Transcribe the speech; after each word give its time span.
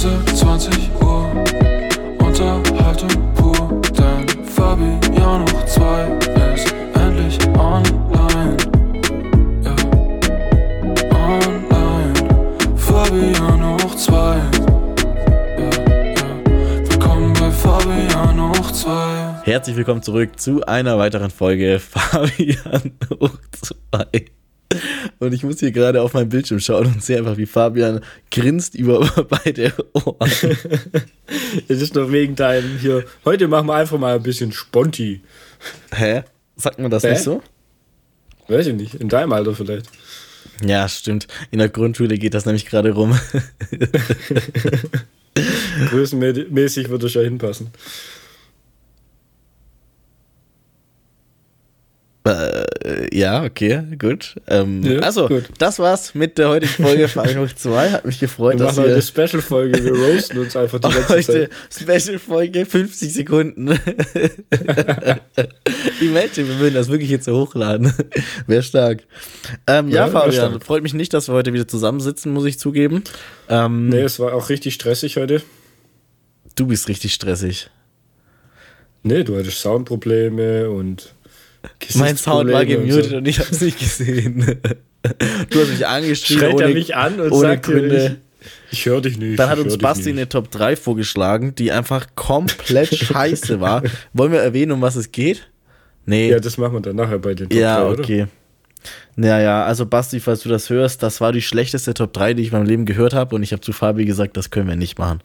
Grenze 0.00 0.24
20 0.34 0.90
Uhr. 1.02 1.30
Unterhaltung 2.20 3.34
pur. 3.34 3.82
Dein 3.94 4.26
Fabian 4.46 5.42
hoch 5.42 5.66
2 5.66 6.06
ist 6.54 6.74
endlich 6.94 7.38
online. 7.48 8.56
Ja, 9.62 9.76
online. 11.12 12.14
Fabian 12.76 13.74
hoch 13.74 13.94
2. 13.94 14.14
Ja, 14.14 15.64
ja. 15.68 16.88
Willkommen 16.88 17.34
bei 17.34 17.50
Fabian 17.50 18.40
hoch 18.40 18.72
2. 18.72 19.42
Herzlich 19.44 19.76
willkommen 19.76 20.02
zurück 20.02 20.40
zu 20.40 20.64
einer 20.64 20.96
weiteren 20.96 21.30
Folge 21.30 21.78
Fabian 21.78 22.92
hoch 23.20 23.36
2. 23.92 24.39
Und 25.20 25.34
ich 25.34 25.44
muss 25.44 25.60
hier 25.60 25.70
gerade 25.70 26.00
auf 26.00 26.14
meinen 26.14 26.30
Bildschirm 26.30 26.60
schauen 26.60 26.86
und 26.86 27.04
sehe 27.04 27.18
einfach, 27.18 27.36
wie 27.36 27.46
Fabian 27.46 28.00
grinst 28.30 28.74
über 28.74 29.00
beide 29.44 29.72
Ohren. 29.92 30.30
Es 31.68 31.80
ist 31.80 31.94
noch 31.94 32.10
wegen 32.10 32.34
deinem 32.34 32.78
hier. 32.78 33.04
Heute 33.24 33.46
machen 33.46 33.68
wir 33.68 33.74
einfach 33.74 33.98
mal 33.98 34.16
ein 34.16 34.22
bisschen 34.22 34.50
Sponti. 34.50 35.20
Hä? 35.94 36.22
Sagt 36.56 36.80
man 36.80 36.90
das 36.90 37.04
Hä? 37.04 37.10
nicht 37.10 37.22
so? 37.22 37.40
Weiß 38.48 38.66
ich 38.66 38.74
nicht. 38.74 38.94
In 38.94 39.08
deinem 39.08 39.32
Alter 39.32 39.54
vielleicht. 39.54 39.86
Ja, 40.64 40.88
stimmt. 40.88 41.28
In 41.50 41.60
der 41.60 41.68
Grundschule 41.68 42.18
geht 42.18 42.34
das 42.34 42.46
nämlich 42.46 42.66
gerade 42.66 42.90
rum. 42.90 43.18
Größenmäßig 45.90 46.88
würde 46.88 47.06
es 47.06 47.14
ja 47.14 47.22
hinpassen. 47.22 47.70
Äh, 52.30 53.16
ja, 53.16 53.42
okay, 53.44 53.82
gut. 53.98 54.36
Ähm, 54.46 54.82
Ja, 54.82 55.00
also, 55.00 55.28
gut. 55.28 55.44
das 55.58 55.78
war's 55.78 56.14
mit 56.14 56.38
der 56.38 56.48
heutigen 56.48 56.82
Folge 56.82 57.08
Fabian 57.08 57.40
hoch 57.46 57.52
2. 57.52 57.90
Hat 57.90 58.04
mich 58.04 58.20
gefreut, 58.20 58.58
Wir 58.58 58.66
dass 58.66 58.76
machen 58.76 58.84
heute 58.84 58.94
eine 58.94 59.02
wir 59.02 59.26
Special-Folge. 59.26 59.84
Wir 59.84 59.92
roasten 59.92 60.38
uns 60.38 60.56
einfach 60.56 60.78
die 60.78 60.88
ganze 61.08 61.20
Zeit. 61.22 61.50
Special-Folge 62.00 62.66
50 62.66 63.12
Sekunden. 63.12 63.68
Imagine, 66.00 66.48
wir 66.48 66.58
würden 66.58 66.74
das 66.74 66.88
wirklich 66.88 67.10
jetzt 67.10 67.24
so 67.24 67.36
hochladen. 67.40 67.92
Wäre 68.46 68.62
stark. 68.62 69.02
Ähm, 69.66 69.88
ja, 69.88 70.06
Ja, 70.06 70.08
Fabian, 70.12 70.60
freut 70.60 70.82
mich 70.82 70.94
nicht, 70.94 71.12
dass 71.14 71.28
wir 71.28 71.34
heute 71.34 71.52
wieder 71.52 71.68
zusammensitzen, 71.68 72.32
muss 72.32 72.44
ich 72.46 72.58
zugeben. 72.58 73.02
Ähm, 73.48 73.88
Nee, 73.88 74.02
es 74.02 74.18
war 74.20 74.32
auch 74.34 74.48
richtig 74.48 74.74
stressig 74.74 75.16
heute. 75.16 75.42
Du 76.56 76.66
bist 76.66 76.88
richtig 76.88 77.14
stressig. 77.14 77.70
Nee, 79.02 79.24
du 79.24 79.36
hattest 79.38 79.60
Soundprobleme 79.60 80.68
und. 80.70 81.14
Mein 81.96 82.16
Sound 82.16 82.50
war 82.52 82.64
Gesichtsprobleme 82.64 82.78
und 82.80 82.88
gemutet 82.88 83.10
so. 83.10 83.16
und 83.18 83.28
ich 83.28 83.38
habe 83.38 83.48
es 83.50 83.60
nicht 83.60 83.78
gesehen. 83.78 84.60
Du 85.50 85.60
hast 85.60 85.68
mich 85.70 85.86
angeschrieben 85.86 86.40
Schreit 86.42 86.54
ohne, 86.54 86.62
er 86.64 86.74
mich 86.74 86.94
an 86.96 87.20
und 87.20 87.32
ohne 87.32 87.40
sagt, 87.48 87.62
Gründe. 87.64 88.18
ich, 88.70 88.72
ich 88.72 88.86
höre 88.86 89.00
dich 89.00 89.18
nicht. 89.18 89.38
Dann 89.38 89.48
hat 89.50 89.58
uns 89.58 89.78
Basti 89.78 90.10
eine 90.10 90.28
Top 90.28 90.50
3 90.50 90.76
vorgeschlagen, 90.76 91.54
die 91.54 91.72
einfach 91.72 92.08
komplett 92.14 92.94
scheiße 92.94 93.60
war. 93.60 93.82
Wollen 94.12 94.32
wir 94.32 94.40
erwähnen, 94.40 94.72
um 94.72 94.80
was 94.82 94.96
es 94.96 95.10
geht? 95.12 95.48
Nee. 96.06 96.30
Ja, 96.30 96.38
das 96.40 96.58
machen 96.58 96.74
wir 96.74 96.80
dann 96.80 96.96
nachher 96.96 97.18
bei 97.18 97.34
den 97.34 97.48
Top 97.48 97.58
Ja, 97.58 97.80
3, 97.82 97.90
oder? 97.90 98.00
okay. 98.00 98.26
Naja, 99.16 99.64
also 99.64 99.84
Basti, 99.86 100.20
falls 100.20 100.40
du 100.42 100.48
das 100.48 100.70
hörst, 100.70 101.02
das 101.02 101.20
war 101.20 101.32
die 101.32 101.42
schlechteste 101.42 101.92
Top 101.94 102.12
3, 102.14 102.34
die 102.34 102.42
ich 102.42 102.48
in 102.52 102.58
meinem 102.58 102.66
Leben 102.66 102.86
gehört 102.86 103.12
habe 103.12 103.34
und 103.36 103.42
ich 103.42 103.52
habe 103.52 103.60
zu 103.60 103.72
Fabi 103.72 104.04
gesagt, 104.06 104.36
das 104.36 104.50
können 104.50 104.68
wir 104.68 104.76
nicht 104.76 104.98
machen. 104.98 105.20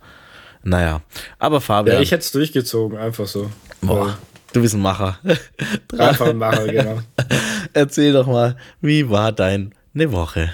Naja, 0.64 1.02
aber 1.40 1.62
Fabian, 1.62 1.98
Ja, 1.98 2.02
ich 2.02 2.12
hätte 2.12 2.24
es 2.24 2.32
durchgezogen, 2.32 2.98
einfach 2.98 3.28
so. 3.28 3.50
boah, 3.82 4.18
du 4.56 4.62
bist 4.62 4.74
ein 4.74 4.82
Macher. 4.82 5.20
Einfach 5.98 6.28
ein 6.28 6.38
Macher, 6.38 6.68
genau. 6.68 7.00
Erzähl 7.74 8.14
doch 8.14 8.28
mal, 8.28 8.56
wie 8.82 9.10
war 9.10 9.32
deine 9.32 9.72
Woche? 9.96 10.52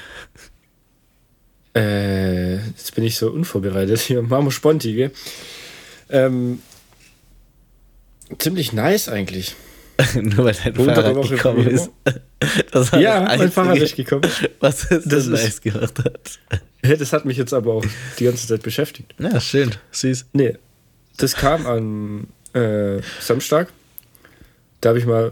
Äh, 1.75 2.55
jetzt 2.67 2.95
bin 2.95 3.03
ich 3.03 3.15
so 3.17 3.29
unvorbereitet 3.31 3.99
hier. 4.07 4.21
Wir 4.29 4.51
Sponti, 4.51 4.93
gell? 4.93 5.11
Ähm, 6.09 6.59
ziemlich 8.39 8.73
nice 8.73 9.07
eigentlich. 9.07 9.55
Nur 10.15 10.45
weil 10.45 10.55
dein 10.63 10.75
Untere 10.77 10.95
Fahrrad 10.95 11.15
Woche 11.15 11.35
gekommen 11.35 11.67
ist. 11.67 11.89
Das 12.71 12.91
war 12.91 12.99
Ja, 12.99 13.25
das 13.27 13.37
mein 13.37 13.51
Fahrrad 13.51 13.77
ist 13.77 13.95
gekommen. 13.95 14.23
Was 14.59 14.89
es 14.91 15.03
Das 15.05 15.25
so 15.25 15.33
ist- 15.33 15.43
nice 15.43 15.61
gemacht 15.61 15.99
hat. 15.99 16.39
Ja, 16.83 16.95
das 16.95 17.13
hat 17.13 17.25
mich 17.25 17.37
jetzt 17.37 17.53
aber 17.53 17.73
auch 17.75 17.85
die 18.17 18.23
ganze 18.23 18.47
Zeit 18.47 18.63
beschäftigt. 18.63 19.13
Ja, 19.19 19.39
schön, 19.39 19.69
süß. 19.91 20.25
Nee, 20.33 20.57
das 21.17 21.35
kam 21.35 21.67
am 21.67 22.27
äh, 22.59 22.99
Samstag. 23.19 23.71
Da 24.81 24.89
habe 24.89 24.99
ich 24.99 25.05
mal 25.05 25.31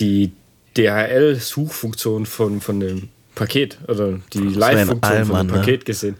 die 0.00 0.32
DHL-Suchfunktion 0.76 2.26
von, 2.26 2.60
von 2.60 2.80
dem 2.80 3.08
Paket 3.34 3.78
oder 3.88 4.20
die 4.32 4.38
Live-Funktion 4.38 5.24
von 5.26 5.36
dem 5.38 5.46
ne? 5.46 5.52
Paket 5.52 5.84
gesehen. 5.84 6.16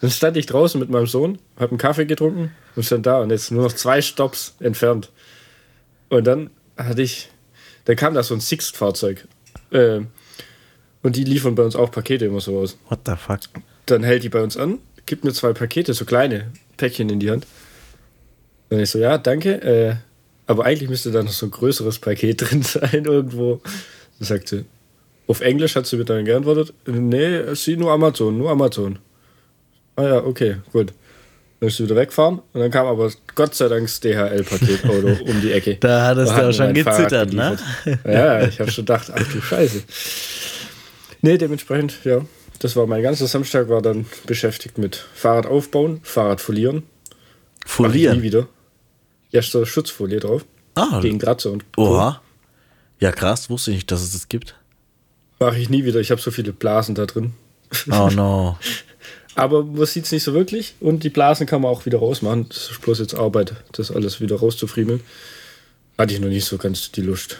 Dann 0.00 0.10
stand 0.10 0.36
ich 0.36 0.46
draußen 0.46 0.80
mit 0.80 0.90
meinem 0.90 1.06
Sohn, 1.06 1.38
habe 1.56 1.70
einen 1.70 1.78
Kaffee 1.78 2.06
getrunken 2.06 2.50
und 2.74 2.84
stand 2.84 3.06
da 3.06 3.20
und 3.20 3.30
jetzt 3.30 3.50
nur 3.50 3.62
noch 3.62 3.72
zwei 3.72 4.02
Stops 4.02 4.56
entfernt. 4.60 5.10
Und 6.08 6.26
dann 6.26 6.50
hatte 6.76 7.02
ich, 7.02 7.30
dann 7.84 7.96
kam 7.96 8.14
da 8.14 8.22
so 8.22 8.34
ein 8.34 8.40
Sixt-Fahrzeug. 8.40 9.26
Äh, 9.70 10.00
und 11.02 11.16
die 11.16 11.24
liefern 11.24 11.54
bei 11.54 11.62
uns 11.62 11.76
auch 11.76 11.90
Pakete 11.90 12.26
immer 12.26 12.40
so 12.40 12.58
aus. 12.58 12.76
What 12.88 13.00
the 13.06 13.14
fuck? 13.16 13.40
Dann 13.86 14.02
hält 14.02 14.22
die 14.22 14.28
bei 14.28 14.42
uns 14.42 14.56
an, 14.56 14.78
gibt 15.06 15.24
mir 15.24 15.32
zwei 15.32 15.52
Pakete, 15.52 15.94
so 15.94 16.04
kleine 16.04 16.52
Päckchen 16.76 17.08
in 17.08 17.20
die 17.20 17.30
Hand. 17.30 17.46
Dann 18.68 18.80
ich 18.80 18.90
so, 18.90 18.98
ja, 18.98 19.18
danke, 19.18 19.62
äh, 19.62 19.96
aber 20.46 20.64
eigentlich 20.64 20.88
müsste 20.88 21.10
da 21.10 21.22
noch 21.22 21.32
so 21.32 21.46
ein 21.46 21.50
größeres 21.50 21.98
Paket 21.98 22.40
drin 22.50 22.62
sein 22.62 23.04
irgendwo. 23.04 23.60
Dann 24.18 24.26
sagt 24.26 24.48
sie, 24.48 24.64
auf 25.26 25.40
Englisch 25.40 25.76
hat 25.76 25.86
sie 25.86 25.96
mir 25.96 26.04
dann 26.04 26.24
geantwortet, 26.24 26.74
nee, 26.86 27.54
sie 27.54 27.76
nur 27.76 27.92
Amazon, 27.92 28.36
nur 28.36 28.50
Amazon. 28.50 28.98
Ah 29.96 30.04
ja, 30.04 30.24
okay, 30.24 30.56
gut. 30.72 30.92
Dann 31.60 31.68
ist 31.68 31.76
sie 31.76 31.84
wieder 31.84 31.94
wegfahren 31.96 32.40
und 32.52 32.60
dann 32.60 32.70
kam 32.70 32.86
aber 32.86 33.10
Gott 33.34 33.54
sei 33.54 33.68
Dank 33.68 33.82
das 33.86 34.00
DHL-Paketauto 34.00 35.22
um 35.30 35.40
die 35.40 35.52
Ecke. 35.52 35.76
Da 35.76 36.06
hattest 36.06 36.32
du 36.32 36.36
hat 36.36 36.44
auch 36.46 36.52
schon 36.52 36.74
gezittert, 36.74 37.32
ne? 37.32 37.56
Ja, 38.04 38.42
ich 38.42 38.58
habe 38.58 38.70
schon 38.70 38.84
gedacht, 38.84 39.12
ach 39.14 39.32
du 39.32 39.40
Scheiße. 39.40 39.82
Nee, 41.20 41.38
dementsprechend, 41.38 41.98
ja. 42.04 42.22
Das 42.58 42.74
war 42.74 42.86
mein 42.86 43.02
ganzer 43.02 43.26
Samstag, 43.26 43.68
war 43.68 43.80
dann 43.80 44.06
beschäftigt 44.26 44.78
mit 44.78 44.96
Fahrrad 45.14 45.46
aufbauen, 45.46 46.00
Fahrrad 46.02 46.40
folieren. 46.40 46.78
Ich 47.64 47.64
nie 47.64 47.70
Folieren. 47.70 48.22
wieder. 48.22 48.48
Ja, 49.32 49.40
ist 49.40 49.50
so 49.50 49.64
Schutzfolie 49.64 50.20
drauf. 50.20 50.44
Ah, 50.74 51.00
Gegen 51.00 51.18
Kratzer 51.18 51.50
und 51.50 51.70
Co. 51.72 51.88
oha. 51.96 52.22
Ja, 53.00 53.12
krass, 53.12 53.50
wusste 53.50 53.72
ich 53.72 53.78
nicht, 53.78 53.90
dass 53.90 54.02
es 54.02 54.12
das 54.12 54.28
gibt. 54.28 54.54
Mache 55.40 55.58
ich 55.58 55.68
nie 55.68 55.84
wieder. 55.84 56.00
Ich 56.00 56.10
habe 56.10 56.20
so 56.20 56.30
viele 56.30 56.52
Blasen 56.52 56.94
da 56.94 57.06
drin. 57.06 57.32
Oh 57.90 58.08
no. 58.12 58.58
Aber 59.34 59.64
man 59.64 59.86
sieht 59.86 60.04
es 60.04 60.12
nicht 60.12 60.22
so 60.22 60.34
wirklich. 60.34 60.74
Und 60.80 61.02
die 61.04 61.08
Blasen 61.08 61.46
kann 61.46 61.62
man 61.62 61.70
auch 61.70 61.86
wieder 61.86 61.98
rausmachen. 61.98 62.48
Das 62.48 62.70
ist 62.70 62.80
bloß 62.82 63.00
jetzt 63.00 63.14
Arbeit, 63.14 63.54
das 63.72 63.90
alles 63.90 64.20
wieder 64.20 64.36
rauszufriemeln. 64.36 65.00
Hatte 65.98 66.14
ich 66.14 66.20
noch 66.20 66.28
nicht 66.28 66.44
so 66.44 66.58
ganz 66.58 66.92
die 66.92 67.00
Lust. 67.00 67.38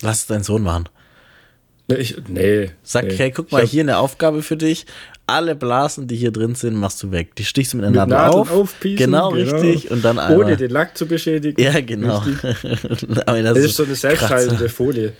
Lass 0.00 0.20
es 0.20 0.26
deinen 0.26 0.42
Sohn 0.42 0.62
machen. 0.62 0.88
Nee, 1.86 1.96
ich, 1.96 2.16
nee. 2.28 2.70
Sag, 2.82 3.04
nee. 3.04 3.16
hey, 3.16 3.30
guck 3.30 3.52
mal, 3.52 3.62
hab 3.62 3.68
hier 3.68 3.82
eine 3.82 3.98
Aufgabe 3.98 4.42
für 4.42 4.56
dich. 4.56 4.86
Alle 5.26 5.54
Blasen, 5.54 6.06
die 6.06 6.16
hier 6.16 6.30
drin 6.32 6.54
sind, 6.54 6.74
machst 6.74 7.02
du 7.02 7.10
weg. 7.10 7.34
Die 7.36 7.44
stichst 7.44 7.72
du 7.72 7.78
mit 7.78 7.86
einer 7.86 8.02
mit 8.02 8.10
Nadel 8.10 8.26
Nadeln 8.26 8.40
auf. 8.42 8.52
aufpiesen, 8.52 8.96
genau, 9.06 9.28
richtig. 9.30 9.90
Und 9.90 10.04
dann 10.04 10.18
einmal. 10.18 10.38
Ohne 10.38 10.56
den 10.56 10.70
Lack 10.70 10.96
zu 10.98 11.06
beschädigen. 11.06 11.62
ja, 11.62 11.80
genau. 11.80 12.22
Das 12.42 13.24
Das 13.24 13.58
ist 13.58 13.76
so 13.76 13.84
eine 13.84 14.16
Kratzer. 14.16 14.68
Folie. 14.68 15.14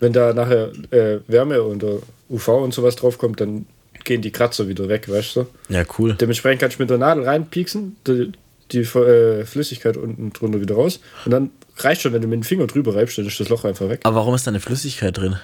Wenn 0.00 0.12
da 0.12 0.32
nachher 0.32 0.72
äh, 0.90 1.18
Wärme 1.26 1.62
oder 1.62 1.98
UV 2.30 2.48
und 2.48 2.72
sowas 2.74 2.96
draufkommt, 2.96 3.40
dann 3.40 3.66
gehen 4.04 4.22
die 4.22 4.32
Kratzer 4.32 4.68
wieder 4.68 4.88
weg, 4.88 5.08
weißt 5.08 5.36
du? 5.36 5.46
Ja, 5.68 5.84
cool. 5.98 6.14
Dementsprechend 6.14 6.60
kannst 6.60 6.78
du 6.78 6.82
mit 6.82 6.90
der 6.90 6.98
Nadel 6.98 7.24
reinpieksen, 7.24 7.96
die, 8.06 8.32
die 8.72 8.78
äh, 8.80 9.44
Flüssigkeit 9.44 9.96
unten 9.96 10.32
drunter 10.32 10.60
wieder 10.60 10.74
raus. 10.74 11.00
Und 11.24 11.30
dann 11.30 11.50
reicht 11.76 12.00
schon, 12.02 12.12
wenn 12.12 12.22
du 12.22 12.28
mit 12.28 12.36
dem 12.40 12.42
Finger 12.42 12.66
drüber 12.66 12.94
reibst, 12.94 13.18
dann 13.18 13.26
ist 13.26 13.38
das 13.38 13.48
Loch 13.48 13.64
einfach 13.64 13.88
weg. 13.88 14.00
Aber 14.04 14.16
warum 14.16 14.34
ist 14.34 14.46
da 14.46 14.50
eine 14.50 14.60
Flüssigkeit 14.60 15.16
drin? 15.16 15.36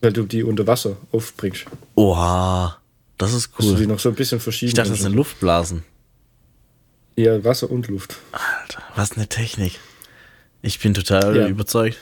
Weil 0.00 0.12
du 0.12 0.24
die 0.24 0.42
unter 0.42 0.66
Wasser 0.66 0.96
aufbringst. 1.12 1.64
Oha. 1.94 2.78
Das 3.22 3.32
ist 3.34 3.52
Dass 3.56 3.66
du 3.66 3.74
die 3.76 3.82
cool. 3.82 3.86
noch 3.88 4.00
so 4.00 4.08
ein 4.08 4.14
bisschen 4.16 4.40
verschieben 4.40 4.68
Ich 4.68 4.74
dachte, 4.74 4.90
das 4.90 5.00
sind 5.00 5.14
Luftblasen. 5.14 5.84
Ja, 7.16 7.44
Wasser 7.44 7.70
und 7.70 7.86
Luft. 7.88 8.16
Alter, 8.32 8.82
was 8.96 9.12
eine 9.12 9.28
Technik. 9.28 9.78
Ich 10.62 10.78
bin 10.80 10.92
total 10.94 11.36
Ja. 11.36 11.46
überzeugt. 11.46 11.98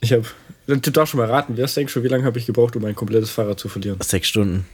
Ich 0.00 0.12
habe. 0.12 0.24
Du 0.66 0.76
darfst 0.90 1.10
schon 1.10 1.18
mal 1.20 1.28
raten, 1.30 1.56
wer 1.56 1.66
denkst 1.66 1.92
du, 1.94 2.02
wie 2.02 2.08
lange 2.08 2.24
habe 2.24 2.38
ich 2.38 2.46
gebraucht, 2.46 2.76
um 2.76 2.84
ein 2.84 2.94
komplettes 2.94 3.30
Fahrrad 3.30 3.58
zu 3.60 3.68
verlieren? 3.68 4.00
Sechs 4.00 4.28
Stunden. 4.28 4.64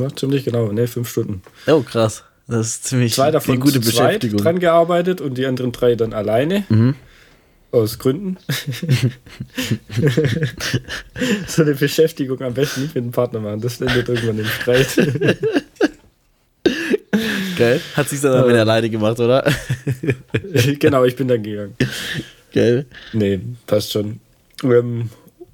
Ja, 0.00 0.14
ziemlich 0.14 0.44
genau, 0.44 0.70
ne, 0.72 0.86
fünf 0.88 1.08
Stunden. 1.08 1.42
Oh, 1.66 1.80
krass. 1.82 2.24
Das 2.48 2.66
ist 2.66 2.84
ziemlich 2.84 3.14
Zwei 3.14 3.30
davon 3.30 3.54
eine 3.54 3.60
gute 3.62 3.80
zu 3.80 3.90
Beschäftigung. 3.90 4.40
dran 4.40 4.58
gearbeitet 4.58 5.20
und 5.20 5.38
die 5.38 5.46
anderen 5.46 5.72
drei 5.72 5.94
dann 5.94 6.12
alleine. 6.12 6.64
Mhm. 6.68 6.96
Aus 7.72 7.98
Gründen. 7.98 8.36
so 11.48 11.62
eine 11.62 11.74
Beschäftigung 11.74 12.40
am 12.42 12.52
besten 12.52 12.82
nicht 12.82 12.94
mit 12.94 13.04
dem 13.04 13.10
Partner 13.12 13.40
machen. 13.40 13.62
Das 13.62 13.80
endet 13.80 14.08
irgendwann 14.10 14.38
im 14.38 14.44
Streit. 14.44 14.88
Geil. 17.56 17.80
Hat 17.96 18.08
sich 18.10 18.20
dann 18.20 18.46
wieder 18.46 18.60
alleine 18.60 18.90
gemacht, 18.90 19.18
oder? 19.18 19.50
genau, 20.78 21.04
ich 21.04 21.16
bin 21.16 21.28
dann 21.28 21.42
gegangen. 21.42 21.74
Geil. 22.52 22.84
Nee, 23.14 23.40
passt 23.66 23.92
schon. 23.92 24.20
Ähm, 24.62 25.08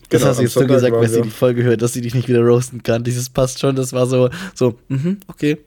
Das 0.09 0.21
genau, 0.21 0.31
hast 0.31 0.39
du 0.39 0.43
jetzt 0.43 0.55
so 0.55 0.61
Sonntag 0.61 0.75
gesagt, 0.77 0.97
weil 0.97 1.09
sie 1.09 1.23
die 1.23 1.31
Folge 1.31 1.63
hört, 1.63 1.83
dass 1.83 1.93
sie 1.93 2.01
dich 2.01 2.15
nicht 2.15 2.29
wieder 2.29 2.41
roasten 2.41 2.83
kann. 2.83 3.05
Dieses 3.05 3.31
passt 3.31 3.61
schon, 3.61 3.77
das 3.77 3.93
war 3.93 4.07
so, 4.07 4.29
so, 4.55 4.77
mhm, 4.89 5.21
okay. 5.29 5.59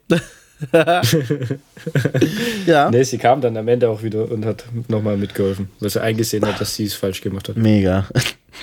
ja. 2.66 2.90
Nee, 2.90 3.02
sie 3.02 3.18
kam 3.18 3.40
dann 3.40 3.56
am 3.56 3.66
Ende 3.68 3.88
auch 3.88 4.02
wieder 4.02 4.30
und 4.30 4.44
hat 4.44 4.64
nochmal 4.88 5.16
mitgeholfen, 5.16 5.68
weil 5.80 5.90
sie 5.90 6.00
eingesehen 6.02 6.44
hat, 6.46 6.60
dass 6.60 6.74
sie 6.76 6.84
es 6.84 6.94
falsch 6.94 7.20
gemacht 7.20 7.48
hat. 7.48 7.56
Mega. 7.56 8.06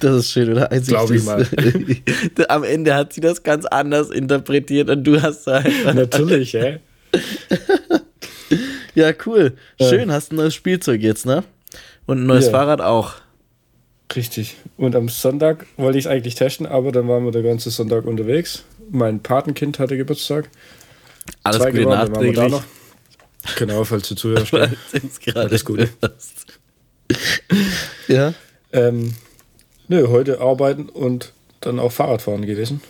Das 0.02 0.16
ist 0.16 0.32
schön, 0.32 0.52
oder? 0.52 0.72
Als 0.72 0.88
Glaub 0.88 1.10
ich 1.12 1.26
das- 1.26 1.50
Am 2.50 2.64
Ende 2.64 2.96
hat 2.96 3.12
sie 3.14 3.22
das 3.22 3.44
ganz 3.44 3.66
anders 3.66 4.10
interpretiert 4.12 4.90
und 4.90 5.04
du 5.04 5.22
hast 5.22 5.46
da 5.48 5.58
einfach. 5.58 5.94
Natürlich, 5.94 6.54
hä? 6.54 6.80
Ja, 8.96 9.12
cool. 9.26 9.54
Ja. 9.80 9.90
Schön, 9.90 10.12
hast 10.12 10.32
ein 10.32 10.36
neues 10.38 10.54
Spielzeug 10.56 11.02
jetzt, 11.02 11.26
ne? 11.26 11.44
Und 12.06 12.22
ein 12.24 12.28
neues 12.28 12.46
Ja. 12.46 12.52
Fahrrad 12.52 12.82
auch. 12.82 13.16
Richtig. 14.16 14.56
Und 14.78 14.96
am 14.96 15.08
Sonntag 15.10 15.66
wollte 15.78 16.00
ich 16.00 16.06
es 16.06 16.12
eigentlich 16.12 16.36
testen, 16.36 16.66
aber 16.66 16.92
dann 16.92 17.08
waren 17.08 17.24
wir 17.26 17.32
den 17.32 17.44
ganzen 17.44 17.70
Sonntag 17.70 18.06
unterwegs. 18.06 18.64
Mein 18.90 19.22
Patenkind 19.22 19.78
hatte 19.78 19.98
Geburtstag. 19.98 20.50
Alles 21.44 21.62
Zwei 21.62 21.72
Gute 21.72 21.84
da 21.84 21.90
nachträglich. 22.06 22.52
noch. 22.52 22.64
Genau, 23.58 23.84
falls 23.84 24.08
du 24.10 24.16
zuhörst. 24.16 24.54
Alles 25.36 25.66
Gute. 25.66 25.90
hörst. 26.02 26.60
Ja. 28.08 28.34
ähm, 28.72 29.14
nö, 29.88 30.08
heute 30.10 30.42
arbeiten 30.42 30.90
und 30.90 31.34
dann 31.62 31.80
auch 31.80 31.92
Fahrradfahren 31.92 32.46
gewesen. 32.46 32.82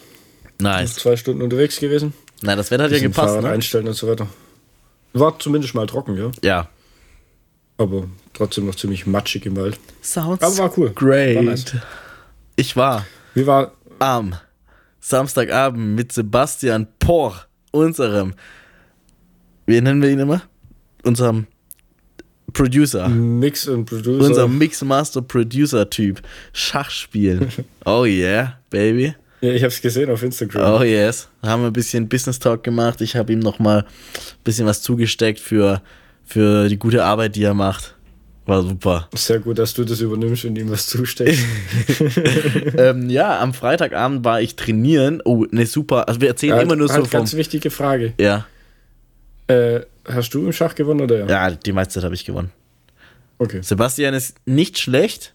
Nice. 0.62 0.96
Zwei 0.96 1.16
Stunden 1.16 1.42
unterwegs 1.42 1.80
gewesen. 1.80 2.14
Na, 2.42 2.56
das 2.56 2.72
Wetter 2.72 2.86
hat 2.86 2.92
ja 2.92 3.00
gepasst, 3.00 3.30
Fahrrad 3.30 3.44
ne? 3.44 3.50
einstellen 3.52 3.88
und 3.88 3.94
so 3.94 4.08
weiter. 4.08 4.28
War 5.14 5.38
zumindest 5.40 5.74
mal 5.76 5.88
trocken, 5.88 6.18
ja. 6.18 6.32
Ja. 6.44 6.70
Aber 7.78 8.08
trotzdem 8.34 8.66
noch 8.66 8.76
ziemlich 8.76 9.06
matschig 9.08 9.46
im 9.46 9.56
Wald. 9.56 9.80
Sounds 10.02 10.44
Aber 10.44 10.58
war 10.58 10.78
cool. 10.78 10.90
great. 10.92 11.36
War 11.38 11.44
nice. 11.44 11.66
Ich 12.58 12.76
war 12.76 13.06
Wie 13.34 13.48
war. 13.48 13.72
am 14.00 14.36
Samstagabend 15.00 15.96
mit 15.96 16.12
Sebastian 16.12 16.88
Poch, 17.00 17.46
unserem, 17.72 18.34
wie 19.66 19.80
nennen 19.82 20.02
wir 20.02 20.10
ihn 20.10 20.20
immer? 20.20 20.42
Unserem 21.04 21.48
Producer. 22.54 23.08
Mix 23.10 23.68
und 23.68 23.86
Producer. 23.86 24.26
Unser 24.26 24.48
Mixmaster 24.48 25.22
Producer 25.22 25.90
Typ. 25.90 26.22
Schach 26.54 26.90
spielen. 26.90 27.50
Oh 27.86 28.06
yeah, 28.06 28.60
baby. 28.70 29.16
ja, 29.42 29.52
ich 29.52 29.64
hab's 29.64 29.82
gesehen 29.82 30.10
auf 30.12 30.22
Instagram. 30.22 30.80
Oh 30.80 30.84
yes. 30.84 31.30
Haben 31.42 31.64
wir 31.64 31.68
ein 31.68 31.74
bisschen 31.74 32.08
Business 32.08 32.38
Talk 32.40 32.64
gemacht. 32.64 33.02
Ich 33.02 33.16
habe 33.16 33.34
ihm 33.34 33.40
nochmal 33.40 33.80
ein 33.80 34.44
bisschen 34.44 34.68
was 34.68 34.82
zugesteckt 34.82 35.40
für, 35.40 35.82
für 36.26 36.68
die 36.70 36.78
gute 36.78 37.04
Arbeit, 37.04 37.36
die 37.36 37.44
er 37.44 37.54
macht. 37.54 37.96
War 38.50 38.64
super. 38.64 39.08
Sehr 39.16 39.40
gut, 39.40 39.60
dass 39.60 39.76
du 39.76 39.84
das 39.84 40.02
übernimmst 40.02 40.44
und 40.46 40.58
ihm 40.58 40.72
was 40.72 40.88
zusteckst. 40.88 41.46
ähm, 42.78 43.10
ja, 43.10 43.40
am 43.40 43.54
Freitagabend 43.54 44.26
war 44.26 44.42
ich 44.42 44.56
trainieren. 44.56 45.22
Oh, 45.24 45.46
ne, 45.52 45.66
super. 45.68 46.08
Also 46.08 46.20
wir 46.20 46.30
erzählen 46.30 46.56
Ja, 46.58 46.62
immer 46.64 46.76
nur 46.76 46.88
so 46.88 46.96
halt 46.96 47.08
vom. 47.08 47.20
ganz 47.20 47.36
wichtige 47.36 47.70
Frage. 47.70 48.14
Ja, 48.20 48.48
Äh, 49.48 49.82
hast 50.06 50.34
du 50.34 50.46
im 50.46 50.52
Schach 50.54 50.74
gewonnen 50.76 51.02
oder 51.02 51.20
ja? 51.20 51.28
ja, 51.50 51.52
die 51.52 51.72
meiste 51.72 51.94
Zeit 51.96 52.04
habe 52.04 52.16
ich 52.16 52.26
gewonnen. 52.26 52.52
Okay. 53.38 53.60
Sebastian 53.62 54.14
ist 54.16 54.36
nicht 54.46 54.80
schlecht, 54.80 55.34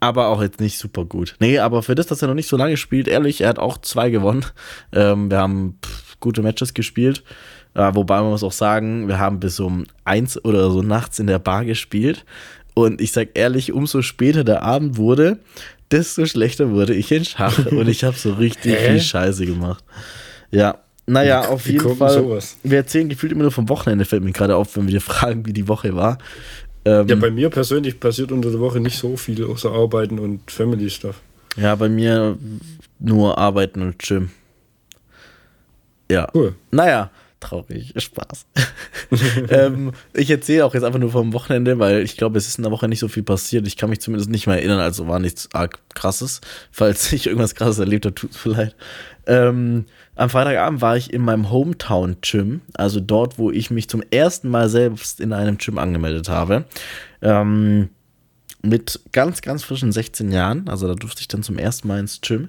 aber 0.00 0.28
auch 0.28 0.40
jetzt 0.42 0.60
nicht 0.60 0.78
super 0.78 1.04
gut. 1.04 1.36
Nee, 1.40 1.58
aber 1.58 1.82
für 1.82 1.94
das, 1.94 2.06
dass 2.06 2.22
er 2.22 2.28
noch 2.28 2.34
nicht 2.34 2.48
so 2.48 2.56
lange 2.56 2.76
spielt, 2.76 3.06
ehrlich, 3.06 3.42
er 3.42 3.48
hat 3.50 3.58
auch 3.58 3.78
zwei 3.78 4.08
gewonnen. 4.10 4.44
Ähm, 4.92 5.30
wir 5.30 5.38
haben 5.38 5.78
pff, 5.84 6.16
gute 6.20 6.42
Matches 6.42 6.72
gespielt. 6.74 7.22
Äh, 7.74 7.90
wobei 7.94 8.20
man 8.20 8.30
muss 8.30 8.42
auch 8.42 8.52
sagen, 8.52 9.08
wir 9.08 9.18
haben 9.18 9.40
bis 9.40 9.60
um 9.60 9.84
eins 10.04 10.42
oder 10.44 10.70
so 10.70 10.82
nachts 10.82 11.18
in 11.18 11.26
der 11.26 11.38
Bar 11.38 11.64
gespielt. 11.64 12.24
Und 12.74 13.00
ich 13.00 13.12
sag 13.12 13.30
ehrlich, 13.34 13.72
umso 13.72 14.02
später 14.02 14.44
der 14.44 14.62
Abend 14.62 14.96
wurde, 14.96 15.38
desto 15.90 16.26
schlechter 16.26 16.70
wurde 16.70 16.94
ich 16.94 17.10
in 17.12 17.24
Schach. 17.24 17.66
Und 17.70 17.88
ich 17.88 18.04
habe 18.04 18.16
so 18.16 18.32
richtig 18.34 18.76
viel 18.76 19.00
Scheiße 19.00 19.46
gemacht. 19.46 19.84
Ja, 20.50 20.78
naja, 21.06 21.42
Wie- 21.42 21.46
auf 21.48 21.66
jeden 21.66 21.78
kommt 21.78 21.98
Fall. 21.98 22.12
sowas? 22.12 22.56
Wir 22.62 22.78
erzählen 22.78 23.08
gefühlt 23.08 23.32
immer 23.32 23.42
nur 23.42 23.50
vom 23.52 23.68
Wochenende, 23.68 24.04
fällt 24.04 24.22
mir 24.22 24.32
gerade 24.32 24.56
auf, 24.56 24.76
wenn 24.76 24.86
wir 24.86 24.92
dir 24.94 25.00
fragen, 25.00 25.46
wie 25.46 25.52
die 25.52 25.66
Woche 25.68 25.94
war. 25.96 26.18
Ähm, 26.84 27.08
Ja, 27.08 27.16
bei 27.16 27.30
mir 27.30 27.48
persönlich 27.50 27.98
passiert 27.98 28.30
unter 28.32 28.50
der 28.50 28.60
Woche 28.60 28.78
nicht 28.80 28.98
so 28.98 29.16
viel, 29.16 29.44
außer 29.44 29.70
Arbeiten 29.72 30.18
und 30.18 30.50
Family 30.50 30.88
Stuff. 30.90 31.20
Ja, 31.56 31.74
bei 31.74 31.88
mir 31.88 32.36
nur 33.00 33.36
arbeiten 33.38 33.82
und 33.82 33.98
Gym. 33.98 34.30
Ja. 36.10 36.28
Cool. 36.34 36.54
Naja, 36.70 37.10
traurig, 37.40 37.94
Spaß. 37.96 38.46
ähm, 39.50 39.92
ich 40.14 40.30
erzähle 40.30 40.64
auch 40.64 40.74
jetzt 40.74 40.82
einfach 40.82 40.98
nur 40.98 41.10
vom 41.10 41.32
Wochenende, 41.32 41.78
weil 41.78 42.02
ich 42.02 42.16
glaube, 42.16 42.38
es 42.38 42.48
ist 42.48 42.58
in 42.58 42.64
der 42.64 42.72
Woche 42.72 42.88
nicht 42.88 43.00
so 43.00 43.08
viel 43.08 43.22
passiert. 43.22 43.66
Ich 43.66 43.76
kann 43.76 43.90
mich 43.90 44.00
zumindest 44.00 44.30
nicht 44.30 44.46
mehr 44.46 44.56
erinnern, 44.56 44.80
also 44.80 45.08
war 45.08 45.18
nichts 45.18 45.48
arg 45.52 45.78
krasses. 45.94 46.40
Falls 46.70 47.12
ich 47.12 47.26
irgendwas 47.26 47.54
krasses 47.54 47.78
erlebt 47.78 48.06
habe, 48.06 48.14
tut 48.14 48.32
es 48.32 48.44
mir 48.44 48.52
leid. 48.52 48.76
Ähm, 49.26 49.84
am 50.16 50.30
Freitagabend 50.30 50.80
war 50.80 50.96
ich 50.96 51.12
in 51.12 51.22
meinem 51.22 51.50
Hometown-Gym, 51.50 52.62
also 52.74 53.00
dort, 53.00 53.38
wo 53.38 53.50
ich 53.50 53.70
mich 53.70 53.88
zum 53.88 54.02
ersten 54.10 54.48
Mal 54.48 54.68
selbst 54.68 55.20
in 55.20 55.32
einem 55.32 55.58
Gym 55.58 55.78
angemeldet 55.78 56.28
habe. 56.28 56.64
Ähm, 57.22 57.90
mit 58.62 59.00
ganz, 59.12 59.42
ganz 59.42 59.62
frischen 59.62 59.92
16 59.92 60.32
Jahren. 60.32 60.68
Also 60.68 60.88
da 60.88 60.94
durfte 60.94 61.20
ich 61.20 61.28
dann 61.28 61.42
zum 61.42 61.58
ersten 61.58 61.88
Mal 61.88 62.00
ins 62.00 62.20
Gym. 62.20 62.48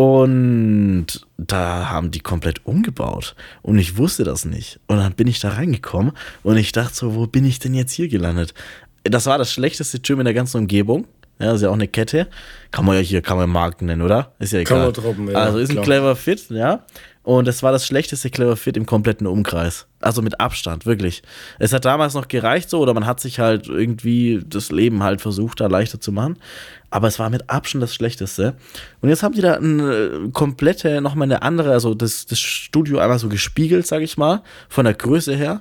Und 0.00 1.06
da 1.36 1.90
haben 1.90 2.10
die 2.10 2.20
komplett 2.20 2.64
umgebaut. 2.64 3.34
Und 3.60 3.78
ich 3.78 3.98
wusste 3.98 4.24
das 4.24 4.46
nicht. 4.46 4.80
Und 4.86 4.96
dann 4.96 5.12
bin 5.12 5.26
ich 5.26 5.40
da 5.40 5.50
reingekommen 5.50 6.12
und 6.42 6.56
ich 6.56 6.72
dachte 6.72 6.94
so, 6.94 7.14
wo 7.14 7.26
bin 7.26 7.44
ich 7.44 7.58
denn 7.58 7.74
jetzt 7.74 7.92
hier 7.92 8.08
gelandet? 8.08 8.54
Das 9.04 9.26
war 9.26 9.36
das 9.36 9.52
schlechteste 9.52 10.00
Gym 10.00 10.20
in 10.20 10.24
der 10.24 10.32
ganzen 10.32 10.56
Umgebung. 10.56 11.06
Ja, 11.38 11.52
ist 11.52 11.60
ja 11.60 11.68
auch 11.68 11.74
eine 11.74 11.88
Kette. 11.88 12.28
Kann 12.70 12.86
man 12.86 12.96
ja 12.96 13.02
hier, 13.02 13.20
kann 13.20 13.36
man 13.36 13.50
Marken 13.50 13.86
nennen, 13.86 14.00
oder? 14.00 14.32
Ist 14.38 14.54
ja 14.54 14.64
Kann 14.64 14.78
egal. 14.78 14.84
man 14.86 14.92
droppen, 14.94 15.30
ja, 15.30 15.34
also 15.38 15.58
ist 15.58 15.68
ein 15.68 15.74
klar. 15.74 15.84
Clever 15.84 16.16
Fit, 16.16 16.48
ja. 16.48 16.84
Und 17.22 17.46
das 17.46 17.62
war 17.62 17.70
das 17.70 17.86
schlechteste 17.86 18.30
Clever 18.30 18.56
Fit 18.56 18.78
im 18.78 18.86
kompletten 18.86 19.26
Umkreis. 19.26 19.86
Also 20.00 20.22
mit 20.22 20.40
Abstand, 20.40 20.86
wirklich. 20.86 21.22
Es 21.58 21.72
hat 21.72 21.84
damals 21.84 22.14
noch 22.14 22.28
gereicht 22.28 22.70
so, 22.70 22.80
oder 22.80 22.94
man 22.94 23.04
hat 23.04 23.20
sich 23.20 23.38
halt 23.38 23.68
irgendwie 23.68 24.42
das 24.46 24.72
Leben 24.72 25.02
halt 25.02 25.20
versucht, 25.20 25.60
da 25.60 25.66
leichter 25.66 26.00
zu 26.00 26.12
machen. 26.12 26.38
Aber 26.88 27.08
es 27.08 27.18
war 27.18 27.28
mit 27.28 27.50
Abstand 27.50 27.82
das 27.82 27.94
Schlechteste. 27.94 28.54
Und 29.02 29.10
jetzt 29.10 29.22
haben 29.22 29.34
die 29.34 29.42
da 29.42 29.54
eine 29.54 30.30
komplette, 30.32 31.02
nochmal 31.02 31.26
eine 31.26 31.42
andere, 31.42 31.72
also 31.72 31.94
das, 31.94 32.24
das 32.24 32.40
Studio 32.40 32.98
einmal 32.98 33.18
so 33.18 33.28
gespiegelt, 33.28 33.86
sag 33.86 34.00
ich 34.00 34.16
mal, 34.16 34.42
von 34.70 34.86
der 34.86 34.94
Größe 34.94 35.36
her. 35.36 35.60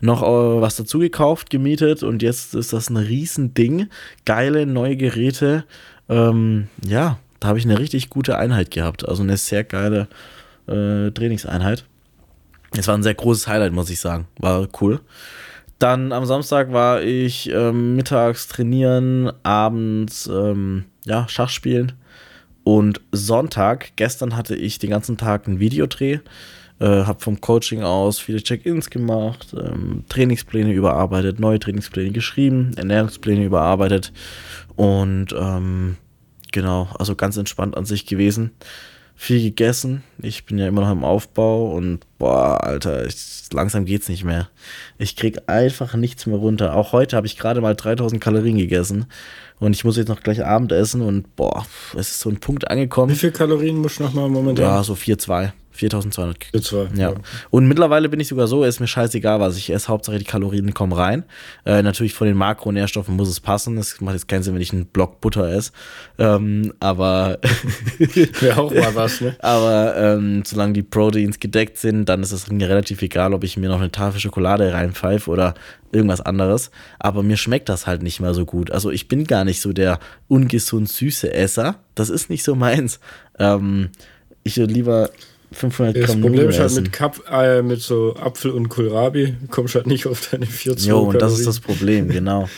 Noch 0.00 0.22
äh, 0.22 0.60
was 0.60 0.76
dazu 0.76 1.00
gekauft, 1.00 1.50
gemietet 1.50 2.02
und 2.04 2.22
jetzt 2.22 2.54
ist 2.54 2.72
das 2.72 2.88
ein 2.88 2.96
Riesending. 2.96 3.88
Geile 4.24 4.64
neue 4.64 4.96
Geräte. 4.96 5.64
Ähm, 6.08 6.68
ja, 6.86 7.18
da 7.40 7.48
habe 7.48 7.58
ich 7.58 7.64
eine 7.64 7.78
richtig 7.78 8.10
gute 8.10 8.38
Einheit 8.38 8.70
gehabt. 8.70 9.06
Also 9.06 9.22
eine 9.22 9.36
sehr 9.36 9.64
geile 9.64 10.08
äh, 10.66 11.10
Trainingseinheit. 11.10 11.84
Es 12.76 12.86
war 12.86 12.96
ein 12.96 13.02
sehr 13.02 13.14
großes 13.14 13.48
Highlight, 13.48 13.72
muss 13.72 13.90
ich 13.90 14.00
sagen. 14.00 14.26
War 14.38 14.68
cool. 14.80 15.00
Dann 15.78 16.12
am 16.12 16.26
Samstag 16.26 16.72
war 16.72 17.02
ich 17.02 17.50
ähm, 17.50 17.96
mittags 17.96 18.48
trainieren, 18.48 19.32
abends 19.42 20.26
ähm, 20.26 20.84
ja, 21.06 21.26
Schach 21.28 21.48
spielen. 21.48 21.92
Und 22.64 23.00
Sonntag, 23.12 23.92
gestern 23.96 24.36
hatte 24.36 24.54
ich 24.54 24.78
den 24.78 24.90
ganzen 24.90 25.16
Tag 25.16 25.48
einen 25.48 25.58
Videodreh. 25.58 26.18
Äh, 26.78 27.04
habe 27.04 27.20
vom 27.20 27.40
Coaching 27.40 27.82
aus 27.82 28.18
viele 28.18 28.42
Check-ins 28.42 28.88
gemacht, 28.88 29.54
ähm, 29.54 30.04
Trainingspläne 30.08 30.72
überarbeitet, 30.72 31.38
neue 31.38 31.58
Trainingspläne 31.58 32.10
geschrieben, 32.10 32.72
Ernährungspläne 32.76 33.44
überarbeitet. 33.44 34.12
Und 34.76 35.34
ähm, 35.38 35.96
genau, 36.52 36.88
also 36.98 37.16
ganz 37.16 37.36
entspannt 37.36 37.76
an 37.76 37.84
sich 37.84 38.06
gewesen 38.06 38.52
viel 39.20 39.42
gegessen. 39.42 40.02
Ich 40.22 40.46
bin 40.46 40.56
ja 40.56 40.66
immer 40.66 40.80
noch 40.80 40.90
im 40.90 41.04
Aufbau 41.04 41.72
und 41.72 42.00
boah, 42.16 42.64
Alter, 42.64 43.04
ich, 43.04 43.48
langsam 43.52 43.84
geht's 43.84 44.08
nicht 44.08 44.24
mehr. 44.24 44.48
Ich 44.96 45.14
krieg 45.14 45.42
einfach 45.46 45.94
nichts 45.94 46.24
mehr 46.24 46.38
runter. 46.38 46.74
Auch 46.74 46.92
heute 46.92 47.16
habe 47.16 47.26
ich 47.26 47.36
gerade 47.36 47.60
mal 47.60 47.76
3000 47.76 48.18
Kalorien 48.18 48.56
gegessen 48.56 49.04
und 49.58 49.76
ich 49.76 49.84
muss 49.84 49.98
jetzt 49.98 50.08
noch 50.08 50.22
gleich 50.22 50.42
Abend 50.42 50.72
essen 50.72 51.02
und 51.02 51.36
boah, 51.36 51.66
es 51.92 52.12
ist 52.12 52.20
so 52.20 52.30
ein 52.30 52.40
Punkt 52.40 52.70
angekommen. 52.70 53.12
Wie 53.12 53.16
viel 53.16 53.30
Kalorien 53.30 53.76
musst 53.76 53.98
du 53.98 54.04
nochmal 54.04 54.30
momentan? 54.30 54.64
Ja, 54.64 54.82
so 54.82 54.94
4,2. 54.94 55.52
4200 55.80 56.44
Für 56.44 56.60
zwei. 56.60 56.88
ja. 56.94 57.14
Und 57.50 57.66
mittlerweile 57.66 58.08
bin 58.08 58.20
ich 58.20 58.28
sogar 58.28 58.46
so, 58.46 58.64
ist 58.64 58.80
mir 58.80 58.86
scheißegal, 58.86 59.40
was 59.40 59.56
ich 59.56 59.70
esse. 59.70 59.88
Hauptsache 59.88 60.18
die 60.18 60.24
Kalorien 60.24 60.72
kommen 60.74 60.92
rein. 60.92 61.24
Äh, 61.64 61.82
natürlich 61.82 62.14
von 62.14 62.26
den 62.26 62.36
Makronährstoffen 62.36 63.16
muss 63.16 63.28
es 63.28 63.40
passen. 63.40 63.76
Es 63.78 64.00
macht 64.00 64.14
jetzt 64.14 64.28
keinen 64.28 64.42
Sinn, 64.42 64.54
wenn 64.54 64.62
ich 64.62 64.72
einen 64.72 64.86
Block 64.86 65.20
Butter 65.20 65.48
esse. 65.50 65.72
Ähm, 66.18 66.72
aber 66.80 67.38
Wäre 68.40 68.60
auch 68.60 68.72
mal 68.72 68.94
was, 68.94 69.20
ne? 69.20 69.36
aber 69.40 69.96
ähm, 69.96 70.42
solange 70.44 70.74
die 70.74 70.82
Proteins 70.82 71.40
gedeckt 71.40 71.78
sind, 71.78 72.08
dann 72.08 72.22
ist 72.22 72.32
es 72.32 72.50
mir 72.50 72.68
relativ 72.68 73.02
egal, 73.02 73.34
ob 73.34 73.44
ich 73.44 73.56
mir 73.56 73.68
noch 73.68 73.80
eine 73.80 73.90
Tafel 73.90 74.20
Schokolade 74.20 74.72
reinpfeife 74.72 75.30
oder 75.30 75.54
irgendwas 75.92 76.20
anderes. 76.20 76.70
Aber 76.98 77.22
mir 77.22 77.36
schmeckt 77.36 77.68
das 77.68 77.86
halt 77.86 78.02
nicht 78.02 78.20
mehr 78.20 78.34
so 78.34 78.44
gut. 78.44 78.70
Also 78.70 78.90
ich 78.90 79.08
bin 79.08 79.24
gar 79.24 79.44
nicht 79.44 79.60
so 79.60 79.72
der 79.72 79.98
ungesund 80.28 80.88
süße 80.88 81.32
Esser. 81.32 81.76
Das 81.94 82.10
ist 82.10 82.30
nicht 82.30 82.44
so 82.44 82.54
meins. 82.54 83.00
Ähm, 83.38 83.90
ich 84.42 84.56
würde 84.56 84.72
lieber 84.72 85.10
500 85.52 85.96
Das 85.96 86.06
Gramm 86.06 86.20
Problem 86.20 86.46
Nudeln 86.46 86.50
ist 86.50 86.60
halt 86.60 86.74
mit, 86.84 86.92
Kap 86.92 87.22
äh, 87.30 87.62
mit 87.62 87.80
so 87.80 88.14
Apfel 88.16 88.52
und 88.52 88.68
Kohlrabi, 88.68 89.34
kommst 89.50 89.74
halt 89.74 89.86
nicht 89.86 90.06
auf 90.06 90.28
deine 90.30 90.46
4 90.46 90.74
Jo, 90.74 91.00
und 91.00 91.20
das 91.20 91.32
ist 91.32 91.46
das 91.46 91.60
Problem, 91.60 92.08
genau. 92.08 92.48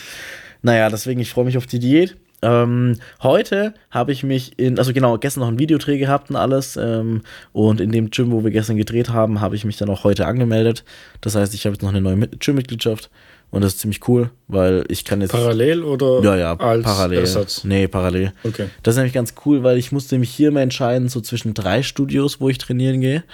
Naja, 0.62 0.88
deswegen, 0.88 1.20
ich 1.20 1.30
freue 1.30 1.44
mich 1.44 1.56
auf 1.56 1.66
die 1.66 1.78
Diät. 1.78 2.16
Ähm, 2.44 2.96
heute 3.22 3.72
habe 3.90 4.10
ich 4.10 4.24
mich 4.24 4.58
in, 4.58 4.78
also 4.78 4.92
genau, 4.92 5.16
gestern 5.16 5.40
noch 5.42 5.48
ein 5.48 5.60
Videodreh 5.60 5.96
gehabt 5.98 6.28
und 6.28 6.36
alles. 6.36 6.76
Ähm, 6.76 7.22
und 7.52 7.80
in 7.80 7.92
dem 7.92 8.10
Gym, 8.10 8.32
wo 8.32 8.42
wir 8.42 8.50
gestern 8.50 8.76
gedreht 8.76 9.10
haben, 9.10 9.40
habe 9.40 9.54
ich 9.54 9.64
mich 9.64 9.76
dann 9.76 9.88
auch 9.88 10.04
heute 10.04 10.26
angemeldet. 10.26 10.84
Das 11.20 11.36
heißt, 11.36 11.54
ich 11.54 11.64
habe 11.64 11.74
jetzt 11.74 11.82
noch 11.82 11.90
eine 11.90 12.00
neue 12.00 12.16
Gym-Mitgliedschaft. 12.28 13.10
Und 13.52 13.62
das 13.62 13.74
ist 13.74 13.80
ziemlich 13.80 14.08
cool, 14.08 14.30
weil 14.48 14.84
ich 14.88 15.04
kann 15.04 15.20
jetzt. 15.20 15.30
Parallel 15.30 15.84
oder 15.84 16.20
Ja, 16.22 16.36
ja, 16.36 16.56
als 16.56 16.82
parallel. 16.84 17.20
Ersatz? 17.20 17.64
Nee, 17.64 17.86
parallel. 17.86 18.32
Okay. 18.42 18.66
Das 18.82 18.94
ist 18.94 18.96
nämlich 18.96 19.12
ganz 19.12 19.34
cool, 19.44 19.62
weil 19.62 19.76
ich 19.76 19.92
musste 19.92 20.18
mich 20.18 20.30
hier 20.30 20.50
mal 20.50 20.62
entscheiden, 20.62 21.08
so 21.10 21.20
zwischen 21.20 21.52
drei 21.52 21.82
Studios, 21.82 22.40
wo 22.40 22.48
ich 22.48 22.56
trainieren 22.56 23.02
gehe. 23.02 23.24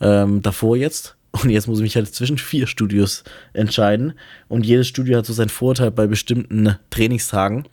Ähm, 0.00 0.42
davor 0.42 0.76
jetzt. 0.76 1.16
Und 1.32 1.48
jetzt 1.48 1.66
muss 1.66 1.78
ich 1.78 1.82
mich 1.84 1.96
halt 1.96 2.14
zwischen 2.14 2.36
vier 2.36 2.66
Studios 2.66 3.24
entscheiden. 3.54 4.12
Und 4.48 4.66
jedes 4.66 4.86
Studio 4.88 5.16
hat 5.16 5.24
so 5.24 5.32
seinen 5.32 5.48
Vorteil 5.48 5.90
bei 5.90 6.06
bestimmten 6.06 6.76
Trainingstagen. 6.90 7.64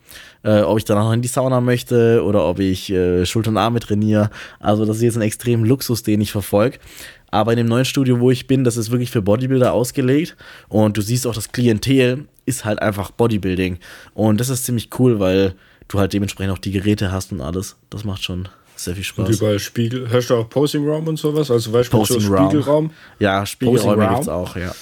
Äh, 0.42 0.62
ob 0.62 0.78
ich 0.78 0.86
danach 0.86 1.04
noch 1.04 1.12
in 1.12 1.20
die 1.20 1.28
Sauna 1.28 1.60
möchte 1.60 2.24
oder 2.24 2.46
ob 2.46 2.58
ich 2.58 2.90
äh, 2.90 3.26
Schulter 3.26 3.50
und 3.50 3.58
Arme 3.58 3.80
trainiere. 3.80 4.30
Also 4.60 4.86
das 4.86 4.96
ist 4.96 5.02
jetzt 5.02 5.16
ein 5.16 5.22
extrem 5.22 5.64
Luxus, 5.64 6.02
den 6.02 6.22
ich 6.22 6.32
verfolge. 6.32 6.78
Aber 7.30 7.52
in 7.52 7.58
dem 7.58 7.66
neuen 7.66 7.84
Studio, 7.84 8.18
wo 8.20 8.30
ich 8.30 8.46
bin, 8.46 8.64
das 8.64 8.76
ist 8.76 8.90
wirklich 8.90 9.10
für 9.10 9.22
Bodybuilder 9.22 9.72
ausgelegt. 9.72 10.36
Und 10.68 10.96
du 10.96 11.00
siehst 11.02 11.26
auch, 11.26 11.34
das 11.34 11.52
Klientel 11.52 12.24
ist 12.46 12.64
halt 12.64 12.80
einfach 12.82 13.10
Bodybuilding. 13.12 13.78
Und 14.14 14.40
das 14.40 14.48
ist 14.48 14.64
ziemlich 14.64 14.88
cool, 14.98 15.20
weil 15.20 15.54
du 15.88 15.98
halt 15.98 16.12
dementsprechend 16.12 16.52
auch 16.52 16.58
die 16.58 16.72
Geräte 16.72 17.12
hast 17.12 17.32
und 17.32 17.40
alles. 17.40 17.76
Das 17.90 18.04
macht 18.04 18.22
schon 18.24 18.48
sehr 18.76 18.94
viel 18.94 19.02
Und 19.16 19.26
Spaß. 19.26 19.36
überall 19.40 19.58
Spiegel. 19.58 20.08
Hörst 20.10 20.30
du 20.30 20.36
auch 20.36 20.48
Posing 20.48 20.88
Raum 20.88 21.06
und 21.06 21.18
sowas? 21.18 21.50
Also 21.50 21.72
weißt 21.72 21.92
du, 21.92 22.04
so. 22.04 22.18
Spiegelraum? 22.20 22.90
Ja, 23.18 23.44
Spiegelräume 23.46 24.08
gibt's 24.08 24.28
auch, 24.28 24.56
ja. 24.56 24.72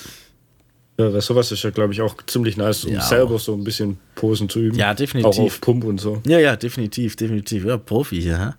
Ja, 1.00 1.12
weil 1.12 1.21
sowas 1.21 1.52
ist 1.52 1.62
ja, 1.62 1.71
glaube 1.71 1.93
ich, 1.93 2.00
auch 2.02 2.17
ziemlich 2.26 2.57
nice, 2.57 2.85
um 2.85 2.93
Ja. 2.95 3.00
selber 3.02 3.38
so 3.38 3.55
ein 3.55 3.62
bisschen 3.62 3.99
Posen 4.17 4.49
zu 4.49 4.59
üben. 4.61 4.76
Ja, 4.76 4.95
definitiv. 4.95 5.31
Auch 5.38 5.38
auf 5.45 5.61
Pump 5.61 5.85
und 5.85 6.00
so. 6.00 6.21
Ja, 6.26 6.38
ja, 6.40 6.57
definitiv, 6.57 7.14
definitiv. 7.14 7.64
Ja, 7.67 7.76
Profi 7.76 8.21
hier, 8.21 8.38
hä? 8.38 8.50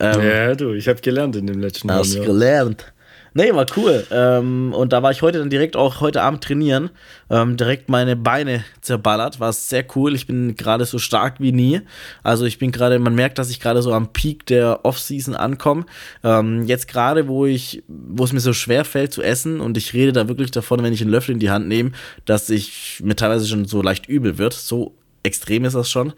Ähm, 0.00 0.20
ja, 0.22 0.54
du, 0.56 0.72
ich 0.72 0.88
habe 0.88 1.00
gelernt 1.00 1.36
in 1.36 1.46
dem 1.46 1.60
letzten 1.60 1.90
Hast 1.90 2.14
Jahr. 2.14 2.24
gelernt. 2.24 2.92
Nee, 3.38 3.54
war 3.54 3.66
cool. 3.76 4.04
Ähm, 4.10 4.74
und 4.74 4.92
da 4.92 5.04
war 5.04 5.12
ich 5.12 5.22
heute 5.22 5.38
dann 5.38 5.48
direkt 5.48 5.76
auch 5.76 6.00
heute 6.00 6.22
Abend 6.22 6.42
trainieren. 6.42 6.90
Ähm, 7.30 7.56
direkt 7.56 7.88
meine 7.88 8.16
Beine 8.16 8.64
zerballert. 8.80 9.38
War 9.38 9.52
sehr 9.52 9.84
cool. 9.94 10.16
Ich 10.16 10.26
bin 10.26 10.56
gerade 10.56 10.84
so 10.84 10.98
stark 10.98 11.36
wie 11.38 11.52
nie. 11.52 11.82
Also 12.24 12.46
ich 12.46 12.58
bin 12.58 12.72
gerade, 12.72 12.98
man 12.98 13.14
merkt, 13.14 13.38
dass 13.38 13.48
ich 13.48 13.60
gerade 13.60 13.80
so 13.80 13.92
am 13.92 14.12
Peak 14.12 14.44
der 14.46 14.84
Off-Season 14.84 15.36
ankomme. 15.36 15.86
Ähm, 16.24 16.64
jetzt 16.64 16.88
gerade, 16.88 17.28
wo 17.28 17.46
ich, 17.46 17.84
wo 17.86 18.24
es 18.24 18.32
mir 18.32 18.40
so 18.40 18.52
schwer 18.52 18.84
fällt 18.84 19.12
zu 19.12 19.22
essen 19.22 19.60
und 19.60 19.76
ich 19.76 19.94
rede 19.94 20.10
da 20.10 20.26
wirklich 20.26 20.50
davon, 20.50 20.82
wenn 20.82 20.92
ich 20.92 21.02
einen 21.02 21.12
Löffel 21.12 21.34
in 21.34 21.38
die 21.38 21.50
Hand 21.50 21.68
nehme, 21.68 21.92
dass 22.24 22.50
ich 22.50 23.00
mir 23.04 23.14
teilweise 23.14 23.46
schon 23.46 23.66
so 23.66 23.82
leicht 23.82 24.08
übel 24.08 24.38
wird. 24.38 24.52
So 24.52 24.96
extrem 25.22 25.64
ist 25.64 25.76
das 25.76 25.88
schon. 25.88 26.12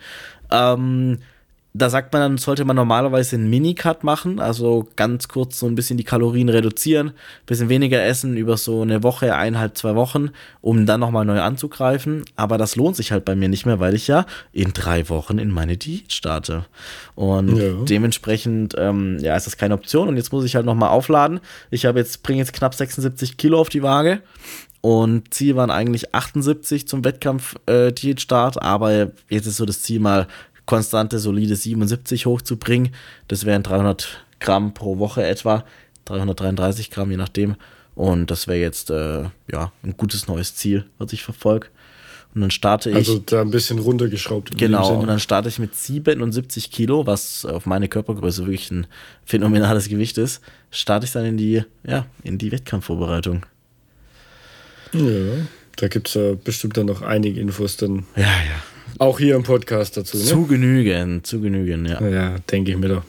Ähm, 0.50 1.18
da 1.72 1.88
sagt 1.88 2.12
man 2.12 2.20
dann, 2.22 2.38
sollte 2.38 2.64
man 2.64 2.74
normalerweise 2.74 3.36
einen 3.36 3.48
Minicut 3.48 4.02
machen, 4.02 4.40
also 4.40 4.88
ganz 4.96 5.28
kurz 5.28 5.58
so 5.60 5.66
ein 5.66 5.76
bisschen 5.76 5.96
die 5.98 6.04
Kalorien 6.04 6.48
reduzieren, 6.48 7.12
bisschen 7.46 7.68
weniger 7.68 8.02
essen 8.04 8.36
über 8.36 8.56
so 8.56 8.82
eine 8.82 9.04
Woche, 9.04 9.36
eineinhalb, 9.36 9.78
zwei 9.78 9.94
Wochen, 9.94 10.30
um 10.60 10.84
dann 10.84 10.98
nochmal 10.98 11.24
neu 11.24 11.40
anzugreifen. 11.40 12.24
Aber 12.34 12.58
das 12.58 12.74
lohnt 12.74 12.96
sich 12.96 13.12
halt 13.12 13.24
bei 13.24 13.36
mir 13.36 13.48
nicht 13.48 13.66
mehr, 13.66 13.78
weil 13.78 13.94
ich 13.94 14.08
ja 14.08 14.26
in 14.52 14.72
drei 14.72 15.08
Wochen 15.08 15.38
in 15.38 15.50
meine 15.50 15.76
Diät 15.76 16.12
starte. 16.12 16.66
Und 17.14 17.56
Ja. 17.56 17.72
dementsprechend, 17.88 18.74
ähm, 18.76 19.18
ja, 19.20 19.36
ist 19.36 19.46
das 19.46 19.56
keine 19.56 19.74
Option. 19.74 20.08
Und 20.08 20.16
jetzt 20.16 20.32
muss 20.32 20.44
ich 20.44 20.56
halt 20.56 20.66
nochmal 20.66 20.88
aufladen. 20.90 21.38
Ich 21.70 21.86
habe 21.86 22.00
jetzt, 22.00 22.24
bringe 22.24 22.40
jetzt 22.40 22.52
knapp 22.52 22.74
76 22.74 23.36
Kilo 23.36 23.60
auf 23.60 23.68
die 23.68 23.82
Waage. 23.84 24.22
Und 24.82 25.34
Ziel 25.34 25.56
waren 25.56 25.70
eigentlich 25.70 26.14
78 26.14 26.88
zum 26.88 27.04
Wettkampf-Diätstart, 27.04 28.62
aber 28.62 29.10
jetzt 29.28 29.46
ist 29.46 29.56
so 29.58 29.66
das 29.66 29.82
Ziel 29.82 30.00
mal 30.00 30.26
konstante, 30.70 31.18
solide 31.18 31.56
77 31.56 32.26
hochzubringen. 32.26 32.90
Das 33.26 33.44
wären 33.44 33.64
300 33.64 34.24
Gramm 34.38 34.72
pro 34.72 34.98
Woche 34.98 35.26
etwa, 35.26 35.64
333 36.04 36.92
Gramm, 36.92 37.10
je 37.10 37.16
nachdem. 37.16 37.56
Und 37.96 38.30
das 38.30 38.46
wäre 38.46 38.60
jetzt 38.60 38.88
äh, 38.90 39.24
ja 39.50 39.72
ein 39.82 39.96
gutes 39.96 40.28
neues 40.28 40.54
Ziel, 40.54 40.84
was 40.98 41.12
ich 41.12 41.24
verfolge. 41.24 41.66
Und 42.36 42.42
dann 42.42 42.52
starte 42.52 42.90
ich. 42.90 42.94
Also 42.94 43.18
da 43.18 43.40
ein 43.40 43.50
bisschen 43.50 43.80
runtergeschraubt. 43.80 44.56
Genau, 44.56 45.00
und 45.00 45.08
dann 45.08 45.18
starte 45.18 45.48
ich 45.48 45.58
mit 45.58 45.74
77 45.74 46.70
Kilo, 46.70 47.04
was 47.04 47.44
auf 47.44 47.66
meine 47.66 47.88
Körpergröße 47.88 48.42
wirklich 48.46 48.70
ein 48.70 48.86
phänomenales 49.24 49.88
Gewicht 49.88 50.18
ist, 50.18 50.40
starte 50.70 51.04
ich 51.06 51.10
dann 51.10 51.24
in 51.24 51.36
die, 51.36 51.64
ja, 51.82 52.06
in 52.22 52.38
die 52.38 52.52
Wettkampfvorbereitung. 52.52 53.44
Ja, 54.92 55.48
da 55.74 55.88
gibt 55.88 56.06
es 56.06 56.14
ja 56.14 56.34
bestimmt 56.34 56.76
dann 56.76 56.86
noch 56.86 57.02
einige 57.02 57.40
Infos 57.40 57.76
dann 57.76 58.04
Ja, 58.14 58.22
ja. 58.22 58.62
Auch 58.98 59.18
hier 59.18 59.36
im 59.36 59.42
Podcast 59.42 59.96
dazu. 59.96 60.16
Ne? 60.16 60.24
Zu 60.24 60.46
genügen, 60.46 61.22
zu 61.24 61.40
genügen, 61.40 61.86
ja. 61.86 62.00
Ja, 62.06 62.36
denke 62.50 62.72
ich 62.72 62.76
mir 62.78 62.88
doch. 62.88 63.02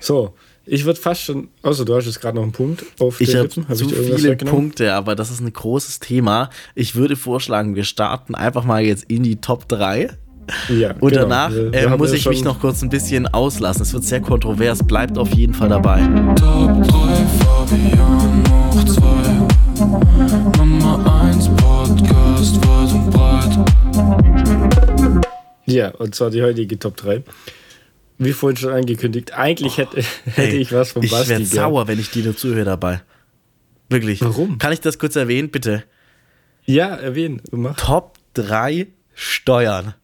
So, 0.00 0.34
ich 0.66 0.84
würde 0.84 0.98
fast 1.00 1.22
schon, 1.22 1.48
also 1.62 1.84
du 1.84 1.94
hast 1.94 2.06
jetzt 2.06 2.20
gerade 2.20 2.36
noch 2.36 2.42
einen 2.42 2.52
Punkt 2.52 2.84
auf 2.98 3.20
Ich 3.20 3.30
den 3.30 3.38
habe 3.38 3.48
Lippen. 3.48 3.68
Hab 3.68 3.76
zu 3.76 3.84
irgendwas 3.94 4.20
viele? 4.20 4.36
Punkte, 4.36 4.94
aber 4.94 5.14
das 5.14 5.30
ist 5.30 5.40
ein 5.40 5.52
großes 5.52 5.98
Thema. 6.00 6.50
Ich 6.74 6.94
würde 6.94 7.16
vorschlagen, 7.16 7.74
wir 7.76 7.84
starten 7.84 8.34
einfach 8.34 8.64
mal 8.64 8.82
jetzt 8.84 9.04
in 9.08 9.22
die 9.22 9.36
Top 9.36 9.68
3. 9.68 10.10
Ja, 10.68 10.90
Und 11.00 11.10
genau. 11.10 11.22
danach 11.22 11.52
äh, 11.54 11.88
muss 11.96 12.12
ich 12.12 12.28
mich 12.28 12.44
noch 12.44 12.60
kurz 12.60 12.82
ein 12.82 12.90
bisschen 12.90 13.26
auslassen. 13.26 13.82
Es 13.82 13.92
wird 13.94 14.04
sehr 14.04 14.20
kontrovers, 14.20 14.82
bleibt 14.86 15.16
auf 15.16 15.32
jeden 15.32 15.54
Fall 15.54 15.70
dabei. 15.70 16.00
Top 16.36 16.82
3 16.82 16.88
Fabian 17.44 18.63
Ja, 25.66 25.90
und 25.90 26.14
zwar 26.14 26.30
die 26.30 26.42
heutige 26.42 26.78
Top 26.78 26.96
3. 26.96 27.22
Wie 28.18 28.32
vorhin 28.32 28.56
schon 28.56 28.72
angekündigt, 28.72 29.32
eigentlich 29.34 29.78
hätte, 29.78 30.02
hätte 30.26 30.56
ich 30.56 30.72
was 30.72 30.92
vom 30.92 31.02
Ich 31.02 31.10
Basti. 31.10 31.28
werde 31.30 31.44
gehabt. 31.44 31.56
sauer, 31.56 31.88
wenn 31.88 31.98
ich 31.98 32.10
dir 32.10 32.24
nur 32.24 32.36
zuhöre 32.36 32.64
dabei. 32.64 33.00
Wirklich. 33.88 34.20
Warum? 34.22 34.58
Kann 34.58 34.72
ich 34.72 34.80
das 34.80 34.98
kurz 34.98 35.16
erwähnen, 35.16 35.50
bitte? 35.50 35.84
Ja, 36.64 36.94
erwähnen. 36.94 37.42
Mach. 37.50 37.76
Top 37.76 38.18
3 38.34 38.86
Steuern. 39.14 39.94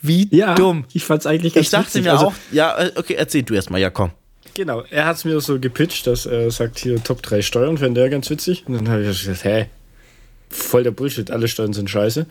Wie 0.00 0.28
Ja, 0.34 0.54
dumm. 0.54 0.84
ich 0.92 1.04
fand's 1.04 1.26
eigentlich 1.26 1.54
ganz 1.54 1.66
Ich 1.66 1.70
dachte 1.70 1.86
witzig. 1.88 2.04
mir 2.04 2.12
Also, 2.12 2.26
auch, 2.26 2.34
ja, 2.52 2.76
äh, 2.78 2.92
okay, 2.96 3.14
erzähl 3.14 3.42
du 3.42 3.54
erstmal, 3.54 3.80
ja, 3.80 3.90
komm. 3.90 4.10
Genau, 4.54 4.82
er 4.90 5.06
hat 5.06 5.16
es 5.16 5.24
mir 5.24 5.40
so 5.40 5.58
gepitcht, 5.58 6.06
dass 6.06 6.26
er 6.26 6.50
sagt, 6.50 6.78
hier 6.78 7.02
Top 7.02 7.22
3 7.22 7.42
Steuern, 7.42 7.78
fände 7.78 8.00
er 8.00 8.10
ganz 8.10 8.30
witzig. 8.30 8.64
Und 8.66 8.74
dann 8.74 8.88
habe 8.88 9.02
ich 9.02 9.08
gesagt, 9.08 9.44
hä, 9.44 9.66
voll 10.50 10.82
der 10.84 10.90
Bullshit, 10.92 11.30
alle 11.30 11.48
Steuern 11.48 11.72
sind 11.72 11.90
scheiße. 11.90 12.26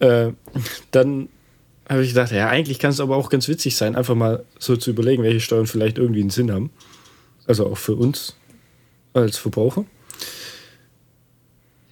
Äh, 0.00 0.28
dann 0.90 1.28
habe 1.88 2.02
ich 2.02 2.10
gedacht, 2.10 2.32
ja, 2.32 2.48
eigentlich 2.48 2.78
kann 2.78 2.90
es 2.90 3.00
aber 3.00 3.16
auch 3.16 3.28
ganz 3.28 3.48
witzig 3.48 3.76
sein, 3.76 3.96
einfach 3.96 4.14
mal 4.14 4.44
so 4.58 4.76
zu 4.76 4.90
überlegen, 4.90 5.22
welche 5.22 5.40
Steuern 5.40 5.66
vielleicht 5.66 5.98
irgendwie 5.98 6.20
einen 6.20 6.30
Sinn 6.30 6.50
haben. 6.50 6.70
Also 7.46 7.66
auch 7.66 7.78
für 7.78 7.94
uns 7.94 8.36
als 9.12 9.36
Verbraucher. 9.36 9.84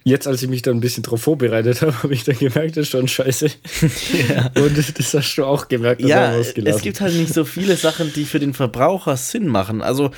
Jetzt, 0.05 0.27
als 0.27 0.43
ich 0.43 0.49
mich 0.49 0.63
dann 0.63 0.79
ein 0.79 0.81
bisschen 0.81 1.03
darauf 1.03 1.23
vorbereitet 1.23 1.83
habe, 1.83 2.03
habe 2.03 2.15
ich 2.15 2.25
dann 2.25 2.39
gemerkt, 2.39 2.77
das 2.77 2.85
ist 2.85 2.91
schon 2.91 3.07
scheiße. 3.07 3.47
Und 4.57 4.99
das 4.99 5.15
hast 5.15 5.37
du 5.37 5.45
auch 5.45 5.69
gemerkt, 5.69 6.03
dass 6.03 6.09
Ja, 6.09 6.35
es 6.35 6.55
gibt 6.55 7.01
halt 7.01 7.15
nicht 7.15 7.33
so 7.33 7.45
viele 7.45 7.77
Sachen, 7.77 8.13
die 8.13 8.25
für 8.25 8.41
den 8.41 8.55
Verbraucher 8.55 9.17
Sinn 9.17 9.47
machen. 9.47 9.83
Also, 9.83 10.11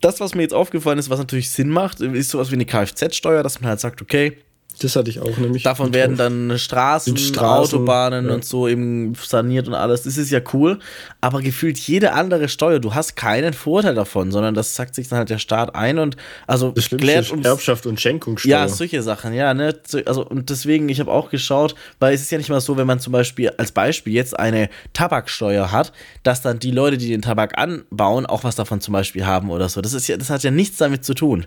das, 0.00 0.20
was 0.20 0.34
mir 0.34 0.42
jetzt 0.42 0.54
aufgefallen 0.54 0.98
ist, 0.98 1.10
was 1.10 1.18
natürlich 1.18 1.50
Sinn 1.50 1.70
macht, 1.70 2.00
ist 2.00 2.30
sowas 2.30 2.50
wie 2.50 2.54
eine 2.54 2.66
Kfz-Steuer, 2.66 3.42
dass 3.42 3.60
man 3.60 3.70
halt 3.70 3.80
sagt, 3.80 4.02
okay, 4.02 4.38
Das 4.78 4.96
hatte 4.96 5.10
ich 5.10 5.20
auch 5.20 5.36
nämlich. 5.38 5.62
Davon 5.62 5.92
werden 5.92 6.16
dann 6.16 6.58
Straßen, 6.58 7.16
Straßen, 7.16 7.78
Autobahnen 7.78 8.28
ja. 8.28 8.34
und 8.34 8.44
so 8.44 8.68
eben 8.68 9.14
saniert 9.14 9.66
und 9.68 9.74
alles. 9.74 10.02
Das 10.02 10.16
ist 10.16 10.30
ja 10.30 10.40
cool. 10.52 10.78
Aber 11.20 11.40
gefühlt 11.42 11.78
jede 11.78 12.12
andere 12.12 12.48
Steuer, 12.48 12.78
du 12.78 12.94
hast 12.94 13.16
keinen 13.16 13.52
Vorteil 13.54 13.94
davon, 13.94 14.30
sondern 14.30 14.54
das 14.54 14.74
sagt 14.74 14.94
sich 14.94 15.08
dann 15.08 15.18
halt 15.18 15.30
der 15.30 15.38
Staat 15.38 15.74
ein 15.74 15.98
und 15.98 16.16
also 16.46 16.70
Das 16.72 16.88
klärt 16.88 17.30
ums- 17.30 17.46
Erbschaft 17.46 17.86
und 17.86 18.00
Schenkungssteuer. 18.00 18.50
ja, 18.50 18.68
solche 18.68 19.02
Sachen, 19.02 19.32
ja, 19.34 19.52
ne? 19.54 19.74
So- 19.86 19.98
Also, 20.06 20.24
und 20.26 20.50
deswegen, 20.50 20.88
ich 20.88 21.00
habe 21.00 21.10
auch 21.10 21.30
geschaut, 21.30 21.74
weil 21.98 22.14
es 22.14 22.22
ist 22.22 22.30
ja 22.30 22.38
nicht 22.38 22.50
mal 22.50 22.60
so, 22.60 22.76
wenn 22.76 22.86
man 22.86 23.00
zum 23.00 23.12
Beispiel 23.12 23.50
als 23.58 23.72
Beispiel 23.72 24.12
jetzt 24.12 24.38
eine 24.38 24.68
Tabaksteuer 24.92 25.72
hat, 25.72 25.92
dass 26.22 26.42
dann 26.42 26.58
die 26.58 26.70
Leute, 26.70 26.98
die 26.98 27.08
den 27.08 27.22
Tabak 27.22 27.58
anbauen, 27.58 28.26
auch 28.26 28.44
was 28.44 28.56
davon 28.56 28.80
zum 28.80 28.92
Beispiel 28.92 29.26
haben 29.26 29.50
oder 29.50 29.68
so. 29.68 29.80
Das 29.80 29.92
ist 29.92 30.06
ja, 30.08 30.16
das 30.16 30.30
hat 30.30 30.42
ja 30.42 30.50
nichts 30.50 30.78
damit 30.78 31.04
zu 31.04 31.14
tun. 31.14 31.46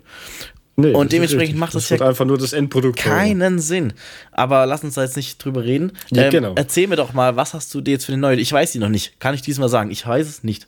Nee, 0.74 0.92
Und 0.92 1.04
das 1.06 1.10
dementsprechend 1.10 1.58
macht 1.58 1.74
das 1.74 1.90
wird 1.90 2.00
ja 2.00 2.08
einfach 2.08 2.24
nur 2.24 2.38
das 2.38 2.54
Endprodukt. 2.54 2.98
Keinen 2.98 3.58
Sinn. 3.58 3.92
Aber 4.30 4.64
lass 4.64 4.82
uns 4.82 4.94
da 4.94 5.02
jetzt 5.02 5.16
nicht 5.16 5.44
drüber 5.44 5.64
reden. 5.64 5.92
Ja, 6.10 6.22
ähm, 6.24 6.30
genau. 6.30 6.52
Erzähl 6.54 6.88
mir 6.88 6.96
doch 6.96 7.12
mal, 7.12 7.36
was 7.36 7.52
hast 7.52 7.74
du 7.74 7.82
dir 7.82 7.90
jetzt 7.92 8.06
für 8.06 8.12
eine 8.12 8.22
neue? 8.22 8.36
Ich 8.36 8.50
weiß 8.50 8.72
die 8.72 8.78
noch 8.78 8.88
nicht. 8.88 9.20
Kann 9.20 9.34
ich 9.34 9.42
diesmal 9.42 9.68
sagen? 9.68 9.90
Ich 9.90 10.06
weiß 10.06 10.26
es 10.26 10.44
nicht. 10.44 10.66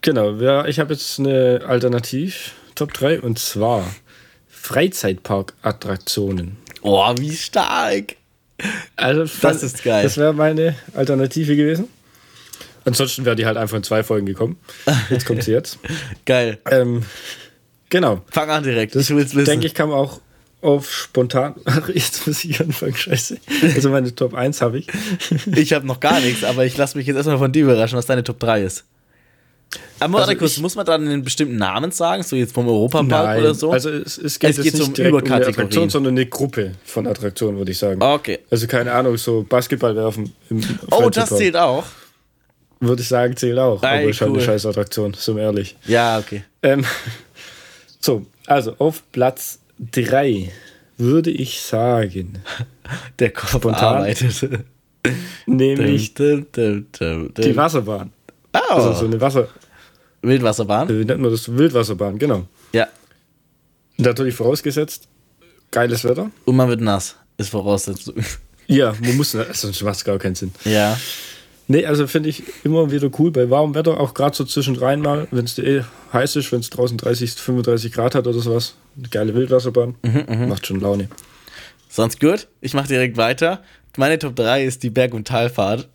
Genau, 0.00 0.32
ja, 0.32 0.66
ich 0.66 0.80
habe 0.80 0.92
jetzt 0.92 1.20
eine 1.20 1.60
Alternativ 1.66 2.50
Top 2.74 2.92
3 2.92 3.20
und 3.20 3.38
zwar 3.38 3.86
Freizeitpark-Attraktionen. 4.48 6.56
Oh, 6.82 7.14
wie 7.18 7.36
stark. 7.36 8.16
Also, 8.96 9.24
Das 9.40 9.62
ist 9.62 9.84
geil. 9.84 10.02
Das 10.02 10.16
wäre 10.16 10.32
meine 10.32 10.74
Alternative 10.94 11.54
gewesen. 11.56 11.88
Ansonsten 12.84 13.24
wäre 13.24 13.36
die 13.36 13.46
halt 13.46 13.56
einfach 13.56 13.76
in 13.76 13.84
zwei 13.84 14.02
Folgen 14.02 14.26
gekommen. 14.26 14.56
Jetzt 15.10 15.26
kommt 15.26 15.44
sie 15.44 15.52
jetzt. 15.58 15.78
Geil. 16.26 16.58
Ähm, 16.70 17.04
genau. 17.92 18.22
Fang 18.30 18.50
an 18.50 18.64
direkt. 18.64 18.96
Das 18.96 19.08
ich 19.08 19.14
will's 19.14 19.34
wissen. 19.34 19.44
denke 19.44 19.66
ich, 19.66 19.74
kann 19.74 19.88
man 19.90 19.98
auch 19.98 20.20
auf 20.62 20.90
spontan. 20.92 21.54
Ach, 21.64 21.88
jetzt 21.88 22.26
muss 22.26 22.44
ich 22.44 22.60
anfangen, 22.60 22.94
scheiße. 22.96 23.36
Also 23.74 23.90
meine 23.90 24.14
Top 24.14 24.34
1 24.34 24.60
habe 24.62 24.78
ich. 24.78 24.86
Ich 25.56 25.72
habe 25.72 25.86
noch 25.86 26.00
gar 26.00 26.20
nichts, 26.20 26.42
aber 26.44 26.64
ich 26.64 26.76
lasse 26.76 26.96
mich 26.98 27.06
jetzt 27.06 27.16
erstmal 27.16 27.38
von 27.38 27.52
dir 27.52 27.64
überraschen, 27.64 27.96
was 27.98 28.06
deine 28.06 28.24
Top 28.24 28.40
3 28.40 28.62
ist. 28.62 28.84
Aber 30.00 30.18
Also 30.20 30.34
kurz, 30.34 30.58
muss 30.58 30.74
man 30.74 30.84
dann 30.84 31.06
einen 31.06 31.22
bestimmten 31.22 31.56
Namen 31.56 31.90
sagen, 31.92 32.22
so 32.22 32.36
jetzt 32.36 32.52
vom 32.52 32.68
Europapark 32.68 33.38
oder 33.40 33.54
so? 33.54 33.72
Also 33.72 33.88
es, 33.90 34.18
es 34.18 34.38
geht 34.38 34.50
Es 34.50 34.62
geht 34.62 34.74
nicht 34.74 34.86
um 34.86 34.92
direkt 34.92 35.12
um 35.14 35.18
eine 35.18 35.26
Überkategorien. 35.26 35.54
Attraktion, 35.54 35.90
sondern 35.90 36.14
eine 36.14 36.26
Gruppe 36.26 36.72
von 36.84 37.06
Attraktionen, 37.06 37.56
würde 37.58 37.70
ich 37.72 37.78
sagen. 37.78 38.02
okay. 38.02 38.40
Also 38.50 38.66
keine 38.66 38.92
Ahnung, 38.92 39.16
so 39.16 39.44
Basketball 39.48 39.96
werfen 39.96 40.32
im 40.50 40.62
Oh, 40.90 41.08
das 41.08 41.30
zählt 41.30 41.56
auch. 41.56 41.84
Würde 42.80 43.00
ich 43.00 43.08
sagen, 43.08 43.36
zählt 43.36 43.58
auch. 43.58 43.82
Ey, 43.82 44.00
aber 44.00 44.10
ist 44.10 44.20
halt 44.20 44.32
eine 44.32 44.42
scheiß 44.42 44.66
Attraktion, 44.66 45.14
sind 45.14 45.36
wir 45.36 45.44
ehrlich. 45.44 45.76
Ja, 45.86 46.18
okay. 46.18 46.42
Ähm, 46.62 46.84
so, 48.04 48.26
also 48.46 48.74
auf 48.78 49.02
Platz 49.12 49.60
3 49.92 50.50
würde 50.98 51.30
ich 51.30 51.60
sagen, 51.60 52.42
Der 53.18 53.30
Kopf 53.32 53.50
Spontan. 53.56 53.96
arbeitet. 53.96 54.60
nämlich 55.46 56.14
Dum, 56.14 56.46
dum, 56.52 56.86
dum, 56.98 57.30
dum, 57.34 57.44
die. 57.44 57.56
Wasserbahn. 57.56 58.12
Oh, 58.54 58.58
Also 58.74 58.92
so 58.92 59.04
eine 59.06 59.20
Wasser, 59.20 59.48
Wildwasserbahn? 60.22 60.88
äh, 60.90 61.00
wie 61.00 61.04
nennt 61.04 61.20
man 61.20 61.30
das? 61.30 61.48
Wildwasserbahn, 61.56 62.18
genau. 62.18 62.46
Ja. 62.72 62.86
Natürlich 63.96 64.34
vorausgesetzt, 64.34 65.08
geiles 65.70 66.04
Wetter. 66.04 66.30
Und 66.44 66.56
man 66.56 66.68
wird 66.68 66.80
nass. 66.80 67.16
Ist 67.38 67.48
Voraussetzung. 67.50 68.14
Ja, 68.66 68.94
man 69.02 69.16
muss, 69.16 69.34
ne- 69.34 69.46
sonst 69.52 69.82
macht 69.82 69.96
es 69.96 70.04
gar 70.04 70.18
keinen 70.18 70.34
Sinn. 70.34 70.52
Ja. 70.64 70.98
Nee, 71.72 71.86
also 71.86 72.06
finde 72.06 72.28
ich 72.28 72.42
immer 72.64 72.90
wieder 72.90 73.08
cool 73.18 73.30
bei 73.30 73.48
warmem 73.48 73.74
Wetter, 73.74 73.98
auch 73.98 74.12
gerade 74.12 74.36
so 74.36 74.44
zwischendrin 74.44 75.00
mal, 75.00 75.26
wenn 75.30 75.46
es 75.46 75.58
eh 75.58 75.82
heiß 76.12 76.36
ist, 76.36 76.52
wenn 76.52 76.60
es 76.60 76.68
draußen 76.68 76.98
30, 76.98 77.30
35 77.32 77.92
Grad 77.92 78.14
hat 78.14 78.26
oder 78.26 78.38
sowas. 78.38 78.74
Eine 78.98 79.08
geile 79.08 79.34
Wildwasserbahn. 79.34 79.94
Mhm, 80.02 80.48
Macht 80.50 80.66
schon 80.66 80.80
Laune. 80.80 81.08
Sonst 81.88 82.20
gut. 82.20 82.46
Ich 82.60 82.74
mache 82.74 82.88
direkt 82.88 83.16
weiter. 83.16 83.62
Meine 83.96 84.18
Top 84.18 84.36
3 84.36 84.64
ist 84.66 84.82
die 84.82 84.90
Berg- 84.90 85.14
und 85.14 85.26
Talfahrt. 85.26 85.88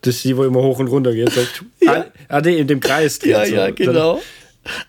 Das 0.00 0.16
ist 0.16 0.24
die, 0.24 0.34
wo 0.36 0.44
immer 0.44 0.62
hoch 0.62 0.78
und 0.78 0.88
runter 0.88 1.12
geht. 1.12 1.30
Ja. 1.80 2.06
Ah, 2.28 2.40
nee, 2.40 2.56
in 2.58 2.68
dem 2.68 2.80
Kreis 2.80 3.18
Ja, 3.22 3.44
so. 3.44 3.54
ja, 3.54 3.70
genau. 3.70 4.22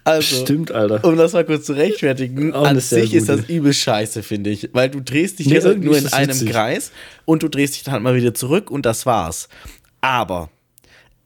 Also, 0.04 0.44
Stimmt, 0.44 0.72
Alter. 0.72 1.04
um 1.04 1.18
das 1.18 1.34
mal 1.34 1.44
kurz 1.46 1.66
zu 1.66 1.74
rechtfertigen, 1.74 2.54
Auch 2.54 2.68
an 2.68 2.80
sich 2.80 3.14
ist 3.14 3.30
das 3.30 3.50
übel 3.50 3.74
scheiße, 3.74 4.22
finde 4.22 4.52
ich. 4.52 4.70
Weil 4.74 4.90
du 4.90 5.02
drehst 5.02 5.40
dich 5.40 5.48
Nee, 5.48 5.56
jetzt 5.56 5.66
nur 5.66 5.98
in 5.98 6.08
einem 6.14 6.30
witzig. 6.30 6.52
Kreis 6.52 6.92
und 7.26 7.42
du 7.44 7.48
drehst 7.48 7.76
dich 7.76 7.84
dann 7.84 7.94
halt 7.96 8.04
mal 8.04 8.16
wieder 8.16 8.34
zurück 8.34 8.70
und 8.70 8.86
das 8.86 9.06
war's. 9.06 9.50
Aber 10.02 10.50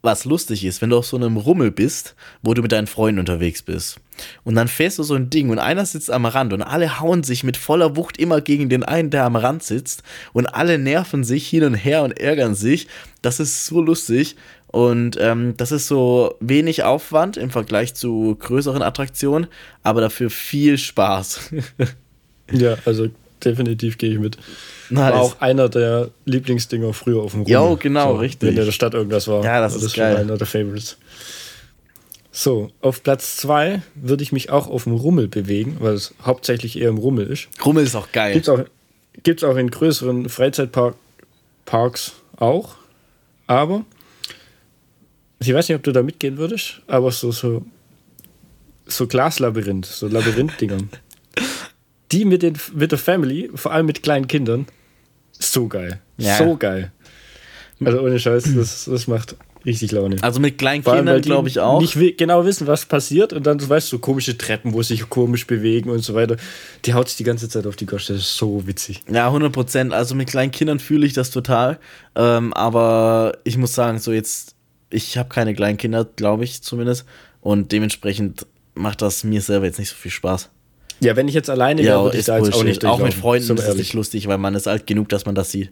was 0.03 0.23
lustig 0.25 0.63
ist, 0.63 0.81
wenn 0.81 0.91
du 0.91 0.97
auf 0.97 1.05
so 1.05 1.17
einem 1.17 1.35
Rummel 1.35 1.71
bist, 1.71 2.15
wo 2.41 2.53
du 2.53 2.61
mit 2.61 2.71
deinen 2.71 2.87
Freunden 2.87 3.19
unterwegs 3.19 3.61
bist. 3.61 3.99
Und 4.43 4.55
dann 4.55 4.67
fährst 4.67 4.99
du 4.99 5.03
so 5.03 5.15
ein 5.15 5.29
Ding 5.29 5.49
und 5.49 5.59
einer 5.59 5.85
sitzt 5.85 6.09
am 6.09 6.25
Rand 6.25 6.53
und 6.53 6.61
alle 6.61 6.99
hauen 6.99 7.23
sich 7.23 7.43
mit 7.43 7.57
voller 7.57 7.95
Wucht 7.97 8.17
immer 8.17 8.39
gegen 8.39 8.69
den 8.69 8.83
einen, 8.83 9.09
der 9.09 9.25
am 9.25 9.35
Rand 9.35 9.63
sitzt. 9.63 10.03
Und 10.33 10.45
alle 10.47 10.77
nerven 10.77 11.23
sich 11.23 11.47
hin 11.47 11.63
und 11.63 11.73
her 11.73 12.03
und 12.03 12.17
ärgern 12.17 12.55
sich. 12.55 12.87
Das 13.21 13.39
ist 13.39 13.65
so 13.65 13.81
lustig. 13.81 14.37
Und 14.77 15.17
ähm, 15.19 15.55
das 15.57 15.71
ist 15.71 15.87
so 15.87 16.35
wenig 16.39 16.83
Aufwand 16.83 17.35
im 17.35 17.49
Vergleich 17.49 17.95
zu 17.95 18.37
größeren 18.39 18.83
Attraktionen, 18.83 19.47
aber 19.81 20.01
dafür 20.01 20.29
viel 20.29 20.77
Spaß. 20.77 21.51
Ja, 22.49 22.77
also 22.85 23.09
definitiv 23.43 23.97
gehe 23.97 24.13
ich 24.13 24.19
mit. 24.19 24.37
Nice. 24.89 25.13
War 25.13 25.19
auch 25.19 25.41
einer 25.41 25.67
der 25.67 26.11
Lieblingsdinger 26.23 26.93
früher 26.93 27.21
auf 27.21 27.33
dem 27.33 27.41
Rummel. 27.41 27.53
Jo, 27.53 27.75
genau, 27.75 28.15
richtig. 28.15 28.51
Wenn 28.51 28.57
in 28.57 28.65
der 28.65 28.71
Stadt 28.71 28.93
irgendwas 28.93 29.27
war. 29.27 29.43
Ja, 29.43 29.59
das 29.59 29.75
ist 29.75 29.93
schon 29.93 30.03
geil. 30.05 30.15
einer 30.15 30.37
der 30.37 30.47
Favorites. 30.47 30.97
So, 32.31 32.71
auf 32.79 33.03
Platz 33.03 33.35
2 33.35 33.81
würde 33.95 34.23
ich 34.23 34.31
mich 34.31 34.49
auch 34.49 34.69
auf 34.69 34.85
dem 34.85 34.93
Rummel 34.93 35.27
bewegen, 35.27 35.75
weil 35.81 35.95
es 35.95 36.13
hauptsächlich 36.23 36.79
eher 36.79 36.87
im 36.87 36.99
Rummel 36.99 37.27
ist. 37.27 37.49
Rummel 37.65 37.83
ist 37.83 37.95
auch 37.95 38.13
geil. 38.13 38.31
Gibt 38.31 38.47
es 38.47 38.49
auch, 38.49 38.63
gibt's 39.23 39.43
auch 39.43 39.57
in 39.57 39.69
größeren 39.71 40.29
Freizeitparks 40.29 42.13
auch. 42.37 42.75
Aber 43.45 43.83
ich 45.39 45.53
weiß 45.53 45.69
nicht, 45.69 45.75
ob 45.75 45.83
du 45.83 45.91
da 45.91 46.03
mitgehen 46.03 46.37
würdest, 46.37 46.81
aber 46.87 47.11
so, 47.11 47.31
so, 47.31 47.63
so 48.85 49.07
Glaslabyrinth, 49.07 49.85
so 49.85 50.07
Labyrinth-Dingern. 50.07 50.89
Die 52.11 52.23
mit, 52.23 52.41
den, 52.41 52.57
mit 52.73 52.91
der 52.91 52.99
Family, 52.99 53.49
vor 53.53 53.73
allem 53.73 53.85
mit 53.85 54.01
kleinen 54.01 54.27
Kindern, 54.27 54.65
so 55.37 55.67
geil. 55.67 55.99
Ja. 56.17 56.37
So 56.37 56.55
geil. 56.55 56.91
Also 57.83 57.99
ohne 58.01 58.17
Scheiß, 58.17 58.55
das, 58.55 58.85
das 58.85 59.07
macht 59.07 59.35
richtig 59.65 59.91
Laune. 59.91 60.15
Also 60.21 60.39
mit 60.39 60.57
kleinen 60.57 60.83
Vor 60.83 60.93
allem, 60.93 61.05
Kindern 61.05 61.21
glaube 61.21 61.49
ich 61.49 61.59
auch. 61.59 61.79
Nicht 61.79 62.17
genau 62.17 62.45
wissen, 62.45 62.65
was 62.65 62.85
passiert 62.85 63.33
und 63.33 63.45
dann, 63.45 63.57
du 63.57 63.67
weißt, 63.69 63.89
so 63.89 63.99
komische 63.99 64.37
Treppen, 64.37 64.73
wo 64.73 64.81
sich 64.81 65.07
komisch 65.09 65.45
bewegen 65.45 65.89
und 65.89 65.99
so 65.99 66.15
weiter. 66.15 66.37
Die 66.85 66.93
haut 66.93 67.09
sich 67.09 67.17
die 67.17 67.23
ganze 67.23 67.49
Zeit 67.49 67.67
auf 67.67 67.75
die 67.75 67.85
Gosch, 67.85 68.07
das 68.07 68.17
ist 68.17 68.37
so 68.37 68.65
witzig. 68.65 69.01
Ja, 69.11 69.27
100 69.27 69.51
Prozent. 69.51 69.93
Also 69.93 70.15
mit 70.15 70.29
kleinen 70.29 70.51
Kindern 70.51 70.79
fühle 70.79 71.05
ich 71.05 71.13
das 71.13 71.29
total. 71.29 71.79
Ähm, 72.15 72.53
aber 72.53 73.37
ich 73.43 73.57
muss 73.57 73.75
sagen, 73.75 73.99
so 73.99 74.11
jetzt, 74.11 74.55
ich 74.89 75.17
habe 75.17 75.29
keine 75.29 75.53
kleinen 75.53 75.77
Kinder, 75.77 76.05
glaube 76.05 76.43
ich 76.43 76.61
zumindest. 76.61 77.05
Und 77.41 77.71
dementsprechend 77.71 78.45
macht 78.75 79.01
das 79.01 79.23
mir 79.23 79.41
selber 79.41 79.65
jetzt 79.65 79.79
nicht 79.79 79.89
so 79.89 79.95
viel 79.95 80.11
Spaß. 80.11 80.49
Ja, 80.99 81.15
wenn 81.15 81.27
ich 81.27 81.35
jetzt 81.35 81.49
alleine 81.49 81.83
wäre, 81.83 81.97
Ja, 81.97 82.03
würde 82.03 82.15
ich 82.17 82.21
ist 82.21 82.29
da 82.29 82.37
jetzt 82.39 82.53
auch 82.53 82.63
nicht 82.63 82.83
Auch 82.85 82.99
mit 82.99 83.13
Freunden 83.13 83.55
ist 83.55 83.67
es 83.67 83.75
nicht 83.75 83.93
lustig, 83.93 84.27
weil 84.27 84.37
man 84.37 84.55
ist 84.55 84.67
alt 84.67 84.87
genug, 84.87 85.09
dass 85.09 85.25
man 85.25 85.35
das 85.35 85.51
sieht. 85.51 85.71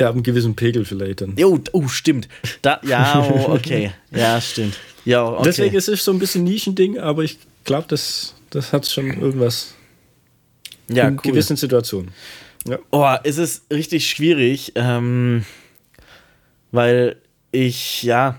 Ja, 0.00 0.08
ab 0.08 0.14
einem 0.14 0.22
gewissen 0.22 0.56
Pegel 0.56 0.84
vielleicht 0.84 1.20
dann. 1.20 1.36
Jo, 1.36 1.58
oh, 1.72 1.88
stimmt. 1.88 2.28
Da, 2.62 2.80
ja, 2.84 3.26
oh, 3.30 3.52
okay. 3.52 3.92
Ja, 4.10 4.40
stimmt. 4.40 4.78
Ja, 5.04 5.26
okay. 5.26 5.42
Deswegen 5.44 5.76
ist 5.76 5.88
es 5.88 6.04
so 6.04 6.12
ein 6.12 6.18
bisschen 6.18 6.44
Nischending, 6.44 6.98
aber 6.98 7.22
ich 7.22 7.38
glaube, 7.64 7.86
das, 7.88 8.34
das 8.50 8.72
hat 8.72 8.86
schon 8.86 9.06
irgendwas 9.20 9.74
ja, 10.88 11.08
in 11.08 11.16
gewissen 11.18 11.56
Situationen. 11.56 12.10
Ja. 12.66 12.78
Oh, 12.90 13.14
es 13.24 13.38
ist 13.38 13.64
richtig 13.72 14.08
schwierig, 14.08 14.72
ähm, 14.74 15.44
weil 16.72 17.16
ich, 17.52 18.02
ja, 18.02 18.36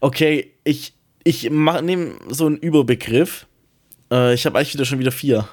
okay, 0.00 0.52
ich, 0.64 0.94
ich 1.24 1.50
nehme 1.50 2.14
so 2.28 2.46
einen 2.46 2.56
Überbegriff. 2.56 3.46
Äh, 4.10 4.34
ich 4.34 4.46
habe 4.46 4.58
eigentlich 4.58 4.74
wieder 4.74 4.84
schon 4.84 4.98
wieder 4.98 5.12
vier. 5.12 5.48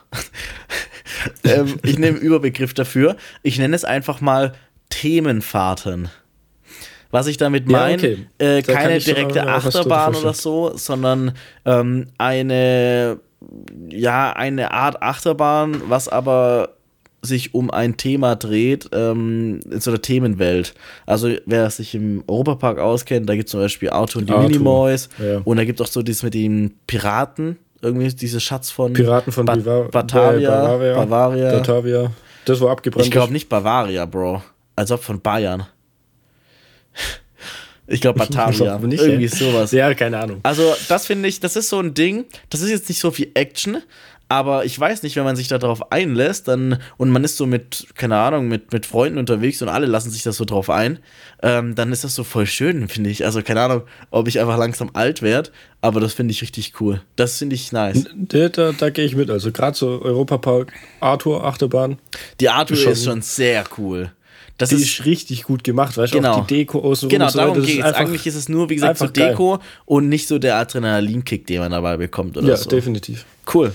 ähm, 1.44 1.80
ich 1.84 1.98
nehme 1.98 2.18
einen 2.18 2.26
Überbegriff 2.26 2.74
dafür. 2.74 3.18
Ich 3.44 3.58
nenne 3.58 3.76
es 3.76 3.86
einfach 3.86 4.22
mal 4.22 4.54
Themenfahrten. 4.90 6.10
Was 7.12 7.28
ich 7.28 7.38
damit 7.38 7.70
Ja, 7.70 7.78
meine, 7.78 7.98
okay. 7.98 8.28
äh, 8.38 8.62
keine 8.62 9.00
direkte 9.00 9.48
Achterbahn 9.48 10.16
oder 10.16 10.34
so, 10.34 10.78
sondern 10.78 11.34
ähm, 11.66 12.08
eine, 12.20 13.20
ja, 13.90 14.32
eine 14.34 14.72
Art 14.72 15.02
Achterbahn, 15.02 15.82
was 15.90 16.08
aber 16.08 16.76
sich 17.22 17.54
um 17.54 17.70
ein 17.70 17.98
Thema 17.98 18.36
dreht, 18.36 18.90
ähm, 18.94 19.60
in 19.70 19.80
so 19.82 19.92
einer 19.92 20.02
Themenwelt. 20.02 20.74
Also 21.06 21.30
wer 21.46 21.70
sich 21.70 21.94
im 21.96 22.24
Europapark 22.28 22.80
auskennt, 22.80 23.28
da 23.28 23.36
gibt 23.36 23.48
es 23.48 23.52
zum 23.52 23.60
Beispiel 23.60 23.90
Auto 23.90 24.20
und 24.20 24.30
die 24.30 24.34
Minimoys 24.34 25.10
ja. 25.20 25.42
und 25.44 25.58
da 25.58 25.66
gibt 25.66 25.80
es 25.82 25.86
auch 25.88 25.92
so 25.92 26.02
dieses 26.02 26.24
mit 26.24 26.34
den 26.34 26.76
Piraten, 26.88 27.58
irgendwie 27.82 28.08
dieses 28.08 28.42
Schatz 28.44 28.72
von 28.72 28.94
Piraten 28.94 29.32
von 29.34 29.46
ba 29.46 29.54
Biva- 29.54 29.90
Batavia, 29.92 30.50
Bavaria. 30.50 30.94
Bavaria. 30.96 31.52
Batavia. 31.52 32.12
Das 32.46 32.62
war 32.62 32.72
abgebrannt. 32.72 33.06
Ich 33.06 33.12
glaube 33.12 33.34
nicht 33.34 33.50
Bavaria, 33.50 34.06
Bro. 34.06 34.42
Als 34.76 34.92
ob 34.92 35.04
von 35.04 35.20
Bayern. 35.22 35.66
Ich 37.92 38.02
glaube 38.02 38.20
Batavia. 38.20 38.76
Aber 38.76 38.86
nicht, 38.86 39.02
Irgendwie 39.02 39.24
ey. 39.24 39.30
sowas. 39.30 39.72
Ja, 39.72 39.92
keine 39.96 40.20
Ahnung. 40.20 40.42
Also, 40.44 40.76
das 40.90 41.08
finde 41.08 41.28
ich, 41.28 41.40
das 41.40 41.56
ist 41.56 41.70
so 41.70 41.80
ein 41.80 41.96
Ding, 41.96 42.26
das 42.52 42.62
ist 42.62 42.70
jetzt 42.70 42.88
nicht 42.88 43.00
so 43.02 43.10
viel 43.10 43.32
Action, 43.34 43.82
aber 44.30 44.64
ich 44.64 44.80
weiß 44.80 45.02
nicht, 45.04 45.16
wenn 45.16 45.24
man 45.24 45.36
sich 45.36 45.48
darauf 45.48 45.92
einlässt, 45.92 46.48
dann, 46.48 46.78
und 46.98 47.10
man 47.10 47.24
ist 47.24 47.36
so 47.36 47.46
mit, 47.48 47.88
keine 47.96 48.16
Ahnung, 48.18 48.48
mit, 48.48 48.72
mit 48.72 48.86
Freunden 48.86 49.18
unterwegs 49.18 49.62
und 49.62 49.70
alle 49.70 49.88
lassen 49.88 50.12
sich 50.12 50.22
das 50.24 50.38
so 50.38 50.46
drauf 50.46 50.70
ein, 50.70 51.00
ähm, 51.42 51.74
dann 51.76 51.92
ist 51.92 52.04
das 52.04 52.14
so 52.16 52.24
voll 52.24 52.46
schön, 52.46 52.88
finde 52.88 53.10
ich. 53.10 53.26
Also, 53.26 53.42
keine 53.42 53.62
Ahnung, 53.62 53.82
ob 54.12 54.28
ich 54.28 54.40
einfach 54.40 54.58
langsam 54.58 54.92
alt 54.94 55.22
werde, 55.24 55.50
aber 55.82 56.00
das 56.00 56.14
finde 56.14 56.32
ich 56.32 56.42
richtig 56.44 56.80
cool. 56.80 57.02
Das 57.16 57.40
finde 57.40 57.56
ich 57.56 57.72
nice. 57.72 58.06
Da, 58.16 58.50
da, 58.50 58.72
da 58.72 58.90
gehe 58.92 59.04
ich 59.06 59.16
mit. 59.16 59.30
Also 59.32 59.52
gerade 59.52 59.76
so 59.76 60.02
Europapark, 60.02 60.72
Arthur, 61.00 61.44
Achterbahn, 61.44 61.98
Die 62.40 62.50
Arthur 62.50 62.78
schon- 62.78 62.92
ist 62.94 63.04
schon 63.06 63.22
sehr 63.24 63.64
cool. 63.78 64.12
Das 64.60 64.70
die 64.70 64.76
ist, 64.76 64.82
ist 65.00 65.06
richtig 65.06 65.44
gut 65.44 65.64
gemacht, 65.64 65.98
weißt 65.98 66.14
du, 66.14 66.18
Genau. 66.18 66.34
auch 66.34 66.46
die 66.46 66.56
Deko 66.58 66.80
außenrum 66.82 67.10
Genau, 67.10 67.26
und 67.28 67.32
so 67.32 67.38
darum 67.40 67.64
geht 67.64 67.80
es. 67.80 67.94
Eigentlich 67.94 68.28
ist 68.28 68.36
es 68.36 68.50
nur, 68.50 68.70
wie 68.70 68.76
gesagt, 68.76 68.98
so 68.98 69.06
einfach 69.06 69.14
geil. 69.14 69.30
Deko 69.30 69.60
und 69.86 70.10
nicht 70.10 70.28
so 70.28 70.38
der 70.38 70.58
Adrenalinkick, 70.58 71.48
den 71.48 71.62
man 71.62 71.72
dabei 71.72 71.96
bekommt 71.98 72.38
oder 72.38 72.46
Ja, 72.50 72.58
so. 72.58 72.70
definitiv. 72.70 73.26
Cool. 73.54 73.74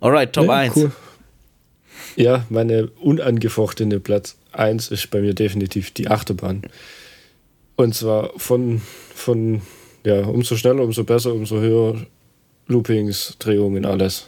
Alright, 0.00 0.32
Top 0.32 0.46
Ja, 0.46 0.52
1. 0.52 0.76
cool. 0.76 0.92
Ja, 2.16 2.44
meine 2.48 2.88
unangefochtene 3.00 4.00
Platz 4.00 4.36
1 4.52 4.90
ist 4.90 5.10
bei 5.10 5.20
mir 5.20 5.34
definitiv 5.34 5.90
die 5.92 6.08
Achterbahn. 6.08 6.62
Und 7.76 7.94
zwar 7.94 8.30
von, 8.36 8.82
von 9.14 9.62
ja, 10.04 10.20
umso 10.24 10.56
schneller, 10.56 10.82
umso 10.82 11.04
besser, 11.04 11.32
umso 11.34 11.60
höher 11.60 12.06
Loopings, 12.66 13.36
Drehungen, 13.38 13.84
alles. 13.84 14.26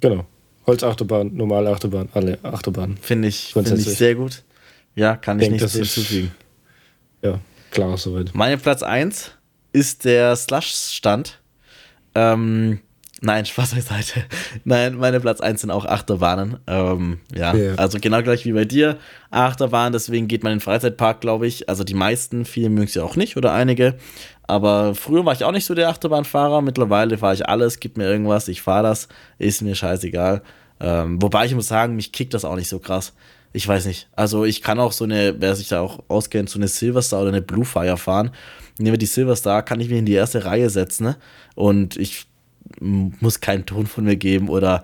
Genau. 0.00 0.26
Holzachterbahn, 0.66 1.34
normale 1.36 1.70
Achterbahn, 1.70 2.08
alle 2.12 2.38
Achterbahnen. 2.42 2.96
Finde 3.00 3.28
ich, 3.28 3.52
find 3.52 3.70
ich 3.70 3.84
sehr 3.84 4.14
gut. 4.16 4.42
Ja, 4.94 5.16
kann 5.16 5.38
ich 5.40 5.48
das 5.60 5.74
ist- 5.76 5.94
hinzufügen. 5.94 6.32
Ja, 7.22 7.38
klar, 7.70 7.96
soweit. 7.96 8.34
Meine 8.34 8.58
Platz 8.58 8.82
1 8.82 9.30
ist 9.72 10.04
der 10.04 10.34
Slush-Stand. 10.36 11.40
Ähm, 12.14 12.80
Nein, 13.22 13.46
Spaß 13.46 13.74
beiseite. 13.74 14.24
Nein, 14.64 14.96
meine 14.96 15.20
Platz 15.20 15.40
1 15.40 15.62
sind 15.62 15.70
auch 15.70 15.86
Achterbahnen. 15.86 16.58
Ähm, 16.66 17.18
ja, 17.34 17.54
Ja. 17.54 17.74
also 17.76 17.98
genau 17.98 18.22
gleich 18.22 18.44
wie 18.44 18.52
bei 18.52 18.66
dir. 18.66 18.98
Achterbahn, 19.30 19.92
deswegen 19.92 20.28
geht 20.28 20.42
man 20.42 20.52
in 20.52 20.58
den 20.58 20.62
Freizeitpark, 20.62 21.22
glaube 21.22 21.46
ich. 21.46 21.68
Also 21.68 21.82
die 21.82 21.94
meisten, 21.94 22.44
viele 22.44 22.68
mögen 22.68 22.86
es 22.88 22.94
ja 22.94 23.02
auch 23.02 23.16
nicht 23.16 23.36
oder 23.38 23.52
einige. 23.54 23.94
Aber 24.46 24.94
früher 24.94 25.24
war 25.24 25.32
ich 25.32 25.44
auch 25.44 25.52
nicht 25.52 25.64
so 25.64 25.74
der 25.74 25.88
Achterbahnfahrer. 25.88 26.60
Mittlerweile 26.60 27.16
fahre 27.18 27.34
ich 27.34 27.48
alles, 27.48 27.80
gibt 27.80 27.96
mir 27.96 28.04
irgendwas, 28.04 28.48
ich 28.48 28.60
fahre 28.62 28.82
das, 28.84 29.08
ist 29.38 29.62
mir 29.62 29.74
scheißegal. 29.74 30.42
Ähm, 30.78 31.20
wobei 31.22 31.46
ich 31.46 31.54
muss 31.54 31.68
sagen, 31.68 31.96
mich 31.96 32.12
kickt 32.12 32.34
das 32.34 32.44
auch 32.44 32.54
nicht 32.56 32.68
so 32.68 32.78
krass. 32.78 33.14
Ich 33.54 33.66
weiß 33.66 33.86
nicht. 33.86 34.08
Also 34.14 34.44
ich 34.44 34.60
kann 34.60 34.78
auch 34.78 34.92
so 34.92 35.04
eine, 35.04 35.34
wer 35.38 35.54
sich 35.56 35.68
da 35.68 35.80
auch 35.80 36.00
auskennt, 36.08 36.50
so 36.50 36.58
eine 36.58 36.68
Silverstar 36.68 37.20
oder 37.22 37.30
eine 37.30 37.40
Bluefire 37.40 37.96
fahren. 37.96 38.30
Nehmen 38.78 38.92
wir 38.92 38.98
die 38.98 39.06
Silverstar, 39.06 39.62
kann 39.62 39.80
ich 39.80 39.88
mich 39.88 39.98
in 39.98 40.04
die 40.04 40.12
erste 40.12 40.44
Reihe 40.44 40.68
setzen 40.68 41.04
ne? 41.04 41.16
und 41.54 41.96
ich 41.96 42.26
muss 42.80 43.40
keinen 43.40 43.66
Ton 43.66 43.86
von 43.86 44.04
mir 44.04 44.16
geben 44.16 44.48
oder 44.48 44.82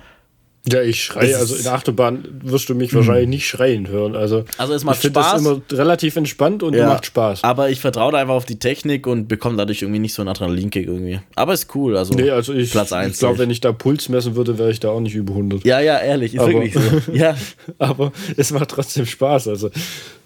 Ja, 0.64 0.81
ich 0.81 1.03
schreie. 1.03 1.37
Also 1.37 1.57
in 1.57 1.64
der 1.64 1.73
Achterbahn 1.73 2.25
wirst 2.45 2.68
du 2.68 2.77
mich 2.77 2.95
wahrscheinlich 2.95 3.27
nicht 3.29 3.49
schreien 3.49 3.88
hören. 3.88 4.14
Also, 4.14 4.45
Also 4.59 4.75
es 4.75 4.85
macht 4.85 4.97
ich 4.99 5.01
finde 5.03 5.14
das 5.18 5.31
Spaß. 5.31 5.40
immer 5.40 5.61
relativ 5.73 6.14
entspannt 6.14 6.62
und 6.62 6.77
macht 6.79 7.07
Spaß. 7.07 7.42
Aber 7.42 7.71
ich 7.71 7.81
vertraue 7.81 8.12
da 8.12 8.18
einfach 8.18 8.35
auf 8.35 8.45
die 8.45 8.61
Technik 8.61 9.09
und 9.09 9.27
bekomme 9.27 9.57
dadurch 9.57 9.83
irgendwie 9.83 9.99
nicht 9.99 10.14
so 10.14 10.23
einen 10.23 10.29
Adrenalinkick 10.29 10.87
irgendwie. 10.87 11.18
Aber 11.35 11.53
ist 11.53 11.75
cool, 11.75 11.97
also, 11.97 12.14
Nee, 12.14 12.31
also 12.31 12.53
ich, 12.55 12.71
Platz 12.71 12.92
1. 12.92 13.14
ich 13.14 13.18
glaube, 13.18 13.38
wenn 13.38 13.51
ich 13.51 13.61
da 13.61 13.73
Puls 13.73 14.09
messen 14.09 14.37
würde, 14.37 14.57
wäre 14.57 14.71
ich 14.71 14.79
da 14.79 14.90
auch 14.90 15.01
nicht 15.01 15.16
über 15.16 15.33
100. 15.35 15.64
ja, 15.64 15.81
ja, 15.81 15.99
ehrlich, 15.99 16.35
ist 16.35 16.40
Aber- 16.40 16.53
wirklich 16.53 16.75
so. 16.75 16.81
Ja, 17.12 17.35
Aber 17.79 18.12
es 18.37 18.53
macht 18.53 18.68
trotzdem 18.71 19.05
Spaß. 19.07 19.49
Also, 19.49 19.68
so 19.68 19.75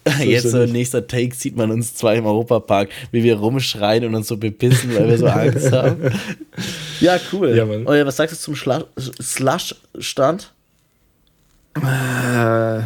jetzt 0.25 0.51
so 0.51 0.65
nächster 0.67 1.07
Take 1.07 1.35
sieht 1.35 1.57
man 1.57 1.71
uns 1.71 1.95
zwei 1.95 2.17
im 2.17 2.27
Europapark, 2.27 2.89
wie 3.13 3.23
wir 3.25 3.37
rumschreien 3.37 4.05
und 4.05 4.15
uns 4.15 4.29
so 4.29 4.37
bepissen, 4.37 4.95
weil 4.95 5.09
wir 5.09 5.19
so 5.19 5.27
Angst 5.27 5.73
haben. 5.73 6.11
Ja, 7.01 7.21
cool. 7.31 7.55
Ja, 7.55 7.67
Mann. 7.67 7.87
Oh 7.87 7.93
ja, 7.93 8.07
was 8.07 8.17
sagst 8.17 8.37
du 8.37 8.41
zum 8.41 8.55
Schla- 8.55 8.87
Slush-Stand? 9.21 10.51
Äh, 11.77 12.81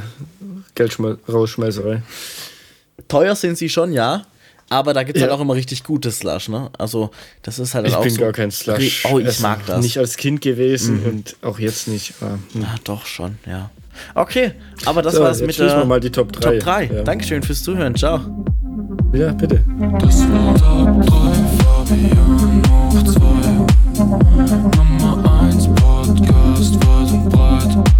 Geldschmeißerei. 0.74 2.02
Teuer 3.06 3.36
sind 3.36 3.56
sie 3.56 3.68
schon, 3.68 3.92
ja. 3.92 4.24
Aber 4.68 4.94
da 4.94 5.02
gibt 5.02 5.16
es 5.16 5.20
Ja. 5.22 5.28
halt 5.28 5.36
auch 5.36 5.40
immer 5.40 5.54
richtig 5.54 5.82
gutes 5.84 6.18
Slush, 6.18 6.48
ne? 6.48 6.70
Also, 6.78 7.10
das 7.42 7.58
ist 7.58 7.74
halt 7.74 7.88
Ich 7.88 7.94
auch 7.94 8.02
bin 8.02 8.12
so. 8.14 8.20
gar 8.20 8.32
kein 8.32 8.50
Slush. 8.50 9.04
Oh, 9.10 9.18
ich 9.18 9.40
mag 9.40 9.64
das. 9.66 9.80
Nicht 9.82 9.98
als 9.98 10.16
Kind 10.16 10.40
gewesen 10.40 11.04
und 11.04 11.36
auch 11.42 11.58
jetzt 11.58 11.88
nicht. 11.88 12.14
Ah, 12.20 12.38
hm. 12.52 12.62
Ja, 12.62 12.74
doch 12.84 13.06
schon, 13.06 13.38
ja. 13.46 13.70
Okay, 14.14 14.52
aber 14.86 15.02
das 15.02 15.14
So, 15.14 15.22
war's 15.22 15.40
jetzt 15.40 15.46
mit 15.46 15.58
der 15.58 15.84
mal 15.84 16.00
die 16.00 16.10
Top 16.10 16.32
3. 16.32 16.40
Top 16.40 16.58
3. 16.60 16.84
Ja. 16.84 17.02
Dankeschön 17.02 17.42
fürs 17.42 17.62
Zuhören. 17.62 17.94
Ciao. 17.94 18.20
Ja, 19.12 19.32
bitte. 19.32 19.64
Das 20.00 20.20
war 20.28 20.54
Top 20.54 21.06
3, 21.06 21.14
Fabian 21.64 22.62
hoch 22.70 23.02
2. 23.02 23.20
Nummer 24.00 25.42
1 25.42 25.66
Podcast 25.74 26.74
weit 26.86 27.12
und 27.12 27.28
breit. 27.28 27.90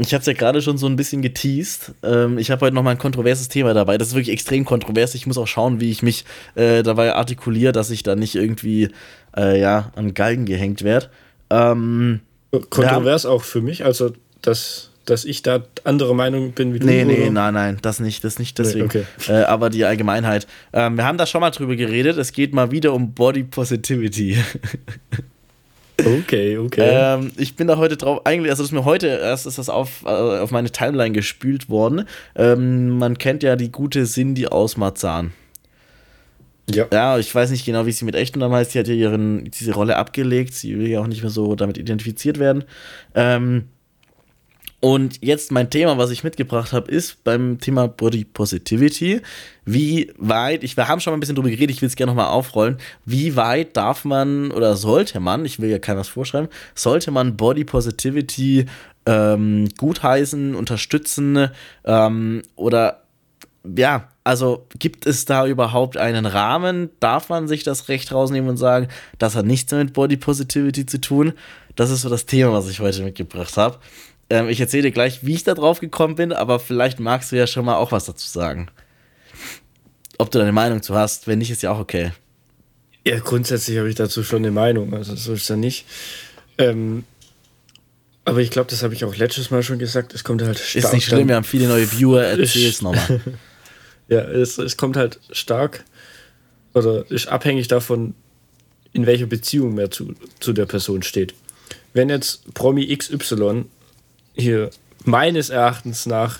Ich 0.00 0.14
habe 0.14 0.20
es 0.20 0.26
ja 0.26 0.32
gerade 0.32 0.62
schon 0.62 0.78
so 0.78 0.86
ein 0.86 0.94
bisschen 0.96 1.20
geteased. 1.22 1.92
Ähm, 2.04 2.38
ich 2.38 2.50
habe 2.52 2.64
heute 2.64 2.74
noch 2.74 2.82
mal 2.84 2.92
ein 2.92 2.98
kontroverses 2.98 3.48
Thema 3.48 3.74
dabei. 3.74 3.98
Das 3.98 4.08
ist 4.08 4.14
wirklich 4.14 4.32
extrem 4.32 4.64
kontrovers. 4.64 5.14
Ich 5.14 5.26
muss 5.26 5.36
auch 5.36 5.48
schauen, 5.48 5.80
wie 5.80 5.90
ich 5.90 6.02
mich 6.02 6.24
äh, 6.54 6.82
dabei 6.84 7.14
artikuliere, 7.14 7.72
dass 7.72 7.90
ich 7.90 8.04
da 8.04 8.14
nicht 8.14 8.36
irgendwie 8.36 8.90
äh, 9.36 9.60
ja, 9.60 9.90
an 9.96 10.14
Galgen 10.14 10.46
gehängt 10.46 10.84
werde. 10.84 11.08
Ähm, 11.50 12.20
Kontrovers 12.50 13.26
auch 13.26 13.42
für 13.42 13.60
mich, 13.60 13.84
also 13.84 14.12
dass, 14.42 14.90
dass 15.04 15.24
ich 15.24 15.42
da 15.42 15.64
anderer 15.84 16.14
Meinung 16.14 16.52
bin 16.52 16.72
wie 16.74 16.78
du. 16.78 16.86
nee, 16.86 17.04
nee, 17.04 17.22
oder? 17.22 17.30
nein, 17.30 17.54
nein, 17.54 17.78
das 17.82 18.00
nicht, 18.00 18.24
das 18.24 18.38
nicht 18.38 18.58
deswegen. 18.58 18.86
okay. 18.86 19.04
Äh, 19.28 19.42
aber 19.44 19.70
die 19.70 19.84
Allgemeinheit. 19.84 20.46
Ähm, 20.72 20.96
wir 20.96 21.04
haben 21.04 21.18
da 21.18 21.26
schon 21.26 21.40
mal 21.40 21.50
drüber 21.50 21.76
geredet. 21.76 22.16
Es 22.16 22.32
geht 22.32 22.54
mal 22.54 22.70
wieder 22.70 22.94
um 22.94 23.12
Body 23.12 23.44
Positivity. 23.44 24.38
Okay, 26.04 26.56
okay. 26.58 26.88
Ähm, 26.92 27.32
ich 27.36 27.56
bin 27.56 27.66
da 27.66 27.76
heute 27.76 27.96
drauf, 27.96 28.20
eigentlich, 28.24 28.50
also 28.50 28.62
das 28.62 28.68
ist 28.70 28.72
mir 28.72 28.84
heute 28.84 29.08
erst 29.08 29.46
ist 29.46 29.58
das 29.58 29.68
auf, 29.68 30.04
äh, 30.04 30.08
auf 30.08 30.50
meine 30.50 30.70
Timeline 30.70 31.12
gespült 31.12 31.68
worden. 31.68 32.04
Ähm, 32.36 32.98
man 32.98 33.18
kennt 33.18 33.42
ja 33.42 33.56
die 33.56 33.72
gute 33.72 34.04
Cindy 34.04 34.46
aus 34.46 34.76
Marzahn. 34.76 35.32
Ja. 36.70 36.86
Ja, 36.92 37.18
ich 37.18 37.34
weiß 37.34 37.50
nicht 37.50 37.64
genau, 37.64 37.86
wie 37.86 37.92
sie 37.92 38.04
mit 38.04 38.14
echten 38.14 38.38
Namen 38.38 38.54
heißt. 38.54 38.72
Sie 38.72 38.78
hat 38.78 38.88
ja 38.88 38.94
ihren, 38.94 39.50
diese 39.50 39.72
Rolle 39.72 39.96
abgelegt. 39.96 40.54
Sie 40.54 40.78
will 40.78 40.88
ja 40.88 41.00
auch 41.00 41.06
nicht 41.06 41.22
mehr 41.22 41.30
so 41.30 41.54
damit 41.54 41.78
identifiziert 41.78 42.38
werden. 42.38 42.64
Ähm, 43.14 43.64
und 44.80 45.24
jetzt 45.24 45.50
mein 45.50 45.70
Thema, 45.70 45.98
was 45.98 46.10
ich 46.10 46.22
mitgebracht 46.22 46.72
habe, 46.72 46.90
ist 46.90 47.24
beim 47.24 47.58
Thema 47.58 47.88
Body 47.88 48.24
Positivity. 48.24 49.22
Wie 49.64 50.12
weit, 50.18 50.62
ich, 50.62 50.76
wir 50.76 50.86
haben 50.86 51.00
schon 51.00 51.12
mal 51.12 51.16
ein 51.16 51.20
bisschen 51.20 51.34
drüber 51.34 51.50
geredet, 51.50 51.74
ich 51.74 51.82
will 51.82 51.88
es 51.88 51.96
gerne 51.96 52.12
nochmal 52.12 52.28
aufrollen. 52.28 52.78
Wie 53.04 53.34
weit 53.34 53.76
darf 53.76 54.04
man 54.04 54.52
oder 54.52 54.76
sollte 54.76 55.18
man, 55.18 55.44
ich 55.44 55.58
will 55.60 55.68
ja 55.68 55.80
keinem 55.80 55.98
was 55.98 56.08
vorschreiben, 56.08 56.48
sollte 56.76 57.10
man 57.10 57.36
Body 57.36 57.64
Positivity 57.64 58.66
ähm, 59.04 59.68
gutheißen, 59.76 60.54
unterstützen 60.54 61.48
ähm, 61.84 62.42
oder 62.54 63.02
ja, 63.76 64.08
also 64.28 64.66
gibt 64.78 65.06
es 65.06 65.24
da 65.24 65.46
überhaupt 65.46 65.96
einen 65.96 66.26
Rahmen? 66.26 66.90
Darf 67.00 67.30
man 67.30 67.48
sich 67.48 67.62
das 67.64 67.88
Recht 67.88 68.12
rausnehmen 68.12 68.50
und 68.50 68.58
sagen, 68.58 68.88
das 69.16 69.34
hat 69.34 69.46
nichts 69.46 69.72
mit 69.72 69.94
Body 69.94 70.18
Positivity 70.18 70.84
zu 70.84 71.00
tun? 71.00 71.32
Das 71.76 71.88
ist 71.88 72.02
so 72.02 72.10
das 72.10 72.26
Thema, 72.26 72.52
was 72.52 72.68
ich 72.68 72.80
heute 72.80 73.02
mitgebracht 73.04 73.56
habe. 73.56 73.78
Ähm, 74.28 74.50
ich 74.50 74.60
erzähle 74.60 74.82
dir 74.82 74.90
gleich, 74.90 75.24
wie 75.24 75.32
ich 75.32 75.44
da 75.44 75.54
drauf 75.54 75.80
gekommen 75.80 76.14
bin, 76.14 76.34
aber 76.34 76.60
vielleicht 76.60 77.00
magst 77.00 77.32
du 77.32 77.36
ja 77.36 77.46
schon 77.46 77.64
mal 77.64 77.76
auch 77.76 77.90
was 77.90 78.04
dazu 78.04 78.28
sagen. 78.28 78.68
Ob 80.18 80.30
du 80.30 80.38
deine 80.38 80.52
Meinung 80.52 80.82
zu 80.82 80.94
hast, 80.94 81.26
wenn 81.26 81.38
nicht, 81.38 81.50
ist 81.50 81.62
ja 81.62 81.72
auch 81.72 81.78
okay. 81.78 82.12
ja, 83.06 83.20
grundsätzlich 83.20 83.78
habe 83.78 83.88
ich 83.88 83.94
dazu 83.94 84.22
schon 84.22 84.42
eine 84.42 84.50
Meinung, 84.50 84.92
also 84.92 85.16
so 85.16 85.32
ist 85.32 85.48
ja 85.48 85.56
nicht. 85.56 85.86
Ähm, 86.58 87.04
aber 88.26 88.40
ich 88.40 88.50
glaube, 88.50 88.68
das 88.68 88.82
habe 88.82 88.92
ich 88.92 89.06
auch 89.06 89.16
letztes 89.16 89.50
Mal 89.50 89.62
schon 89.62 89.78
gesagt. 89.78 90.12
Es 90.12 90.22
kommt 90.22 90.42
halt 90.42 90.58
stark. 90.58 90.84
Ist 90.84 90.92
nicht 90.92 91.06
schlimm, 91.06 91.28
wir 91.28 91.36
haben 91.36 91.44
viele 91.44 91.66
neue 91.66 91.90
Viewer, 91.90 92.24
erzähl's 92.26 92.82
nochmal. 92.82 93.22
Ja, 94.08 94.20
es, 94.20 94.58
es 94.58 94.76
kommt 94.76 94.96
halt 94.96 95.20
stark 95.30 95.84
oder 96.74 97.10
ist 97.10 97.28
abhängig 97.28 97.68
davon, 97.68 98.14
in 98.92 99.06
welcher 99.06 99.26
Beziehung 99.26 99.74
man 99.74 99.90
zu, 99.90 100.14
zu 100.40 100.52
der 100.52 100.66
Person 100.66 101.02
steht. 101.02 101.34
Wenn 101.92 102.08
jetzt 102.08 102.54
Promi 102.54 102.96
XY 102.96 103.66
hier 104.34 104.70
meines 105.04 105.50
Erachtens 105.50 106.06
nach 106.06 106.38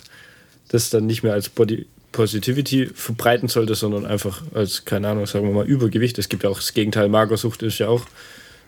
das 0.68 0.90
dann 0.90 1.07
nicht 1.07 1.22
mehr 1.22 1.33
als 1.33 1.48
Body 1.48 1.87
Positivity 2.12 2.87
verbreiten 2.87 3.48
sollte, 3.48 3.74
sondern 3.74 4.07
einfach 4.07 4.42
als, 4.54 4.85
keine 4.85 5.09
Ahnung, 5.09 5.26
sagen 5.26 5.46
wir 5.46 5.52
mal, 5.52 5.66
Übergewicht. 5.66 6.18
Es 6.18 6.28
gibt 6.28 6.42
ja 6.42 6.50
auch 6.50 6.57
das 6.57 6.72
Gegenteil, 6.72 7.09
Magersucht 7.09 7.62
ist 7.62 7.78
ja 7.78 7.88
auch 7.88 8.07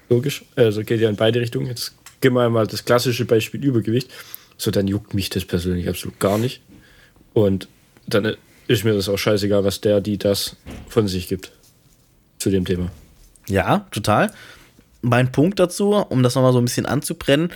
logisch. 0.08 0.44
Also 0.56 0.82
geht 0.84 1.00
ja 1.00 1.08
in 1.08 1.16
beide 1.16 1.40
Richtungen. 1.40 1.66
Jetzt 1.66 1.94
gehen 2.20 2.34
wir 2.34 2.48
mal 2.50 2.66
das 2.66 2.84
klassische 2.84 3.24
Beispiel 3.24 3.64
Übergewicht. 3.64 4.10
So, 4.56 4.70
dann 4.70 4.86
juckt 4.86 5.14
mich 5.14 5.30
das 5.30 5.46
persönlich 5.46 5.88
absolut 5.88 6.20
gar 6.20 6.36
nicht. 6.36 6.60
Und 7.32 7.66
dann 8.06 8.36
ist 8.70 8.85
mir 8.85 8.94
das 8.94 9.09
auch 9.09 9.18
scheißegal, 9.18 9.64
was 9.64 9.80
der, 9.80 10.00
die 10.00 10.16
das 10.16 10.56
von 10.88 11.09
sich 11.09 11.26
gibt. 11.26 11.50
Zu 12.38 12.50
dem 12.50 12.64
Thema. 12.64 12.90
Ja, 13.48 13.87
total. 13.90 14.33
Mein 15.02 15.33
Punkt 15.33 15.59
dazu, 15.59 15.94
um 15.94 16.22
das 16.22 16.37
nochmal 16.37 16.52
so 16.52 16.59
ein 16.59 16.64
bisschen 16.64 16.87
anzubrennen, 16.87 17.50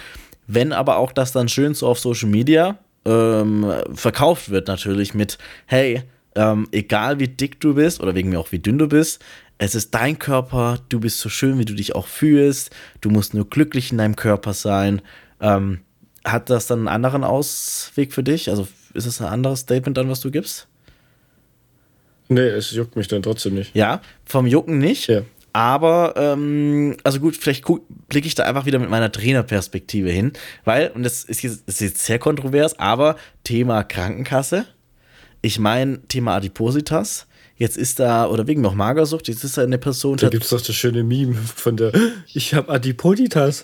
wenn 0.48 0.72
aber 0.72 0.96
auch 0.96 1.12
das 1.12 1.30
dann 1.30 1.48
schön 1.48 1.74
so 1.74 1.86
auf 1.86 2.00
Social 2.00 2.28
Media 2.28 2.78
ähm, 3.04 3.72
verkauft 3.94 4.50
wird, 4.50 4.66
natürlich 4.66 5.14
mit, 5.14 5.38
hey, 5.66 6.02
ähm, 6.34 6.66
egal 6.72 7.20
wie 7.20 7.28
dick 7.28 7.60
du 7.60 7.74
bist 7.74 8.00
oder 8.00 8.16
wegen 8.16 8.30
mir 8.30 8.40
auch 8.40 8.50
wie 8.50 8.58
dünn 8.58 8.78
du 8.78 8.88
bist, 8.88 9.24
es 9.58 9.76
ist 9.76 9.94
dein 9.94 10.18
Körper, 10.18 10.80
du 10.88 10.98
bist 10.98 11.20
so 11.20 11.28
schön, 11.28 11.60
wie 11.60 11.64
du 11.64 11.74
dich 11.74 11.94
auch 11.94 12.08
fühlst, 12.08 12.74
du 13.02 13.10
musst 13.10 13.34
nur 13.34 13.48
glücklich 13.48 13.92
in 13.92 13.98
deinem 13.98 14.16
Körper 14.16 14.52
sein. 14.52 15.00
Ähm, 15.40 15.80
hat 16.24 16.50
das 16.50 16.66
dann 16.66 16.80
einen 16.80 16.88
anderen 16.88 17.22
Ausweg 17.22 18.12
für 18.12 18.24
dich? 18.24 18.50
Also 18.50 18.66
ist 18.94 19.06
es 19.06 19.20
ein 19.20 19.28
anderes 19.28 19.60
Statement 19.60 19.96
dann, 19.96 20.10
was 20.10 20.20
du 20.20 20.32
gibst? 20.32 20.66
Nee, 22.28 22.40
es 22.40 22.70
juckt 22.72 22.96
mich 22.96 23.08
dann 23.08 23.22
trotzdem 23.22 23.54
nicht. 23.54 23.74
Ja, 23.74 24.00
vom 24.24 24.46
Jucken 24.46 24.78
nicht. 24.78 25.08
Ja. 25.08 25.22
Aber, 25.52 26.14
ähm, 26.16 26.96
also 27.04 27.20
gut, 27.20 27.36
vielleicht 27.36 27.64
blicke 28.08 28.26
ich 28.26 28.34
da 28.34 28.42
einfach 28.42 28.66
wieder 28.66 28.80
mit 28.80 28.90
meiner 28.90 29.12
Trainerperspektive 29.12 30.10
hin, 30.10 30.32
weil, 30.64 30.90
und 30.90 31.04
das 31.04 31.22
ist 31.22 31.42
jetzt, 31.42 31.68
ist 31.68 31.80
jetzt 31.80 32.04
sehr 32.04 32.18
kontrovers, 32.18 32.76
aber 32.80 33.16
Thema 33.44 33.84
Krankenkasse. 33.84 34.66
Ich 35.42 35.60
meine, 35.60 36.02
Thema 36.08 36.34
Adipositas. 36.34 37.28
Jetzt 37.56 37.76
ist 37.76 38.00
da, 38.00 38.26
oder 38.26 38.48
wegen 38.48 38.62
noch 38.62 38.74
Magersucht, 38.74 39.28
jetzt 39.28 39.44
ist 39.44 39.56
da 39.56 39.62
eine 39.62 39.78
Person. 39.78 40.16
Da 40.16 40.28
gibt 40.28 40.42
es 40.42 40.50
doch 40.50 40.60
das 40.60 40.74
schöne 40.74 41.04
Meme 41.04 41.34
von 41.34 41.76
der 41.76 41.92
Ich 42.32 42.52
habe 42.52 42.72
Adipositas. 42.72 43.62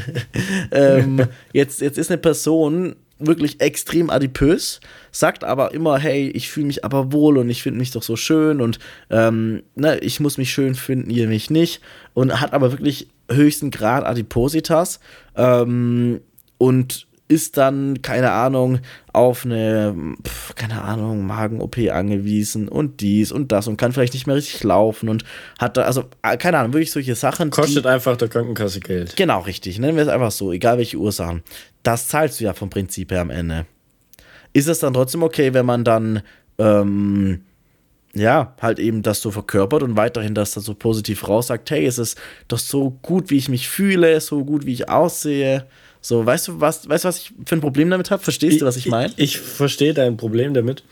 ähm, 0.70 1.26
jetzt, 1.52 1.82
jetzt 1.82 1.98
ist 1.98 2.10
eine 2.10 2.16
Person 2.16 2.96
wirklich 3.20 3.60
extrem 3.60 4.10
adipös, 4.10 4.80
sagt 5.12 5.44
aber 5.44 5.72
immer, 5.72 5.98
hey, 5.98 6.28
ich 6.30 6.50
fühle 6.50 6.66
mich 6.66 6.84
aber 6.84 7.12
wohl 7.12 7.38
und 7.38 7.48
ich 7.50 7.62
finde 7.62 7.78
mich 7.78 7.90
doch 7.90 8.02
so 8.02 8.16
schön 8.16 8.60
und 8.60 8.78
ähm, 9.10 9.62
ne, 9.74 9.98
ich 9.98 10.20
muss 10.20 10.38
mich 10.38 10.52
schön 10.52 10.74
finden, 10.74 11.10
ihr 11.10 11.28
mich 11.28 11.50
nicht. 11.50 11.80
Und 12.14 12.40
hat 12.40 12.52
aber 12.52 12.72
wirklich 12.72 13.08
höchsten 13.30 13.70
Grad 13.70 14.04
Adipositas 14.04 15.00
ähm, 15.36 16.20
und 16.58 17.06
ist 17.30 17.56
dann, 17.56 18.02
keine 18.02 18.32
Ahnung, 18.32 18.80
auf 19.12 19.44
eine, 19.44 19.94
pf, 20.26 20.56
keine 20.56 20.82
Ahnung, 20.82 21.24
Magen-OP 21.26 21.78
angewiesen 21.90 22.68
und 22.68 23.00
dies 23.00 23.30
und 23.30 23.52
das 23.52 23.68
und 23.68 23.76
kann 23.76 23.92
vielleicht 23.92 24.14
nicht 24.14 24.26
mehr 24.26 24.34
richtig 24.34 24.64
laufen 24.64 25.08
und 25.08 25.24
hat 25.60 25.76
da, 25.76 25.82
also, 25.82 26.06
äh, 26.22 26.36
keine 26.36 26.58
Ahnung, 26.58 26.72
wirklich 26.72 26.90
solche 26.90 27.14
Sachen. 27.14 27.50
Kostet 27.50 27.86
einfach 27.86 28.16
der 28.16 28.26
Krankenkasse 28.26 28.80
Geld. 28.80 29.14
Genau, 29.14 29.40
richtig. 29.42 29.78
Nennen 29.78 29.96
wir 29.96 30.02
es 30.02 30.08
einfach 30.08 30.32
so, 30.32 30.50
egal 30.50 30.78
welche 30.78 30.96
Ursachen. 30.96 31.42
Das 31.84 32.08
zahlst 32.08 32.40
du 32.40 32.44
ja 32.44 32.52
vom 32.52 32.68
Prinzip 32.68 33.12
her 33.12 33.20
am 33.20 33.30
Ende. 33.30 33.64
Ist 34.52 34.66
es 34.66 34.80
dann 34.80 34.92
trotzdem 34.92 35.22
okay, 35.22 35.54
wenn 35.54 35.66
man 35.66 35.84
dann, 35.84 36.22
ähm, 36.58 37.42
ja, 38.14 38.54
halt 38.60 38.78
eben 38.78 39.02
das 39.02 39.20
so 39.20 39.30
verkörpert 39.30 39.82
und 39.82 39.96
weiterhin 39.96 40.34
das 40.34 40.52
dann 40.52 40.64
so 40.64 40.74
positiv 40.74 41.28
raussagt, 41.28 41.70
hey, 41.70 41.86
es 41.86 41.98
ist 41.98 42.18
doch 42.48 42.58
so 42.58 42.90
gut, 43.02 43.30
wie 43.30 43.36
ich 43.36 43.48
mich 43.48 43.68
fühle, 43.68 44.20
so 44.20 44.44
gut, 44.44 44.66
wie 44.66 44.72
ich 44.72 44.88
aussehe. 44.88 45.66
So, 46.00 46.24
weißt 46.24 46.48
du, 46.48 46.60
was, 46.60 46.88
weißt 46.88 47.04
du, 47.04 47.08
was 47.08 47.18
ich 47.18 47.32
für 47.46 47.56
ein 47.56 47.60
Problem 47.60 47.90
damit 47.90 48.10
habe? 48.10 48.22
Verstehst 48.22 48.60
du, 48.60 48.66
was 48.66 48.76
ich 48.76 48.86
meine? 48.86 49.12
Ich, 49.16 49.36
ich 49.36 49.38
verstehe 49.40 49.94
dein 49.94 50.16
Problem 50.16 50.54
damit. 50.54 50.82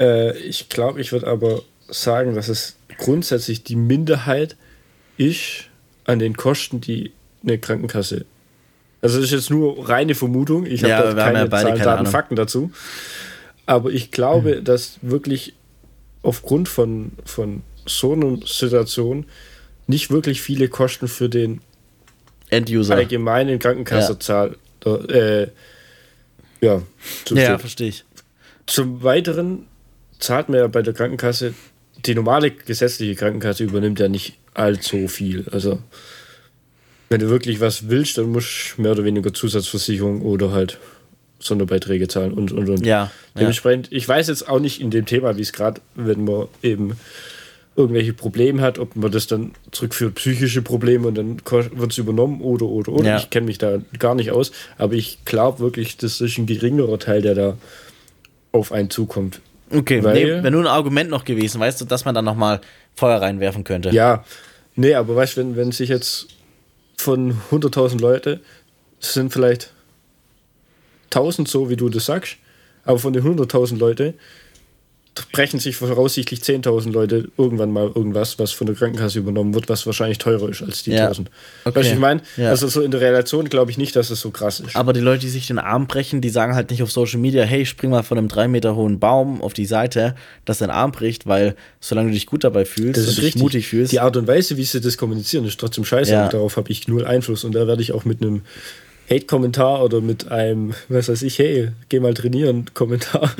Äh, 0.00 0.36
ich 0.38 0.68
glaube, 0.68 1.00
ich 1.00 1.12
würde 1.12 1.26
aber 1.26 1.62
sagen, 1.88 2.34
dass 2.34 2.48
es 2.48 2.76
grundsätzlich 2.98 3.62
die 3.62 3.76
Minderheit 3.76 4.56
ist 5.18 5.66
an 6.06 6.18
den 6.18 6.36
Kosten, 6.36 6.80
die 6.80 7.12
eine 7.42 7.58
Krankenkasse. 7.58 8.24
Also 9.02 9.16
das 9.16 9.26
ist 9.26 9.32
jetzt 9.32 9.50
nur 9.50 9.88
reine 9.88 10.14
Vermutung. 10.14 10.64
Ich 10.64 10.80
Ja, 10.80 10.96
habe 10.96 11.08
wir 11.08 11.14
da 11.14 11.26
ja 11.26 11.32
keine 11.32 11.48
beide 11.48 11.62
Zahlen, 11.62 11.74
keine 11.74 11.84
Daten, 11.84 11.98
Ahnung. 12.00 12.12
Fakten 12.12 12.36
dazu. 12.36 12.70
Aber 13.66 13.90
ich 13.90 14.10
glaube, 14.10 14.62
dass 14.62 14.98
wirklich 15.02 15.54
aufgrund 16.22 16.68
von, 16.68 17.12
von 17.24 17.62
so 17.86 18.12
einer 18.12 18.38
Situation 18.46 19.26
nicht 19.86 20.10
wirklich 20.10 20.40
viele 20.40 20.68
Kosten 20.68 21.08
für 21.08 21.28
den 21.28 21.60
End-User. 22.50 22.94
allgemeinen 22.94 23.58
Krankenkassenzahl 23.58 24.56
äh, 24.84 25.48
ja. 26.60 26.82
Ja, 27.30 27.58
verstehe 27.58 27.88
ich. 27.88 28.04
Zum 28.66 29.02
Weiteren 29.02 29.66
zahlt 30.18 30.48
man 30.48 30.58
ja 30.58 30.66
bei 30.68 30.82
der 30.82 30.94
Krankenkasse, 30.94 31.54
die 32.06 32.14
normale 32.14 32.50
gesetzliche 32.50 33.14
Krankenkasse 33.16 33.64
übernimmt 33.64 33.98
ja 34.00 34.08
nicht 34.08 34.38
allzu 34.54 35.08
viel. 35.08 35.46
Also, 35.50 35.80
wenn 37.08 37.20
du 37.20 37.28
wirklich 37.28 37.60
was 37.60 37.88
willst, 37.88 38.18
dann 38.18 38.30
musst 38.30 38.74
du 38.76 38.82
mehr 38.82 38.92
oder 38.92 39.04
weniger 39.04 39.34
Zusatzversicherung 39.34 40.22
oder 40.22 40.52
halt 40.52 40.78
Sonderbeiträge 41.42 42.08
zahlen 42.08 42.32
und 42.32 42.52
und 42.52 42.68
und. 42.68 42.86
Ja, 42.86 43.04
ja. 43.04 43.10
Dementsprechend, 43.38 43.88
ich 43.90 44.08
weiß 44.08 44.28
jetzt 44.28 44.48
auch 44.48 44.60
nicht 44.60 44.80
in 44.80 44.90
dem 44.90 45.06
Thema, 45.06 45.36
wie 45.36 45.42
es 45.42 45.52
gerade, 45.52 45.80
wenn 45.94 46.24
man 46.24 46.46
eben 46.62 46.96
irgendwelche 47.74 48.12
Probleme 48.12 48.60
hat, 48.60 48.78
ob 48.78 48.96
man 48.96 49.10
das 49.10 49.26
dann 49.26 49.52
zurückführt, 49.70 50.16
psychische 50.16 50.60
Probleme 50.62 51.08
und 51.08 51.14
dann 51.16 51.40
wird 51.46 51.92
es 51.92 51.98
übernommen 51.98 52.40
oder 52.42 52.66
oder 52.66 52.92
oder. 52.92 53.08
Ja. 53.08 53.16
Ich 53.16 53.30
kenne 53.30 53.46
mich 53.46 53.58
da 53.58 53.78
gar 53.98 54.14
nicht 54.14 54.30
aus, 54.30 54.52
aber 54.78 54.94
ich 54.94 55.24
glaube 55.24 55.60
wirklich, 55.60 55.96
das 55.96 56.20
ist 56.20 56.36
ein 56.38 56.46
geringerer 56.46 56.98
Teil, 56.98 57.22
der 57.22 57.34
da 57.34 57.56
auf 58.52 58.72
einen 58.72 58.90
zukommt. 58.90 59.40
Okay, 59.70 60.04
Weil- 60.04 60.14
nee, 60.14 60.26
wäre 60.26 60.50
nur 60.50 60.60
ein 60.62 60.66
Argument 60.66 61.08
noch 61.08 61.24
gewesen, 61.24 61.60
weißt 61.60 61.80
du, 61.80 61.84
dass 61.86 62.04
man 62.04 62.14
dann 62.14 62.26
nochmal 62.26 62.60
Feuer 62.94 63.22
reinwerfen 63.22 63.64
könnte. 63.64 63.88
Ja, 63.90 64.22
nee, 64.76 64.94
aber 64.94 65.16
weißt 65.16 65.36
du, 65.36 65.40
wenn, 65.40 65.56
wenn 65.56 65.72
sich 65.72 65.88
jetzt 65.88 66.26
von 66.98 67.38
100.000 67.50 68.00
Leute, 68.00 68.40
sind 69.00 69.32
vielleicht 69.32 69.71
1000 71.14 71.48
so, 71.48 71.70
wie 71.70 71.76
du 71.76 71.88
das 71.88 72.06
sagst, 72.06 72.36
aber 72.84 72.98
von 72.98 73.12
den 73.12 73.22
100.000 73.22 73.78
Leute 73.78 74.14
brechen 75.30 75.60
sich 75.60 75.76
voraussichtlich 75.76 76.40
10.000 76.40 76.90
Leute 76.90 77.28
irgendwann 77.36 77.70
mal 77.70 77.92
irgendwas, 77.94 78.38
was 78.38 78.52
von 78.52 78.66
der 78.66 78.74
Krankenkasse 78.74 79.18
übernommen 79.18 79.52
wird, 79.52 79.68
was 79.68 79.84
wahrscheinlich 79.84 80.16
teurer 80.16 80.48
ist 80.48 80.62
als 80.62 80.84
die 80.84 80.92
Ja. 80.92 81.04
1000. 81.08 81.28
Okay. 81.66 81.76
Weißt 81.78 81.88
du, 81.90 81.92
ich 81.92 81.98
meine? 81.98 82.22
Ja. 82.38 82.48
Also 82.48 82.66
so 82.66 82.80
in 82.80 82.90
der 82.90 83.02
Relation 83.02 83.50
glaube 83.50 83.70
ich 83.70 83.76
nicht, 83.76 83.94
dass 83.94 84.08
es 84.08 84.22
so 84.22 84.30
krass 84.30 84.60
ist. 84.60 84.74
Aber 84.74 84.94
die 84.94 85.00
Leute, 85.00 85.20
die 85.20 85.28
sich 85.28 85.46
den 85.48 85.58
Arm 85.58 85.86
brechen, 85.86 86.22
die 86.22 86.30
sagen 86.30 86.54
halt 86.54 86.70
nicht 86.70 86.82
auf 86.82 86.90
Social 86.90 87.20
Media, 87.20 87.44
hey, 87.44 87.66
spring 87.66 87.90
mal 87.90 88.02
von 88.02 88.16
einem 88.16 88.28
drei 88.28 88.48
Meter 88.48 88.74
hohen 88.74 88.98
Baum 89.00 89.42
auf 89.42 89.52
die 89.52 89.66
Seite, 89.66 90.14
dass 90.46 90.58
dein 90.58 90.70
Arm 90.70 90.92
bricht, 90.92 91.26
weil 91.26 91.56
solange 91.78 92.08
du 92.08 92.14
dich 92.14 92.24
gut 92.24 92.42
dabei 92.42 92.64
fühlst 92.64 92.96
Das 92.96 93.04
und 93.04 93.10
ist 93.10 93.18
dich 93.18 93.24
richtig. 93.26 93.42
mutig 93.42 93.66
fühlst, 93.68 93.92
Die 93.92 94.00
Art 94.00 94.16
und 94.16 94.26
Weise, 94.26 94.56
wie 94.56 94.64
sie 94.64 94.80
das 94.80 94.96
kommunizieren, 94.96 95.44
ist 95.44 95.60
trotzdem 95.60 95.84
scheiße. 95.84 96.10
Ja. 96.10 96.24
Und 96.24 96.32
darauf 96.32 96.56
habe 96.56 96.72
ich 96.72 96.88
null 96.88 97.04
Einfluss. 97.04 97.44
Und 97.44 97.54
da 97.54 97.66
werde 97.66 97.82
ich 97.82 97.92
auch 97.92 98.06
mit 98.06 98.22
einem 98.22 98.40
Hate-Kommentar 99.12 99.84
oder 99.84 100.00
mit 100.00 100.30
einem, 100.30 100.72
was 100.88 101.08
weiß 101.08 101.22
ich, 101.22 101.38
hey, 101.38 101.70
geh 101.88 102.00
mal 102.00 102.14
trainieren, 102.14 102.66
Kommentar. 102.72 103.30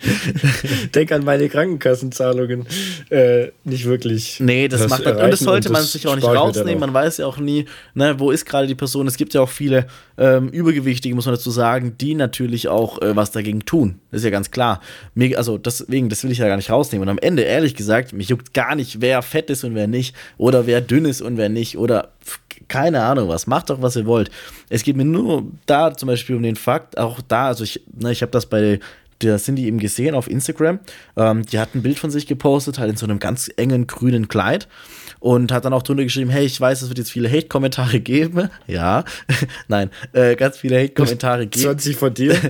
Denk 0.94 1.12
an 1.12 1.24
meine 1.24 1.48
Krankenkassenzahlungen. 1.48 2.66
Äh, 3.10 3.48
nicht 3.64 3.84
wirklich. 3.84 4.40
Nee, 4.40 4.68
das 4.68 4.82
was 4.82 4.90
macht 4.90 5.04
man, 5.04 5.16
und 5.16 5.30
das 5.30 5.40
sollte 5.40 5.68
und 5.68 5.74
man 5.74 5.82
das 5.82 5.92
sich 5.92 6.06
auch 6.06 6.16
nicht 6.16 6.26
rausnehmen. 6.26 6.80
Man 6.80 6.94
weiß 6.94 7.18
ja 7.18 7.26
auch 7.26 7.36
nie, 7.38 7.66
ne, 7.94 8.18
wo 8.18 8.30
ist 8.30 8.46
gerade 8.46 8.66
die 8.66 8.74
Person. 8.74 9.06
Es 9.06 9.16
gibt 9.16 9.34
ja 9.34 9.42
auch 9.42 9.50
viele 9.50 9.86
ähm, 10.16 10.48
Übergewichtige, 10.48 11.14
muss 11.14 11.26
man 11.26 11.34
dazu 11.34 11.50
sagen, 11.50 11.96
die 12.00 12.14
natürlich 12.14 12.68
auch 12.68 13.00
äh, 13.02 13.14
was 13.14 13.30
dagegen 13.32 13.60
tun. 13.66 14.00
Das 14.16 14.22
ist 14.22 14.24
ja 14.24 14.30
ganz 14.30 14.50
klar. 14.50 14.80
Mir, 15.14 15.36
also 15.36 15.58
deswegen, 15.58 16.08
das 16.08 16.24
will 16.24 16.30
ich 16.30 16.38
ja 16.38 16.48
gar 16.48 16.56
nicht 16.56 16.70
rausnehmen. 16.70 17.06
Und 17.06 17.10
am 17.10 17.18
Ende, 17.18 17.42
ehrlich 17.42 17.74
gesagt, 17.74 18.14
mich 18.14 18.30
juckt 18.30 18.54
gar 18.54 18.74
nicht, 18.74 19.02
wer 19.02 19.20
fett 19.20 19.50
ist 19.50 19.62
und 19.62 19.74
wer 19.74 19.88
nicht. 19.88 20.16
Oder 20.38 20.66
wer 20.66 20.80
dünn 20.80 21.04
ist 21.04 21.20
und 21.20 21.36
wer 21.36 21.50
nicht. 21.50 21.76
Oder 21.76 22.12
keine 22.66 23.02
Ahnung 23.02 23.28
was. 23.28 23.46
Macht 23.46 23.68
doch, 23.68 23.82
was 23.82 23.94
ihr 23.94 24.06
wollt. 24.06 24.30
Es 24.70 24.84
geht 24.84 24.96
mir 24.96 25.04
nur 25.04 25.44
da 25.66 25.94
zum 25.94 26.06
Beispiel 26.06 26.34
um 26.34 26.42
den 26.42 26.56
Fakt, 26.56 26.96
auch 26.96 27.20
da, 27.28 27.48
also 27.48 27.62
ich, 27.62 27.82
ne, 27.94 28.10
ich 28.10 28.22
habe 28.22 28.32
das 28.32 28.46
bei 28.46 28.80
der 29.20 29.36
Cindy 29.36 29.66
eben 29.66 29.78
gesehen 29.78 30.14
auf 30.14 30.30
Instagram. 30.30 30.78
Ähm, 31.18 31.44
die 31.44 31.58
hat 31.58 31.74
ein 31.74 31.82
Bild 31.82 31.98
von 31.98 32.10
sich 32.10 32.26
gepostet, 32.26 32.78
halt 32.78 32.90
in 32.90 32.96
so 32.96 33.04
einem 33.04 33.18
ganz 33.18 33.50
engen 33.58 33.86
grünen 33.86 34.28
Kleid. 34.28 34.66
Und 35.20 35.52
hat 35.52 35.64
dann 35.64 35.72
auch 35.72 35.82
drunter 35.82 36.04
geschrieben, 36.04 36.30
hey, 36.30 36.44
ich 36.44 36.60
weiß, 36.60 36.82
es 36.82 36.88
wird 36.88 36.98
jetzt 36.98 37.10
viele 37.10 37.30
Hate-Kommentare 37.30 38.00
geben. 38.00 38.50
Ja, 38.66 39.04
nein, 39.68 39.90
äh, 40.12 40.34
ganz 40.34 40.58
viele 40.58 40.80
Hate-Kommentare 40.80 41.46
geben. 41.46 41.64
20 41.64 41.96
von 41.96 42.12
dir. 42.12 42.36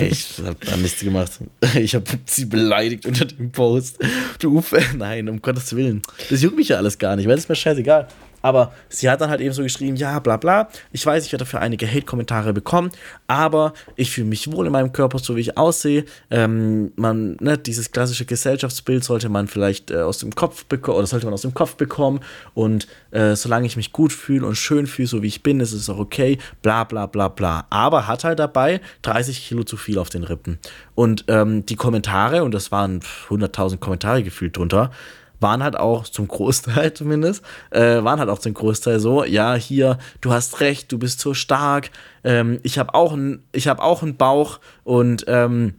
Ich 0.00 0.40
hab 0.44 0.60
da 0.60 0.76
Mist 0.76 1.00
gemacht. 1.00 1.32
Ich 1.74 1.94
habe 1.94 2.04
sie 2.24 2.46
beleidigt 2.46 3.06
unter 3.06 3.26
dem 3.26 3.50
Post. 3.50 3.98
Du, 4.38 4.62
nein, 4.96 5.28
um 5.28 5.42
Gottes 5.42 5.74
Willen. 5.76 6.02
Das 6.30 6.42
juckt 6.42 6.56
mich 6.56 6.68
ja 6.68 6.76
alles 6.76 6.98
gar 6.98 7.16
nicht, 7.16 7.26
weil 7.26 7.34
das 7.34 7.44
ist 7.44 7.48
mir 7.48 7.56
scheißegal. 7.56 8.08
Aber 8.42 8.72
sie 8.88 9.10
hat 9.10 9.20
dann 9.20 9.30
halt 9.30 9.40
eben 9.40 9.52
so 9.52 9.62
geschrieben, 9.62 9.96
ja, 9.96 10.18
bla 10.18 10.36
bla. 10.36 10.68
Ich 10.92 11.04
weiß, 11.04 11.24
ich 11.24 11.32
werde 11.32 11.44
dafür 11.44 11.60
einige 11.60 11.86
Hate-Kommentare 11.86 12.52
bekommen, 12.52 12.90
aber 13.26 13.72
ich 13.96 14.10
fühle 14.10 14.28
mich 14.28 14.50
wohl 14.52 14.66
in 14.66 14.72
meinem 14.72 14.92
Körper, 14.92 15.18
so 15.18 15.36
wie 15.36 15.40
ich 15.40 15.56
aussehe. 15.56 16.04
Ähm, 16.30 16.92
man, 16.96 17.36
ne, 17.40 17.58
dieses 17.58 17.90
klassische 17.90 18.24
Gesellschaftsbild 18.24 19.04
sollte 19.04 19.28
man 19.28 19.48
vielleicht 19.48 19.90
äh, 19.90 20.02
aus 20.02 20.18
dem 20.18 20.34
Kopf 20.34 20.64
bekommen, 20.66 20.98
oder 20.98 21.06
sollte 21.06 21.26
man 21.26 21.34
aus 21.34 21.42
dem 21.42 21.54
Kopf 21.54 21.76
bekommen. 21.76 22.20
Und 22.54 22.86
äh, 23.10 23.34
solange 23.34 23.66
ich 23.66 23.76
mich 23.76 23.92
gut 23.92 24.12
fühle 24.12 24.46
und 24.46 24.56
schön 24.56 24.86
fühle, 24.86 25.08
so 25.08 25.22
wie 25.22 25.28
ich 25.28 25.42
bin, 25.42 25.60
ist 25.60 25.72
es 25.72 25.90
auch 25.90 25.98
okay. 25.98 26.38
Bla 26.62 26.84
bla 26.84 27.06
bla 27.06 27.28
bla. 27.28 27.66
Aber 27.70 28.06
hat 28.06 28.24
halt 28.24 28.38
dabei 28.38 28.80
30 29.02 29.46
Kilo 29.46 29.64
zu 29.64 29.76
viel 29.76 29.98
auf 29.98 30.10
den 30.10 30.24
Rippen. 30.24 30.58
Und 30.94 31.24
ähm, 31.28 31.66
die 31.66 31.76
Kommentare, 31.76 32.44
und 32.44 32.52
das 32.52 32.72
waren 32.72 33.00
100.000 33.28 33.78
Kommentare 33.78 34.22
gefühlt 34.22 34.56
drunter, 34.56 34.90
waren 35.40 35.62
halt 35.62 35.76
auch 35.76 36.04
zum 36.04 36.28
Großteil 36.28 36.92
zumindest, 36.94 37.42
äh, 37.70 38.02
waren 38.02 38.18
halt 38.18 38.28
auch 38.28 38.38
zum 38.38 38.54
Großteil 38.54 39.00
so, 39.00 39.24
ja, 39.24 39.54
hier, 39.54 39.98
du 40.20 40.32
hast 40.32 40.60
recht, 40.60 40.90
du 40.92 40.98
bist 40.98 41.20
so 41.20 41.34
stark, 41.34 41.90
ähm, 42.24 42.60
ich 42.62 42.78
habe 42.78 42.94
auch 42.94 43.12
einen 43.12 43.42
hab 43.54 43.80
auch 43.80 44.02
einen 44.02 44.16
Bauch 44.16 44.60
und 44.84 45.24
ähm, 45.28 45.74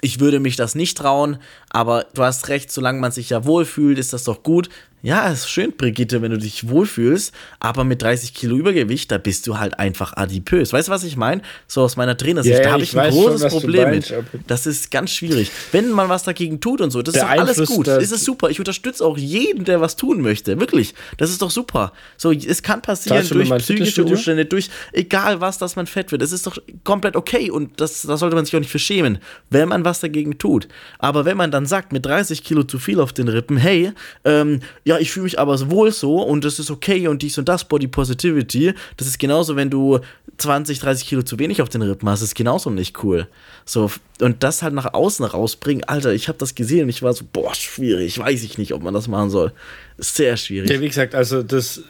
ich 0.00 0.20
würde 0.20 0.40
mich 0.40 0.56
das 0.56 0.74
nicht 0.74 0.98
trauen, 0.98 1.38
aber 1.70 2.06
du 2.14 2.22
hast 2.22 2.48
recht, 2.48 2.72
solange 2.72 3.00
man 3.00 3.12
sich 3.12 3.30
ja 3.30 3.44
wohlfühlt, 3.44 3.98
ist 3.98 4.12
das 4.12 4.24
doch 4.24 4.42
gut. 4.42 4.68
Ja, 5.04 5.28
ist 5.28 5.50
schön, 5.50 5.72
Brigitte, 5.76 6.22
wenn 6.22 6.30
du 6.30 6.38
dich 6.38 6.68
wohlfühlst, 6.68 7.34
aber 7.58 7.82
mit 7.82 8.02
30 8.02 8.34
Kilo 8.34 8.56
Übergewicht, 8.56 9.10
da 9.10 9.18
bist 9.18 9.48
du 9.48 9.58
halt 9.58 9.78
einfach 9.80 10.16
adipös. 10.16 10.72
Weißt 10.72 10.86
du, 10.86 10.92
was 10.92 11.02
ich 11.02 11.16
meine? 11.16 11.42
So 11.66 11.82
aus 11.82 11.96
meiner 11.96 12.16
Trainersicht, 12.16 12.58
Ja, 12.58 12.62
da 12.62 12.70
habe 12.72 12.82
ich 12.84 12.92
ich 12.92 12.98
ein 12.98 13.12
schon, 13.12 13.24
großes 13.24 13.52
du 13.52 13.60
Problem 13.60 13.90
meinst, 13.90 14.10
mit. 14.10 14.42
Das 14.46 14.64
ist 14.66 14.92
ganz 14.92 15.10
schwierig. 15.10 15.50
Wenn 15.72 15.90
man 15.90 16.08
was 16.08 16.22
dagegen 16.22 16.60
tut 16.60 16.80
und 16.80 16.92
so, 16.92 17.02
das 17.02 17.16
ist 17.16 17.22
doch 17.22 17.28
alles 17.28 17.68
gut. 17.68 17.88
Das 17.88 18.12
ist 18.12 18.24
super. 18.24 18.50
Ich 18.50 18.60
unterstütze 18.60 19.04
auch 19.04 19.18
jeden, 19.18 19.64
der 19.64 19.80
was 19.80 19.96
tun 19.96 20.20
möchte. 20.20 20.60
Wirklich. 20.60 20.94
Das 21.16 21.30
ist 21.30 21.42
doch 21.42 21.50
super. 21.50 21.92
So, 22.16 22.30
es 22.30 22.62
kann 22.62 22.80
passieren 22.80 23.26
durch 23.28 23.50
psychische? 23.58 24.04
Umstände, 24.04 24.44
durch 24.44 24.70
egal 24.92 25.40
was, 25.40 25.58
dass 25.58 25.74
man 25.74 25.86
fett 25.88 26.12
wird. 26.12 26.22
Es 26.22 26.30
ist 26.30 26.46
doch 26.46 26.58
komplett 26.84 27.16
okay 27.16 27.50
und 27.50 27.80
das, 27.80 28.02
da 28.02 28.16
sollte 28.16 28.36
man 28.36 28.44
sich 28.44 28.54
auch 28.54 28.60
nicht 28.60 28.70
für 28.70 28.78
schämen, 28.78 29.18
wenn 29.50 29.68
man 29.68 29.84
was 29.84 29.98
dagegen 29.98 30.38
tut. 30.38 30.68
Aber 31.00 31.24
wenn 31.24 31.36
man 31.36 31.50
dann 31.50 31.66
sagt, 31.66 31.92
mit 31.92 32.06
30 32.06 32.44
Kilo 32.44 32.62
zu 32.62 32.78
viel 32.78 33.00
auf 33.00 33.12
den 33.12 33.26
Rippen, 33.28 33.56
hey, 33.56 33.92
ähm, 34.24 34.60
ja, 34.84 34.91
ich 34.98 35.12
fühle 35.12 35.24
mich 35.24 35.38
aber 35.38 35.70
wohl 35.70 35.92
so 35.92 36.22
und 36.22 36.44
das 36.44 36.58
ist 36.58 36.70
okay 36.70 37.08
und 37.08 37.22
dies 37.22 37.38
und 37.38 37.48
das, 37.48 37.64
Body 37.64 37.86
Positivity, 37.86 38.74
das 38.96 39.06
ist 39.06 39.18
genauso, 39.18 39.56
wenn 39.56 39.70
du 39.70 40.00
20, 40.38 40.80
30 40.80 41.06
Kilo 41.06 41.22
zu 41.22 41.38
wenig 41.38 41.62
auf 41.62 41.68
den 41.68 41.82
Rippen 41.82 42.08
hast, 42.08 42.22
ist 42.22 42.34
genauso 42.34 42.70
nicht 42.70 43.02
cool. 43.04 43.28
So, 43.64 43.90
und 44.20 44.42
das 44.42 44.62
halt 44.62 44.74
nach 44.74 44.92
außen 44.94 45.24
rausbringen, 45.24 45.84
Alter, 45.84 46.12
ich 46.12 46.28
habe 46.28 46.38
das 46.38 46.54
gesehen 46.54 46.84
und 46.84 46.88
ich 46.88 47.02
war 47.02 47.12
so, 47.12 47.24
boah, 47.32 47.54
schwierig, 47.54 48.18
weiß 48.18 48.42
ich 48.42 48.58
nicht, 48.58 48.72
ob 48.72 48.82
man 48.82 48.94
das 48.94 49.08
machen 49.08 49.30
soll. 49.30 49.52
Sehr 49.98 50.36
schwierig. 50.36 50.70
Ja, 50.70 50.80
wie 50.80 50.88
gesagt, 50.88 51.14
also 51.14 51.42
das, 51.42 51.82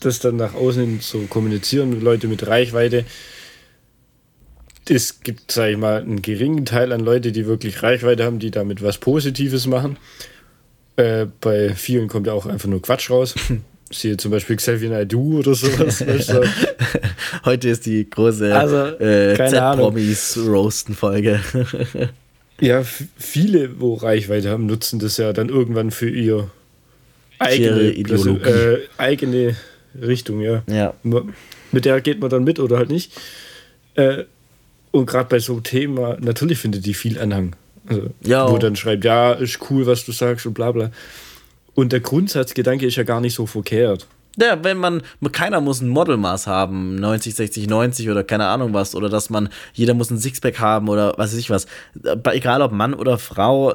das 0.00 0.18
dann 0.18 0.36
nach 0.36 0.54
außen 0.54 1.00
zu 1.00 1.26
kommunizieren, 1.26 2.00
Leute 2.00 2.28
mit 2.28 2.46
Reichweite. 2.46 3.04
Es 4.88 5.20
gibt, 5.20 5.50
sag 5.50 5.70
ich 5.70 5.76
mal, 5.76 6.00
einen 6.00 6.22
geringen 6.22 6.64
Teil 6.64 6.92
an 6.92 7.00
Leute, 7.00 7.32
die 7.32 7.46
wirklich 7.46 7.82
Reichweite 7.82 8.24
haben, 8.24 8.38
die 8.38 8.50
damit 8.50 8.82
was 8.82 8.98
Positives 8.98 9.66
machen. 9.66 9.96
Äh, 10.96 11.26
bei 11.40 11.74
vielen 11.74 12.08
kommt 12.08 12.26
ja 12.26 12.32
auch 12.32 12.46
einfach 12.46 12.68
nur 12.68 12.82
Quatsch 12.82 13.10
raus. 13.10 13.36
siehe 13.90 14.16
zum 14.16 14.30
Beispiel 14.32 14.56
Xavier 14.56 14.90
Naidoo 14.90 15.38
oder 15.38 15.54
sowas. 15.54 16.04
Heute 17.44 17.68
ist 17.68 17.86
die 17.86 18.10
große 18.10 18.52
Also, 18.54 18.98
äh. 18.98 19.36
Z-Promis-Roasten-Folge. 19.36 21.40
Ja, 22.60 22.84
viele, 23.16 23.80
wo 23.80 23.94
Reichweite 23.94 24.50
haben, 24.50 24.66
nutzen 24.66 24.98
das 24.98 25.16
ja 25.18 25.32
dann 25.32 25.50
irgendwann 25.50 25.90
für 25.90 26.08
ihr 26.08 26.50
eigene, 27.38 27.68
Ihre 27.68 27.90
Ideologie. 27.92 28.48
äh, 28.48 28.78
eigene 28.96 29.56
Richtung, 30.00 30.40
ja. 30.40 30.62
ja. 30.66 30.94
Mit 31.72 31.84
der 31.84 32.00
geht 32.00 32.20
man 32.20 32.30
dann 32.30 32.44
mit 32.44 32.58
oder 32.58 32.78
halt 32.78 32.88
nicht. 32.90 33.12
Äh, 33.94 34.24
und 34.90 35.06
gerade 35.06 35.28
bei 35.28 35.38
so 35.38 35.52
einem 35.52 35.62
Thema, 35.62 36.16
natürlich 36.20 36.58
findet 36.58 36.86
die 36.86 36.94
viel 36.94 37.18
Anhang. 37.18 37.54
Also, 37.88 38.10
Ja. 38.22 38.50
Wo 38.50 38.58
dann 38.58 38.76
schreibt, 38.76 39.04
ja, 39.04 39.32
ist 39.32 39.58
cool, 39.70 39.86
was 39.86 40.04
du 40.04 40.12
sagst 40.12 40.46
und 40.46 40.54
bla 40.54 40.72
bla. 40.72 40.90
Und 41.74 41.92
der 41.92 42.00
Grundsatzgedanke 42.00 42.86
ist 42.86 42.96
ja 42.96 43.02
gar 43.02 43.20
nicht 43.20 43.34
so 43.34 43.46
verkehrt. 43.46 44.06
Ja, 44.38 44.62
wenn 44.62 44.76
man, 44.76 45.02
keiner 45.32 45.62
muss 45.62 45.80
ein 45.80 45.88
Modelmaß 45.88 46.46
haben, 46.46 46.96
90, 46.96 47.34
60, 47.34 47.68
90 47.68 48.10
oder 48.10 48.22
keine 48.22 48.46
Ahnung 48.46 48.74
was, 48.74 48.94
oder 48.94 49.08
dass 49.08 49.30
man, 49.30 49.48
jeder 49.72 49.94
muss 49.94 50.10
ein 50.10 50.18
Sixpack 50.18 50.58
haben 50.58 50.88
oder 50.88 51.14
was 51.16 51.32
weiß 51.32 51.38
ich 51.38 51.48
was. 51.48 51.66
Egal 52.32 52.60
ob 52.60 52.72
Mann 52.72 52.92
oder 52.92 53.18
Frau, 53.18 53.74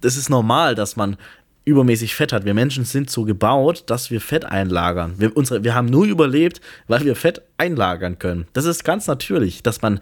das 0.00 0.16
ist 0.16 0.30
normal, 0.30 0.74
dass 0.74 0.96
man 0.96 1.16
übermäßig 1.64 2.14
Fett 2.14 2.32
hat. 2.32 2.44
Wir 2.44 2.54
Menschen 2.54 2.84
sind 2.84 3.10
so 3.10 3.24
gebaut, 3.24 3.84
dass 3.86 4.10
wir 4.10 4.20
Fett 4.20 4.46
einlagern. 4.46 5.14
Wir, 5.18 5.36
unsere, 5.36 5.62
wir 5.62 5.74
haben 5.74 5.86
nur 5.86 6.06
überlebt, 6.06 6.60
weil 6.88 7.04
wir 7.04 7.14
Fett 7.14 7.42
einlagern 7.58 8.18
können. 8.18 8.46
Das 8.54 8.64
ist 8.64 8.84
ganz 8.84 9.06
natürlich, 9.06 9.62
dass 9.62 9.82
man 9.82 10.00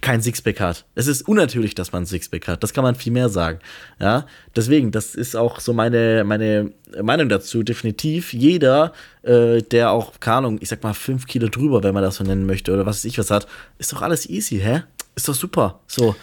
kein 0.00 0.20
Sixpack 0.20 0.60
hat. 0.60 0.84
Es 0.94 1.06
ist 1.06 1.28
unnatürlich, 1.28 1.74
dass 1.74 1.92
man 1.92 2.02
ein 2.02 2.06
Sixpack 2.06 2.48
hat. 2.48 2.62
Das 2.62 2.72
kann 2.72 2.84
man 2.84 2.94
viel 2.94 3.12
mehr 3.12 3.28
sagen. 3.28 3.58
Ja, 4.00 4.26
deswegen, 4.54 4.90
das 4.90 5.14
ist 5.14 5.36
auch 5.36 5.60
so 5.60 5.72
meine, 5.72 6.24
meine 6.24 6.72
Meinung 7.02 7.28
dazu. 7.28 7.62
Definitiv 7.62 8.32
jeder, 8.32 8.92
äh, 9.22 9.62
der 9.62 9.90
auch, 9.90 10.18
keine 10.20 10.38
Ahnung, 10.38 10.58
ich 10.60 10.68
sag 10.68 10.82
mal 10.82 10.94
fünf 10.94 11.26
Kilo 11.26 11.48
drüber, 11.48 11.82
wenn 11.82 11.94
man 11.94 12.02
das 12.02 12.16
so 12.16 12.24
nennen 12.24 12.46
möchte 12.46 12.72
oder 12.72 12.86
was 12.86 12.98
weiß 12.98 13.04
ich 13.06 13.18
was 13.18 13.30
hat, 13.30 13.46
ist 13.78 13.92
doch 13.92 14.02
alles 14.02 14.28
easy, 14.28 14.58
hä? 14.58 14.82
Ist 15.14 15.28
doch 15.28 15.34
super. 15.34 15.80
So. 15.86 16.14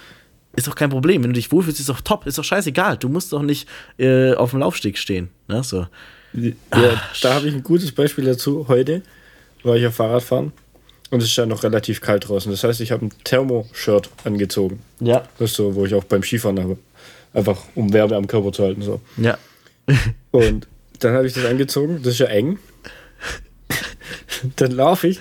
Ist 0.56 0.68
doch 0.68 0.76
kein 0.76 0.90
Problem. 0.90 1.24
Wenn 1.24 1.32
du 1.32 1.36
dich 1.36 1.52
wohlfühlst, 1.52 1.80
ist 1.80 1.90
doch 1.90 2.02
top. 2.02 2.28
Ist 2.28 2.38
doch 2.38 2.44
scheißegal. 2.44 2.98
Du 2.98 3.10
musst 3.10 3.34
doch 3.34 3.42
nicht 3.42 3.68
äh, 3.98 4.34
auf 4.34 4.52
dem 4.52 4.60
Laufsteg 4.60 4.98
stehen. 4.98 5.30
Ne? 5.48 5.64
So. 5.64 5.88
Ja, 6.34 7.02
da 7.22 7.34
habe 7.34 7.48
ich 7.48 7.54
ein 7.54 7.64
gutes 7.64 7.92
Beispiel 7.92 8.26
dazu. 8.26 8.68
Heute 8.68 9.02
war 9.64 9.76
ich 9.76 9.86
auf 9.88 9.96
Fahrradfahren 9.96 10.52
und 11.14 11.22
es 11.22 11.30
ist 11.30 11.36
ja 11.36 11.46
noch 11.46 11.62
relativ 11.62 12.02
kalt 12.02 12.28
draußen. 12.28 12.52
Das 12.52 12.64
heißt, 12.64 12.82
ich 12.82 12.92
habe 12.92 13.06
ein 13.06 13.12
Thermo-Shirt 13.24 14.10
angezogen. 14.24 14.82
Ja. 15.00 15.22
Das 15.38 15.52
ist 15.52 15.58
so, 15.58 15.76
wo 15.76 15.86
ich 15.86 15.94
auch 15.94 16.06
beim 16.06 16.24
Skifahren 16.24 16.60
habe. 16.60 16.78
Einfach 17.36 17.62
um 17.76 17.94
Wärme 17.94 18.16
am 18.16 18.26
Körper 18.26 18.52
zu 18.52 18.64
halten. 18.64 18.82
So. 18.82 19.00
Ja. 19.18 19.38
Und 20.32 20.68
dann 20.98 21.14
habe 21.14 21.28
ich 21.28 21.34
das 21.34 21.46
angezogen. 21.46 22.00
Das 22.02 22.14
ist 22.14 22.20
ja 22.20 22.26
eng. 22.26 22.58
dann 24.56 24.72
laufe 24.72 25.08
ich 25.08 25.20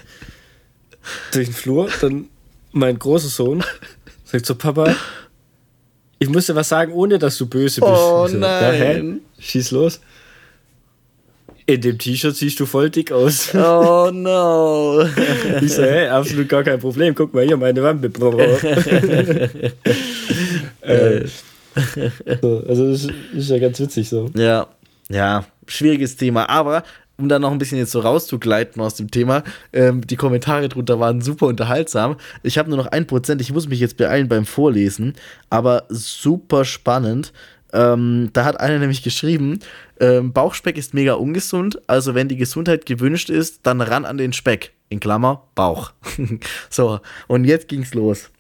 durch 1.33 1.49
den 1.49 1.55
Flur. 1.55 1.91
Dann 2.01 2.31
mein 2.71 2.99
großer 2.99 3.29
Sohn 3.29 3.63
sagt 4.25 4.47
so: 4.47 4.55
Papa, 4.55 4.97
ich 6.19 6.31
muss 6.31 6.47
dir 6.47 6.55
was 6.55 6.71
sagen, 6.71 6.95
ohne 6.95 7.19
dass 7.19 7.37
du 7.37 7.45
böse 7.45 7.83
bist. 7.83 7.93
Oh 7.93 8.27
nein. 8.31 8.41
"Ja, 8.41 8.71
hä? 8.71 9.15
Schieß 9.39 9.73
los. 9.73 10.01
In 11.67 11.81
dem 11.81 11.99
T-Shirt 11.99 12.35
siehst 12.35 12.59
du 12.59 12.67
voll 12.67 12.91
dick 12.91 13.13
aus. 13.13 13.55
Oh 13.55 14.11
no. 14.15 15.05
Ich 15.61 15.75
so, 15.75 15.83
hey, 15.83 16.09
absolut 16.09 16.49
gar 16.49 16.65
kein 16.65 16.81
Problem. 16.81 17.15
Guck 17.15 17.33
mal 17.33 17.45
hier, 17.45 17.57
meine 17.57 17.83
Wampe. 17.83 18.09
äh, 20.81 21.25
so, 22.41 22.65
also 22.69 22.91
das 22.91 23.05
ist, 23.05 23.13
ist 23.35 23.51
ja 23.51 23.59
ganz 23.59 23.79
witzig 23.79 24.09
so. 24.09 24.29
Ja, 24.35 24.67
ja, 25.09 25.45
schwieriges 25.67 26.17
Thema. 26.17 26.49
Aber 26.49 26.83
um 27.17 27.29
da 27.29 27.39
noch 27.39 27.53
ein 27.53 27.59
bisschen 27.59 27.79
jetzt 27.79 27.93
so 27.93 28.01
rauszugleiten 28.01 28.83
aus 28.83 28.97
dem 28.97 29.11
Thema, 29.11 29.45
ähm, 29.73 30.07
die 30.07 30.17
Kommentare 30.17 30.69
drunter 30.69 30.99
waren 30.99 31.21
super 31.21 31.47
unterhaltsam. 31.47 32.17
Ich 32.43 32.59
habe 32.59 32.69
nur 32.69 32.79
noch 32.79 32.89
ein 32.89 33.07
Prozent, 33.07 33.41
ich 33.41 33.53
muss 33.53 33.69
mich 33.69 33.81
jetzt 33.81 33.97
beeilen 33.97 34.29
beim 34.29 34.47
Vorlesen, 34.47 35.15
aber 35.49 35.85
super 35.89 36.65
spannend. 36.65 37.33
Ähm, 37.73 38.31
da 38.33 38.45
hat 38.45 38.61
einer 38.61 38.79
nämlich 38.79 39.03
geschrieben, 39.03 39.61
ähm, 39.99 40.33
Bauchspeck 40.33 40.77
ist 40.77 40.95
mega 40.95 41.15
ungesund, 41.15 41.81
also 41.87 42.15
wenn 42.15 42.29
die 42.29 42.37
Gesundheit 42.37 42.87
gewünscht 42.87 43.31
ist, 43.31 43.61
dann 43.63 43.81
ran 43.81 44.05
an 44.05 44.19
den 44.19 44.33
Speck. 44.33 44.73
In 44.89 45.01
Klammer, 45.01 45.45
Bauch. 45.55 45.93
so, 46.69 47.01
und 47.27 47.45
jetzt 47.45 47.69
ging's 47.69 47.95
los. 47.95 48.31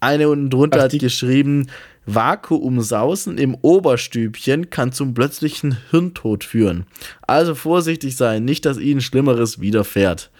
Eine 0.00 0.28
unten 0.28 0.50
drunter 0.50 0.82
hat 0.82 0.98
geschrieben, 0.98 1.68
Vakuumsausen 2.06 3.38
im 3.38 3.54
Oberstübchen 3.60 4.70
kann 4.70 4.92
zum 4.92 5.14
plötzlichen 5.14 5.76
Hirntod 5.90 6.42
führen. 6.42 6.86
Also 7.22 7.54
vorsichtig 7.54 8.16
sein, 8.16 8.44
nicht, 8.44 8.64
dass 8.64 8.78
ihnen 8.78 9.00
Schlimmeres 9.00 9.60
widerfährt. 9.60 10.30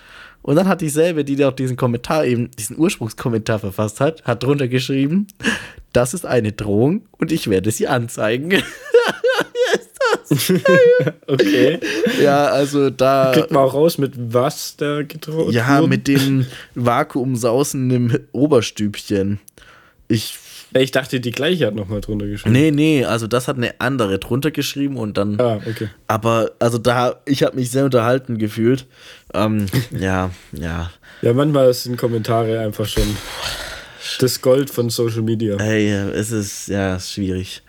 Und 0.43 0.57
dann 0.57 0.69
hat 0.69 0.81
dieselbe, 0.81 1.25
die 1.25 1.45
auch 1.45 1.53
diesen 1.53 1.77
Kommentar 1.77 2.25
eben, 2.25 2.51
diesen 2.53 2.79
Ursprungskommentar 2.79 3.59
verfasst 3.59 4.01
hat, 4.01 4.25
hat 4.25 4.43
drunter 4.43 4.69
geschrieben, 4.69 5.27
das 5.93 6.15
ist 6.15 6.25
eine 6.25 6.53
Drohung 6.53 7.03
und 7.19 7.33
ich 7.33 7.49
werde 7.49 7.71
sie 7.71 7.89
anzeigen. 7.89 8.63
Okay. 11.27 11.81
ja, 12.21 12.47
also 12.47 12.91
da. 12.91 13.33
Kriegt 13.35 13.51
man 13.51 13.65
auch 13.65 13.75
raus, 13.75 13.99
mit 13.99 14.13
was 14.17 14.77
da 14.77 15.03
gedroht 15.03 15.53
Ja, 15.53 15.81
mit 15.83 16.09
dem 16.09 16.47
Vakuumsausen 16.75 17.91
im 17.91 18.19
Oberstübchen. 18.33 19.41
Ich 20.09 20.39
Ich 20.73 20.93
dachte, 20.93 21.19
die 21.21 21.33
gleiche 21.33 21.67
hat 21.67 21.75
nochmal 21.75 22.01
drunter 22.01 22.27
geschrieben. 22.27 22.53
Nee, 22.53 22.71
nee, 22.71 23.05
also 23.05 23.27
das 23.27 23.49
hat 23.49 23.57
eine 23.57 23.81
andere 23.81 24.19
drunter 24.19 24.51
geschrieben 24.53 24.97
und 24.97 25.17
dann. 25.19 25.41
Ah, 25.41 25.57
okay. 25.69 25.89
Aber, 26.07 26.53
also 26.61 26.79
da, 26.79 27.17
ich 27.27 27.43
habe 27.43 27.57
mich 27.57 27.71
sehr 27.71 27.85
unterhalten 27.85 28.39
gefühlt. 28.39 28.87
Ähm, 29.35 29.67
ja, 29.99 30.31
ja. 30.53 30.91
Ja, 31.23 31.33
manchmal 31.33 31.75
sind 31.75 31.97
Kommentare 31.97 32.61
einfach 32.61 32.87
schon 32.87 33.17
das 34.21 34.41
Gold 34.41 34.71
von 34.71 34.91
Social 34.91 35.23
Media. 35.23 35.57
Ey, 35.57 35.91
es 35.91 36.31
ist, 36.31 36.69
ja, 36.69 36.99
schwierig. 37.01 37.63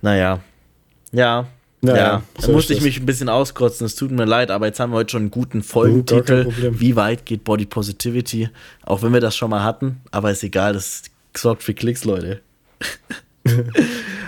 Naja. 0.00 0.40
Ja. 1.12 1.48
Naja, 1.80 1.96
ja, 1.96 2.22
da 2.36 2.42
so 2.42 2.52
musste 2.52 2.72
ich 2.72 2.78
das. 2.78 2.86
mich 2.86 3.00
ein 3.00 3.04
bisschen 3.04 3.28
auskotzen, 3.28 3.84
es 3.84 3.94
tut 3.94 4.10
mir 4.10 4.24
leid, 4.24 4.50
aber 4.50 4.64
jetzt 4.66 4.80
haben 4.80 4.92
wir 4.92 4.96
heute 4.96 5.12
schon 5.12 5.22
einen 5.24 5.30
guten 5.30 5.58
Oh, 5.58 5.64
Folgentitel. 5.64 6.44
Problem. 6.44 6.80
Wie 6.80 6.96
weit 6.96 7.26
geht 7.26 7.44
Body 7.44 7.66
Positivity? 7.66 8.48
Auch 8.86 9.02
wenn 9.02 9.12
wir 9.12 9.20
das 9.20 9.36
schon 9.36 9.50
mal 9.50 9.62
hatten, 9.62 10.00
aber 10.10 10.30
ist 10.30 10.42
egal, 10.42 10.72
das 10.72 11.02
sorgt 11.38 11.62
für 11.62 11.74
Klicks, 11.74 12.04
Leute. 12.04 12.40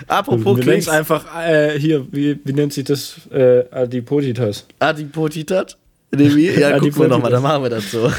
Apropos 0.06 0.56
Wir 0.58 0.62
Klicks. 0.64 0.88
einfach 0.88 1.24
äh, 1.46 1.78
hier, 1.78 2.06
wie, 2.12 2.38
wie 2.44 2.52
nennt 2.52 2.72
sich 2.72 2.84
das? 2.84 3.20
Äh, 3.30 3.64
Adipositas. 3.70 4.66
Adipotitat? 4.78 5.76
Wie? 6.12 6.46
Ja, 6.46 6.78
gucken 6.78 6.96
wir 6.98 7.06
Adipotitas. 7.06 7.08
nochmal, 7.08 7.30
dann 7.30 7.42
machen 7.42 7.62
wir 7.64 7.70
das 7.70 7.90
so. 7.90 8.10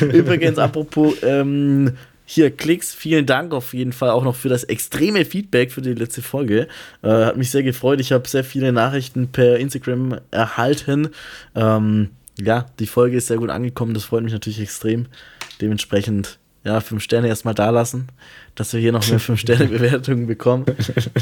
Übrigens, 0.06 0.58
apropos 0.58 1.14
ähm, 1.22 1.92
hier 2.26 2.50
Klicks, 2.50 2.92
vielen 2.94 3.24
Dank 3.24 3.54
auf 3.54 3.72
jeden 3.72 3.92
Fall 3.94 4.10
auch 4.10 4.22
noch 4.22 4.36
für 4.36 4.50
das 4.50 4.64
extreme 4.64 5.24
Feedback 5.24 5.72
für 5.72 5.80
die 5.80 5.94
letzte 5.94 6.20
Folge. 6.20 6.68
Äh, 7.02 7.08
hat 7.08 7.36
mich 7.38 7.50
sehr 7.50 7.62
gefreut. 7.62 8.00
Ich 8.00 8.12
habe 8.12 8.28
sehr 8.28 8.44
viele 8.44 8.70
Nachrichten 8.70 9.28
per 9.28 9.56
Instagram 9.58 10.18
erhalten. 10.30 11.08
Ähm, 11.54 12.10
ja, 12.38 12.66
die 12.78 12.86
Folge 12.86 13.16
ist 13.16 13.28
sehr 13.28 13.38
gut 13.38 13.48
angekommen. 13.50 13.94
Das 13.94 14.04
freut 14.04 14.24
mich 14.24 14.32
natürlich 14.34 14.60
extrem. 14.60 15.06
Dementsprechend, 15.62 16.38
ja, 16.68 16.80
fünf 16.80 17.02
Sterne 17.02 17.28
erstmal 17.28 17.54
da 17.54 17.70
lassen, 17.70 18.08
dass 18.54 18.72
wir 18.72 18.80
hier 18.80 18.92
noch 18.92 19.06
mehr 19.08 19.18
fünf 19.18 19.40
Sterne 19.40 19.66
Bewertungen 19.66 20.26
bekommen. 20.26 20.64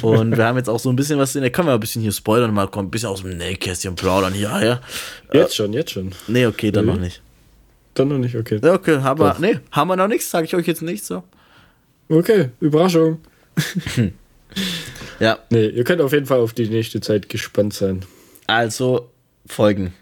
Und 0.02 0.36
wir 0.36 0.44
haben 0.44 0.58
jetzt 0.58 0.68
auch 0.68 0.78
so 0.78 0.90
ein 0.90 0.96
bisschen 0.96 1.18
was 1.18 1.34
in 1.34 1.42
der, 1.42 1.50
wir 1.52 1.72
ein 1.74 1.80
bisschen 1.80 2.02
hier 2.02 2.12
spoilern, 2.12 2.52
mal 2.52 2.68
kommen 2.68 2.88
ein 2.88 2.90
bisschen 2.90 3.08
aus 3.08 3.22
dem 3.22 3.36
Nähkästchen 3.36 3.94
plaudern 3.94 4.32
hier, 4.34 4.50
ja. 4.62 4.80
Jetzt 5.32 5.56
schon, 5.56 5.72
jetzt 5.72 5.92
schon. 5.92 6.12
Nee, 6.28 6.46
okay, 6.46 6.70
dann 6.70 6.84
Mhm. 6.86 6.90
noch 6.92 7.00
nicht. 7.00 7.22
Dann 7.94 8.08
noch 8.08 8.18
nicht, 8.18 8.36
okay. 8.36 8.60
Ja, 8.62 8.74
okay, 8.74 8.98
haben 9.00 9.20
wir, 9.20 9.36
nee, 9.38 9.58
haben 9.70 9.88
wir 9.88 9.96
noch 9.96 10.08
nichts, 10.08 10.30
sage 10.30 10.44
ich 10.46 10.54
euch 10.54 10.66
jetzt 10.66 10.82
nicht 10.82 11.04
so. 11.04 11.22
Okay, 12.08 12.50
Überraschung. 12.60 13.18
Ja, 15.18 15.38
Nee, 15.50 15.66
ihr 15.68 15.84
könnt 15.84 16.00
auf 16.00 16.12
jeden 16.12 16.26
Fall 16.26 16.40
auf 16.40 16.52
die 16.52 16.68
nächste 16.68 17.00
Zeit 17.00 17.28
gespannt 17.28 17.72
sein. 17.74 18.04
also 18.46 19.10
Folgen. 19.46 19.94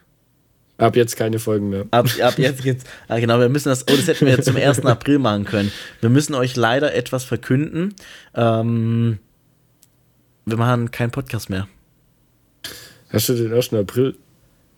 Ab 0.77 0.97
jetzt 0.97 1.17
keine 1.17 1.39
Folgen 1.39 1.69
mehr. 1.69 1.87
Ab, 1.93 2.09
ab 2.21 2.39
jetzt 2.39 2.63
geht's. 2.63 2.85
Ah, 3.07 3.21
genau, 3.21 3.39
wir 3.39 3.49
müssen 3.49 3.69
das. 3.69 3.83
Oh, 3.83 3.95
das 3.95 4.09
hätten 4.09 4.27
wir 4.27 4.33
jetzt 4.33 4.47
zum 4.47 4.57
1. 4.57 4.85
April 4.85 5.19
machen 5.21 5.45
können. 5.45 5.71
Wir 6.01 6.11
müssen 6.11 6.35
euch 6.35 6.57
leider 6.57 6.95
etwas 6.95 7.23
verkünden. 7.23 7.95
Ähm, 8.35 9.19
wir 10.47 10.57
machen 10.57 10.91
keinen 10.91 11.13
Podcast 11.13 11.49
mehr. 11.49 11.69
Hast 13.11 13.29
du 13.29 13.35
den 13.35 13.53
1. 13.53 13.73
April 13.75 14.17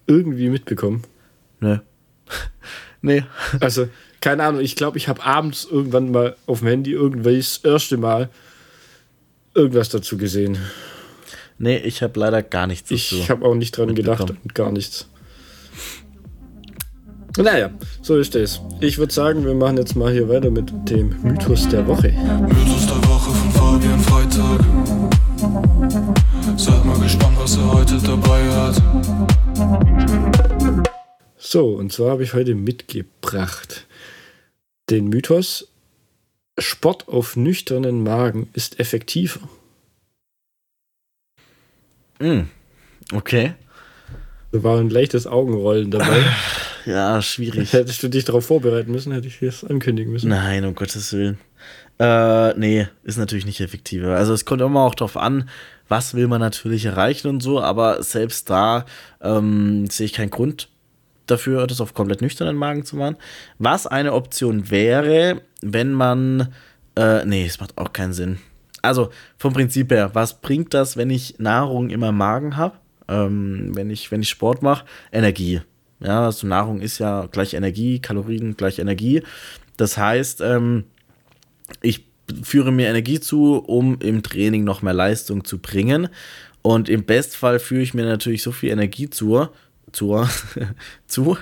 irgendwie 0.07 0.51
mitbekommen? 0.51 1.03
Nö. 1.61 1.79
nee. 3.01 3.25
Also, 3.61 3.89
keine 4.21 4.45
Ahnung, 4.45 4.61
ich 4.61 4.77
glaube, 4.77 4.99
ich 4.99 5.09
habe 5.09 5.25
abends 5.25 5.67
irgendwann 5.71 6.11
mal 6.11 6.37
auf 6.45 6.59
dem 6.59 6.69
Handy 6.69 6.93
irgendwie 6.93 7.39
das 7.39 7.59
erste 7.59 7.97
Mal 7.97 8.29
irgendwas 9.55 9.89
dazu 9.89 10.19
gesehen. 10.19 10.59
Nee, 11.59 11.79
ich 11.79 12.03
habe 12.03 12.21
leider 12.21 12.43
gar 12.43 12.67
nichts 12.67 12.91
dazu. 12.91 13.17
Ich 13.17 13.31
habe 13.31 13.47
auch 13.47 13.55
nicht 13.55 13.77
dran 13.77 13.95
gedacht 13.95 14.31
und 14.31 14.55
gar 14.55 14.71
nichts. 14.71 15.09
Naja, 17.37 17.71
so 18.01 18.17
ist 18.17 18.35
es. 18.35 18.61
Ich 18.81 18.97
würde 18.97 19.13
sagen, 19.13 19.45
wir 19.45 19.55
machen 19.55 19.77
jetzt 19.77 19.95
mal 19.95 20.11
hier 20.11 20.29
weiter 20.29 20.51
mit 20.51 20.73
dem 20.89 21.15
Mythos 21.23 21.69
der 21.69 21.87
Woche. 21.87 22.13
Mythos 22.13 22.87
der 22.87 23.09
Woche 23.09 23.31
von 23.31 23.51
Fabian 23.53 24.01
Freitag. 24.01 24.61
Seid 26.59 26.85
mal 26.85 26.99
gespannt, 26.99 27.37
was 27.39 27.59
er 27.59 27.73
heute 27.73 27.99
dabei 27.99 28.43
hat. 28.51 28.83
So, 31.37 31.75
und 31.75 31.93
zwar 31.93 32.13
habe 32.13 32.23
ich 32.23 32.33
heute 32.33 32.55
mitgebracht 32.55 33.87
den 34.89 35.09
Mythos, 35.09 35.69
Sport 36.59 37.09
auf 37.09 37.37
nüchternen 37.37 38.03
Magen 38.03 38.49
ist 38.55 38.81
effektiver. 38.81 39.41
Mm, 42.19 42.45
okay. 43.13 43.55
Da 44.57 44.63
war 44.63 44.81
ein 44.81 44.89
leichtes 44.89 45.27
Augenrollen 45.27 45.91
dabei. 45.91 46.25
Ja, 46.87 47.21
schwierig. 47.21 47.73
Hättest 47.73 48.01
du 48.05 48.09
dich 48.09 48.25
darauf 48.25 48.47
vorbereiten 48.47 48.93
müssen, 48.93 49.13
hätte 49.13 49.27
ich 49.27 49.43
es 49.43 49.65
ankündigen 49.65 50.13
müssen. 50.13 50.29
Nein, 50.29 50.65
um 50.65 50.77
Gottes 50.77 51.13
Willen. 51.13 51.37
Äh, 51.99 52.57
nee, 52.57 52.87
ist 53.03 53.19
natürlich 53.19 53.45
nicht 53.45 53.61
effektiver. 53.61 54.17
Also 54.17 54.33
es 54.33 54.45
kommt 54.45 54.61
immer 54.61 54.83
auch 54.83 54.95
darauf 54.95 55.17
an, 55.17 55.49
was 55.89 56.15
will 56.15 56.29
man 56.29 56.41
natürlich 56.41 56.85
erreichen 56.85 57.27
und 57.27 57.43
so, 57.43 57.61
aber 57.61 58.05
selbst 58.05 58.51
da 58.51 58.85
ähm, 59.21 59.87
sehe 59.91 60.07
ich 60.07 60.13
keinen 60.13 60.31
Grund 60.31 60.69
dafür, 61.27 61.67
das 61.67 61.81
auf 61.81 61.93
komplett 61.93 62.23
nüchternen 62.23 62.55
Magen 62.55 62.85
zu 62.85 62.95
machen. 62.95 63.17
Was 63.59 63.89
eine 63.89 64.13
Option 64.13 64.71
wäre, 64.71 65.43
wenn 65.63 65.93
man. 65.93 66.55
Äh, 66.95 67.25
nee, 67.25 67.47
es 67.47 67.59
macht 67.59 67.77
auch 67.79 67.93
keinen 67.93 68.13
Sinn. 68.13 68.39
Also 68.81 69.11
vom 69.39 69.53
Prinzip 69.53 69.91
her, 69.91 70.11
was 70.13 70.41
bringt 70.41 70.73
das, 70.73 70.97
wenn 70.97 71.11
ich 71.11 71.41
Nahrung 71.41 71.91
immer 71.91 72.11
im 72.11 72.17
Magen 72.17 72.57
habe? 72.57 72.77
Ähm, 73.09 73.71
wenn, 73.75 73.91
ich, 73.91 74.11
wenn 74.11 74.23
ich 74.23 74.29
Sport 74.29 74.63
mache? 74.63 74.85
Energie. 75.13 75.61
Ja, 76.01 76.27
also 76.27 76.47
Nahrung 76.47 76.81
ist 76.81 76.99
ja 76.99 77.27
gleich 77.27 77.55
Energie, 77.55 78.01
Kalorien 78.01 78.57
gleich 78.57 78.79
Energie. 78.79 79.23
Das 79.77 79.97
heißt, 79.97 80.41
ähm, 80.41 80.85
ich 81.83 82.07
führe 82.43 82.73
mir 82.73 82.89
Energie 82.89 83.21
zu, 83.21 83.57
um 83.57 83.99
im 84.01 84.23
Training 84.23 84.65
noch 84.65 84.83
mehr 84.83 84.95
Leistung 84.95 85.45
zu 85.45 85.59
bringen. 85.59 86.09
Und 86.63 86.89
im 86.89 87.05
Bestfall 87.05 87.59
führe 87.59 87.83
ich 87.83 87.95
mir 87.95 88.05
natürlich 88.05 88.43
so 88.43 88.53
viel 88.53 88.71
Energie 88.71 89.09
zu, 89.09 89.49
zu, 89.93 90.27
zu 91.07 91.39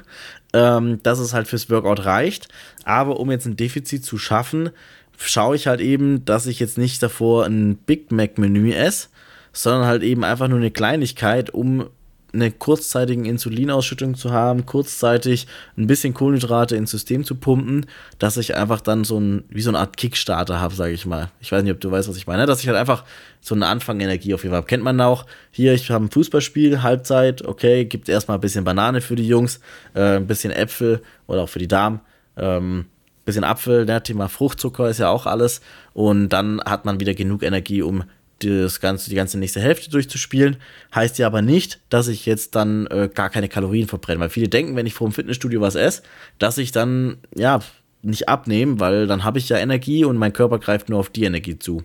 ähm, 0.52 1.02
dass 1.02 1.18
es 1.18 1.34
halt 1.34 1.48
fürs 1.48 1.68
Workout 1.70 2.04
reicht. 2.04 2.48
Aber 2.84 3.18
um 3.18 3.30
jetzt 3.30 3.46
ein 3.46 3.56
Defizit 3.56 4.04
zu 4.04 4.18
schaffen, 4.18 4.70
schaue 5.16 5.56
ich 5.56 5.66
halt 5.66 5.80
eben, 5.80 6.24
dass 6.24 6.46
ich 6.46 6.60
jetzt 6.60 6.78
nicht 6.78 7.02
davor 7.02 7.44
ein 7.44 7.76
Big 7.76 8.12
Mac-Menü 8.12 8.72
esse, 8.72 9.08
sondern 9.55 9.86
halt 9.86 10.02
eben 10.02 10.24
einfach 10.24 10.48
nur 10.48 10.59
eine 10.59 10.70
Kleinigkeit, 10.70 11.48
um 11.48 11.88
eine 12.34 12.50
kurzzeitige 12.50 13.28
Insulinausschüttung 13.28 14.16
zu 14.16 14.32
haben, 14.32 14.66
kurzzeitig 14.66 15.46
ein 15.78 15.86
bisschen 15.86 16.14
Kohlenhydrate 16.14 16.76
ins 16.76 16.90
System 16.90 17.24
zu 17.24 17.36
pumpen, 17.36 17.86
dass 18.18 18.36
ich 18.36 18.57
einfach 18.57 18.80
dann 18.80 19.05
so 19.05 19.18
ein, 19.18 19.44
wie 19.48 19.62
so 19.62 19.70
eine 19.70 19.78
Art 19.78 19.96
Kickstarter 19.96 20.61
habe, 20.61 20.74
sage 20.74 20.92
ich 20.92 21.07
mal. 21.07 21.30
Ich 21.40 21.52
weiß 21.52 21.62
nicht, 21.62 21.72
ob 21.72 21.80
du 21.80 21.90
weißt, 21.90 22.09
was 22.09 22.16
ich 22.16 22.26
meine, 22.26 22.46
dass 22.46 22.61
ich 22.61 22.66
halt 22.68 22.76
einfach 22.76 23.05
so 23.40 23.55
eine 23.55 23.66
Anfangenergie 23.66 24.34
auf 24.34 24.42
jeden 24.42 24.50
Fall 24.50 24.59
habe. 24.59 24.66
Kennt 24.66 24.82
man 24.82 25.00
auch, 25.00 25.26
hier, 25.52 25.74
ich 25.74 25.90
habe 25.90 26.05
ein 26.05 26.11
Fußballspiel, 26.11 26.82
Halbzeit, 26.82 27.44
okay, 27.46 27.84
gibt 27.84 28.09
erstmal 28.09 28.38
ein 28.38 28.42
bisschen 28.42 28.64
Banane 28.64 29.00
für 29.00 29.14
die 29.14 29.28
Jungs, 29.28 29.61
äh, 29.94 30.16
ein 30.16 30.26
bisschen 30.26 30.50
Äpfel 30.50 31.02
oder 31.26 31.42
auch 31.42 31.48
für 31.48 31.61
die 31.61 31.68
Damen, 31.68 32.00
ähm, 32.36 32.86
bisschen 33.24 33.44
Apfel, 33.44 33.86
ne, 33.86 34.02
Thema 34.02 34.28
Fruchtzucker 34.28 34.88
ist 34.90 34.98
ja 34.98 35.09
auch 35.09 35.26
alles 35.26 35.61
und 35.94 36.28
dann 36.28 36.61
hat 36.62 36.84
man 36.84 37.00
wieder 37.00 37.14
genug 37.14 37.42
Energie, 37.42 37.80
um 37.80 38.05
das 38.41 38.80
ganze, 38.80 39.11
die 39.11 39.16
ganze 39.16 39.39
nächste 39.39 39.61
Hälfte 39.61 39.91
durchzuspielen. 39.91 40.57
Heißt 40.95 41.18
ja 41.18 41.26
aber 41.26 41.43
nicht, 41.43 41.80
dass 41.89 42.09
ich 42.09 42.26
jetzt 42.26 42.55
dann 42.55 42.87
äh, 42.89 43.09
gar 43.12 43.30
keine 43.30 43.49
Kalorien 43.49 43.89
verbrenne, 43.89 44.20
weil 44.20 44.30
viele 44.30 44.49
denken, 44.49 44.76
wenn 44.76 44.87
ich 44.87 44.95
vor 44.95 45.09
dem 45.09 45.14
Fitnessstudio 45.14 45.61
was 45.61 45.74
esse, 45.74 46.03
dass 46.39 46.59
ich 46.59 46.72
dann, 46.72 47.18
ja, 47.35 47.61
nicht 48.03 48.28
abnehme, 48.28 48.80
weil 48.80 49.07
dann 49.07 49.24
habe 49.24 49.39
ich 49.39 49.49
ja 49.49 49.57
Energie 49.57 50.05
und 50.05 50.18
mein 50.18 50.35
Körper 50.35 50.59
greift 50.59 50.91
nur 50.91 51.01
auf 51.01 51.09
die 51.09 51.24
Energie 51.24 51.59
zu. 51.59 51.82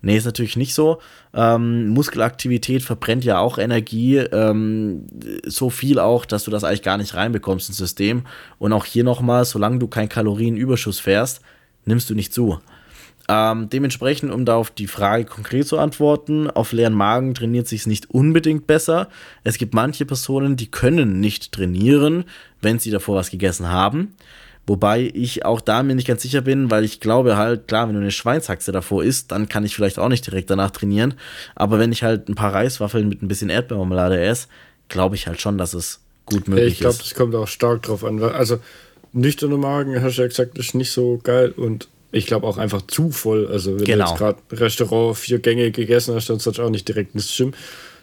Nee, 0.00 0.16
ist 0.16 0.24
natürlich 0.24 0.56
nicht 0.56 0.74
so. 0.74 1.00
Ähm, 1.34 1.88
Muskelaktivität 1.88 2.82
verbrennt 2.82 3.24
ja 3.24 3.38
auch 3.38 3.58
Energie, 3.58 4.16
ähm, 4.16 5.06
so 5.44 5.70
viel 5.70 5.98
auch, 5.98 6.24
dass 6.24 6.44
du 6.44 6.50
das 6.50 6.64
eigentlich 6.64 6.82
gar 6.82 6.98
nicht 6.98 7.14
reinbekommst 7.14 7.68
ins 7.68 7.78
System. 7.78 8.22
Und 8.58 8.72
auch 8.72 8.84
hier 8.84 9.04
nochmal, 9.04 9.44
solange 9.44 9.78
du 9.78 9.88
keinen 9.88 10.08
Kalorienüberschuss 10.08 11.00
fährst, 11.00 11.42
nimmst 11.84 12.08
du 12.08 12.14
nicht 12.14 12.32
zu. 12.32 12.60
Ähm, 13.30 13.68
dementsprechend, 13.68 14.32
um 14.32 14.46
da 14.46 14.56
auf 14.56 14.70
die 14.70 14.86
Frage 14.86 15.26
konkret 15.26 15.68
zu 15.68 15.78
antworten, 15.78 16.50
auf 16.50 16.72
leeren 16.72 16.94
Magen 16.94 17.34
trainiert 17.34 17.68
sich 17.68 17.80
es 17.80 17.86
nicht 17.86 18.10
unbedingt 18.10 18.66
besser. 18.66 19.08
Es 19.44 19.58
gibt 19.58 19.74
manche 19.74 20.06
Personen, 20.06 20.56
die 20.56 20.70
können 20.70 21.20
nicht 21.20 21.52
trainieren, 21.52 22.24
wenn 22.62 22.78
sie 22.78 22.90
davor 22.90 23.16
was 23.16 23.30
gegessen 23.30 23.68
haben. 23.68 24.14
Wobei 24.66 25.10
ich 25.14 25.44
auch 25.44 25.60
da 25.60 25.82
mir 25.82 25.94
nicht 25.94 26.08
ganz 26.08 26.22
sicher 26.22 26.40
bin, 26.40 26.70
weil 26.70 26.84
ich 26.84 27.00
glaube 27.00 27.36
halt, 27.36 27.68
klar, 27.68 27.88
wenn 27.88 27.94
du 27.94 28.00
eine 28.00 28.10
Schweinshaxe 28.10 28.72
davor 28.72 29.04
isst, 29.04 29.30
dann 29.32 29.48
kann 29.48 29.64
ich 29.64 29.74
vielleicht 29.74 29.98
auch 29.98 30.08
nicht 30.08 30.26
direkt 30.26 30.48
danach 30.50 30.70
trainieren. 30.70 31.14
Aber 31.54 31.78
wenn 31.78 31.92
ich 31.92 32.02
halt 32.02 32.28
ein 32.28 32.34
paar 32.34 32.52
Reiswaffeln 32.54 33.08
mit 33.08 33.22
ein 33.22 33.28
bisschen 33.28 33.50
Erdbeermarmelade 33.50 34.20
esse, 34.20 34.48
glaube 34.88 35.16
ich 35.16 35.26
halt 35.26 35.40
schon, 35.40 35.58
dass 35.58 35.74
es 35.74 36.00
gut 36.24 36.48
möglich 36.48 36.74
ich 36.74 36.80
glaube, 36.80 36.96
ist. 36.96 37.02
das 37.02 37.14
kommt 37.14 37.34
auch 37.34 37.48
stark 37.48 37.82
drauf 37.82 38.04
an. 38.04 38.22
Also, 38.22 38.58
nüchterner 39.12 39.56
Magen, 39.56 40.02
hast 40.02 40.16
du 40.16 40.22
ja 40.22 40.28
gesagt, 40.28 40.58
ist 40.58 40.74
nicht 40.74 40.92
so 40.92 41.18
geil 41.22 41.52
und 41.56 41.88
ich 42.12 42.26
glaube 42.26 42.46
auch 42.46 42.56
einfach 42.58 42.82
zu 42.82 43.10
voll. 43.10 43.48
Also, 43.48 43.78
wenn 43.78 43.84
Genau. 43.86 44.04
du 44.04 44.10
jetzt 44.10 44.18
gerade 44.18 44.38
Restaurant 44.52 45.16
vier 45.16 45.38
Gänge 45.40 45.70
gegessen 45.70 46.14
hast, 46.14 46.28
dann 46.30 46.38
sollst 46.38 46.58
du 46.58 46.62
auch 46.62 46.70
nicht 46.70 46.88
direkt 46.88 47.14
ins 47.14 47.36
Gym, 47.36 47.52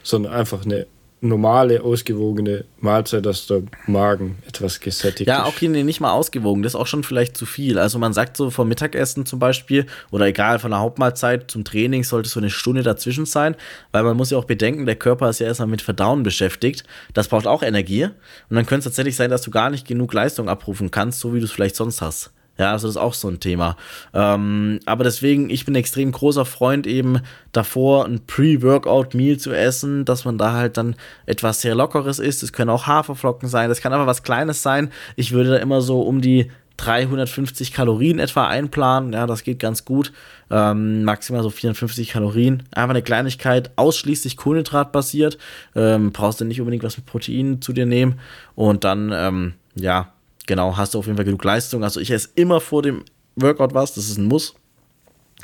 sondern 0.03 0.34
einfach 0.34 0.64
eine 0.66 0.86
normale, 1.22 1.82
ausgewogene 1.82 2.66
Mahlzeit, 2.82 3.26
dass 3.26 3.47
der 3.47 3.64
Magen 3.88 4.38
etwas 4.47 4.80
gesättigt 4.80 5.28
Ja, 5.28 5.39
ist. 5.39 5.45
auch 5.47 5.58
hier 5.58 5.70
nee, 5.70 5.82
nicht 5.82 5.99
mal 5.99 6.12
ausgewogen. 6.12 6.62
Das 6.62 6.74
ist 6.74 6.76
auch 6.76 6.86
schon 6.86 7.03
vielleicht 7.03 7.36
zu 7.36 7.47
viel. 7.47 7.80
Also 7.80 7.97
man 7.97 8.14
sagt 8.14 8.38
so 8.38 8.51
vom 8.51 8.68
Mittagessen 8.68 9.26
zum 9.26 9.39
Beispiel 9.39 9.88
oder 10.12 10.28
egal 10.28 10.60
von 10.60 10.70
der 10.70 10.82
Hauptmahlzeit 10.82 11.49
zum 11.49 11.64
Training 11.64 12.03
sollte 12.03 12.30
so 12.30 12.39
eine 12.39 12.51
Stunde 12.51 12.84
dazwischen 12.84 13.26
sein, 13.26 13.56
weil 13.91 14.03
man 14.03 14.16
muss 14.16 14.30
ja 14.30 14.38
auch 14.38 14.45
bedenken, 14.45 14.86
der 14.86 14.97
Körper 14.97 15.30
ist 15.30 15.39
ja 15.39 15.47
erstmal 15.47 15.70
mit 15.70 15.82
Verdauen 15.82 16.22
beschäftigt. 16.22 16.84
Das 17.16 17.28
braucht 17.28 17.47
auch 17.47 17.64
Energie. 17.64 18.03
Und 18.03 18.56
dann 18.56 18.68
könnte 18.68 18.80
es 18.80 18.93
tatsächlich 18.93 19.16
sein, 19.16 19.32
dass 19.32 19.41
du 19.41 19.49
gar 19.49 19.72
nicht 19.72 19.88
genug 19.88 20.14
Leistung 20.14 20.47
abrufen 20.47 20.91
kannst, 20.91 21.22
so 21.22 21.34
wie 21.34 21.39
du 21.39 21.45
es 21.45 21.51
vielleicht 21.51 21.76
sonst 21.78 22.01
hast. 22.01 22.32
Ja, 22.58 22.72
also 22.72 22.88
das 22.88 22.95
ist 22.95 23.01
auch 23.01 23.14
so 23.14 23.28
ein 23.28 23.39
Thema. 23.39 23.76
Ähm, 24.14 24.80
aber 24.86 25.03
deswegen, 25.03 25.49
ich 25.49 25.66
bin 25.66 25.74
ein 25.74 25.80
extrem 25.80 26.12
großer 26.12 26.45
Freund 26.45 26.88
eben 26.88 27.20
davor, 27.51 28.06
ein 28.06 28.26
Pre-Workout-Meal 28.26 29.38
zu 29.38 29.51
essen, 29.51 30.06
dass 30.06 30.24
man 30.24 30.38
da 30.38 30.53
halt 30.53 30.78
dann 30.78 30.95
etwas 31.26 31.62
sehr 31.62 31.76
Lockeres 31.76 32.20
isst. 32.20 32.43
Es 32.43 32.53
können 32.53 32.70
auch 32.70 32.88
Haferflocken 32.88 33.49
sein, 33.49 33.70
das 33.70 33.82
kann 33.82 33.93
aber 33.93 34.08
was 34.08 34.24
Kleines 34.24 34.64
sein. 34.64 34.91
Ich 35.18 35.32
würde 35.34 35.51
da 35.51 35.58
immer 35.58 35.82
so 35.82 36.01
um 36.01 36.22
die 36.22 36.49
350 36.78 37.74
Kalorien 37.74 38.20
etwa 38.20 38.47
einplanen. 38.47 39.14
Ja, 39.14 39.28
das 39.28 39.43
geht 39.43 39.60
ganz 39.60 39.86
gut. 39.86 40.12
Ähm, 40.49 41.03
maximal 41.03 41.43
so 41.43 41.49
54 41.49 42.10
Kalorien. 42.10 42.64
Einfach 42.72 42.91
eine 42.91 43.01
Kleinigkeit, 43.01 43.72
ausschließlich 43.76 44.38
Kohlenhydratbasiert. 44.38 45.38
Ähm, 45.76 46.12
brauchst 46.12 46.41
du 46.41 46.45
nicht 46.45 46.60
unbedingt 46.60 46.84
was 46.84 46.97
mit 46.97 47.06
Proteinen 47.06 47.62
zu 47.62 47.74
dir 47.74 47.86
nehmen. 47.86 48.20
Und 48.56 48.84
dann, 48.84 49.12
ähm, 49.14 49.53
ja, 49.76 50.14
genau, 50.48 50.78
hast 50.78 50.93
du 50.93 51.00
auf 51.00 51.06
jeden 51.06 51.18
Fall 51.18 51.26
genug 51.26 51.43
Leistung. 51.43 51.84
Also 51.84 52.00
ich 52.00 52.12
esse 52.12 52.30
immer 52.36 52.62
vor 52.62 52.82
dem 52.82 53.04
Workout 53.36 53.74
was, 53.74 53.93
das 53.93 54.08
ist 54.08 54.18
ein 54.18 54.26
Muss. 54.26 54.56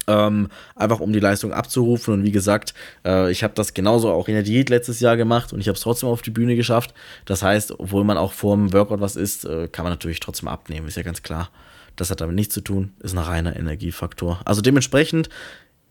Ähm, 0.08 0.50
einfach 0.76 1.00
um 1.00 1.14
die 1.14 1.20
Leistung 1.20 1.54
abzurufen. 1.54 2.14
Und 2.16 2.24
wie 2.24 2.32
gesagt, 2.32 2.74
äh, 3.06 3.32
ich 3.32 3.44
habe 3.44 3.54
das 3.54 3.74
genauso 3.74 4.10
auch 4.10 4.28
in 4.28 4.34
der 4.34 4.44
Diät 4.44 4.70
letztes 4.70 5.00
Jahr 5.00 5.16
gemacht 5.16 5.54
und 5.54 5.60
ich 5.60 5.68
habe 5.68 5.76
es 5.76 5.82
trotzdem 5.82 6.10
auf 6.10 6.22
die 6.22 6.32
Bühne 6.32 6.56
geschafft. 6.56 6.94
Das 7.26 7.44
heißt, 7.44 7.80
obwohl 7.80 8.04
man 8.04 8.18
auch 8.18 8.34
vor 8.34 8.56
dem 8.56 8.74
Workout 8.74 9.00
was 9.00 9.16
isst, 9.16 9.46
äh, 9.46 9.68
kann 9.68 9.84
man 9.84 9.94
natürlich 9.94 10.20
trotzdem 10.20 10.48
abnehmen, 10.48 10.88
ist 10.88 10.98
ja 10.98 11.04
ganz 11.04 11.22
klar. 11.22 11.50
Das 11.98 12.10
hat 12.10 12.22
damit 12.22 12.36
nichts 12.36 12.54
zu 12.54 12.62
tun, 12.62 12.94
ist 13.00 13.14
ein 13.14 13.20
reiner 13.20 13.56
Energiefaktor. 13.56 14.42
Also 14.46 14.62
dementsprechend, 14.62 15.30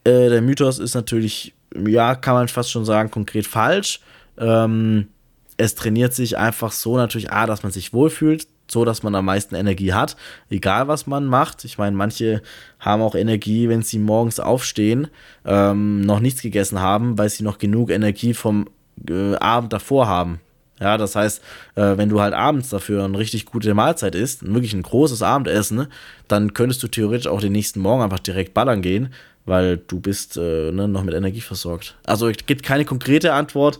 äh, 0.04 0.28
der 0.28 0.42
Mythos 0.42 0.78
ist 0.78 0.94
natürlich, 0.94 1.54
ja, 1.76 2.14
kann 2.14 2.34
man 2.34 2.48
fast 2.48 2.70
schon 2.70 2.84
sagen, 2.84 3.10
konkret 3.10 3.46
falsch. 3.46 4.00
Ähm, 4.38 5.08
es 5.56 5.74
trainiert 5.74 6.14
sich 6.14 6.38
einfach 6.38 6.72
so 6.72 6.96
natürlich, 6.96 7.30
A, 7.30 7.46
dass 7.46 7.62
man 7.62 7.70
sich 7.70 7.92
wohlfühlt, 7.92 8.48
so 8.70 8.84
dass 8.84 9.02
man 9.02 9.14
am 9.14 9.24
meisten 9.24 9.54
Energie 9.54 9.92
hat, 9.92 10.16
egal 10.48 10.88
was 10.88 11.06
man 11.06 11.26
macht. 11.26 11.64
Ich 11.64 11.78
meine, 11.78 11.96
manche 11.96 12.42
haben 12.78 13.02
auch 13.02 13.14
Energie, 13.14 13.68
wenn 13.68 13.82
sie 13.82 13.98
morgens 13.98 14.40
aufstehen, 14.40 15.08
ähm, 15.44 16.00
noch 16.02 16.20
nichts 16.20 16.42
gegessen 16.42 16.80
haben, 16.80 17.18
weil 17.18 17.28
sie 17.28 17.42
noch 17.42 17.58
genug 17.58 17.90
Energie 17.90 18.34
vom 18.34 18.68
äh, 19.08 19.34
Abend 19.36 19.72
davor 19.72 20.06
haben. 20.06 20.40
Ja, 20.80 20.96
das 20.96 21.14
heißt, 21.14 21.42
äh, 21.74 21.98
wenn 21.98 22.08
du 22.08 22.20
halt 22.22 22.32
abends 22.32 22.70
dafür 22.70 23.04
eine 23.04 23.18
richtig 23.18 23.44
gute 23.44 23.74
Mahlzeit 23.74 24.14
isst, 24.14 24.42
wirklich 24.42 24.72
ein 24.72 24.82
großes 24.82 25.22
Abendessen, 25.22 25.88
dann 26.26 26.54
könntest 26.54 26.82
du 26.82 26.88
theoretisch 26.88 27.26
auch 27.26 27.40
den 27.40 27.52
nächsten 27.52 27.80
Morgen 27.80 28.02
einfach 28.02 28.18
direkt 28.18 28.54
ballern 28.54 28.80
gehen, 28.80 29.12
weil 29.44 29.76
du 29.76 30.00
bist 30.00 30.38
äh, 30.38 30.72
ne, 30.72 30.88
noch 30.88 31.04
mit 31.04 31.14
Energie 31.14 31.42
versorgt. 31.42 31.98
Also 32.04 32.28
es 32.28 32.46
gibt 32.46 32.62
keine 32.62 32.86
konkrete 32.86 33.34
Antwort, 33.34 33.78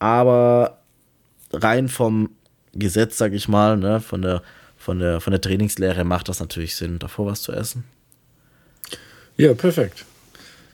aber 0.00 0.78
rein 1.52 1.88
vom 1.88 2.30
Gesetz, 2.72 3.18
sag 3.18 3.32
ich 3.32 3.48
mal, 3.48 3.76
ne, 3.76 4.00
von 4.00 4.22
der, 4.22 4.42
von 4.76 4.98
der, 4.98 5.20
von 5.20 5.32
der 5.32 5.40
Trainingslehre 5.40 6.04
macht 6.04 6.28
das 6.28 6.40
natürlich 6.40 6.76
Sinn, 6.76 6.98
davor 6.98 7.26
was 7.26 7.42
zu 7.42 7.52
essen. 7.52 7.84
Ja, 9.36 9.54
perfekt. 9.54 10.04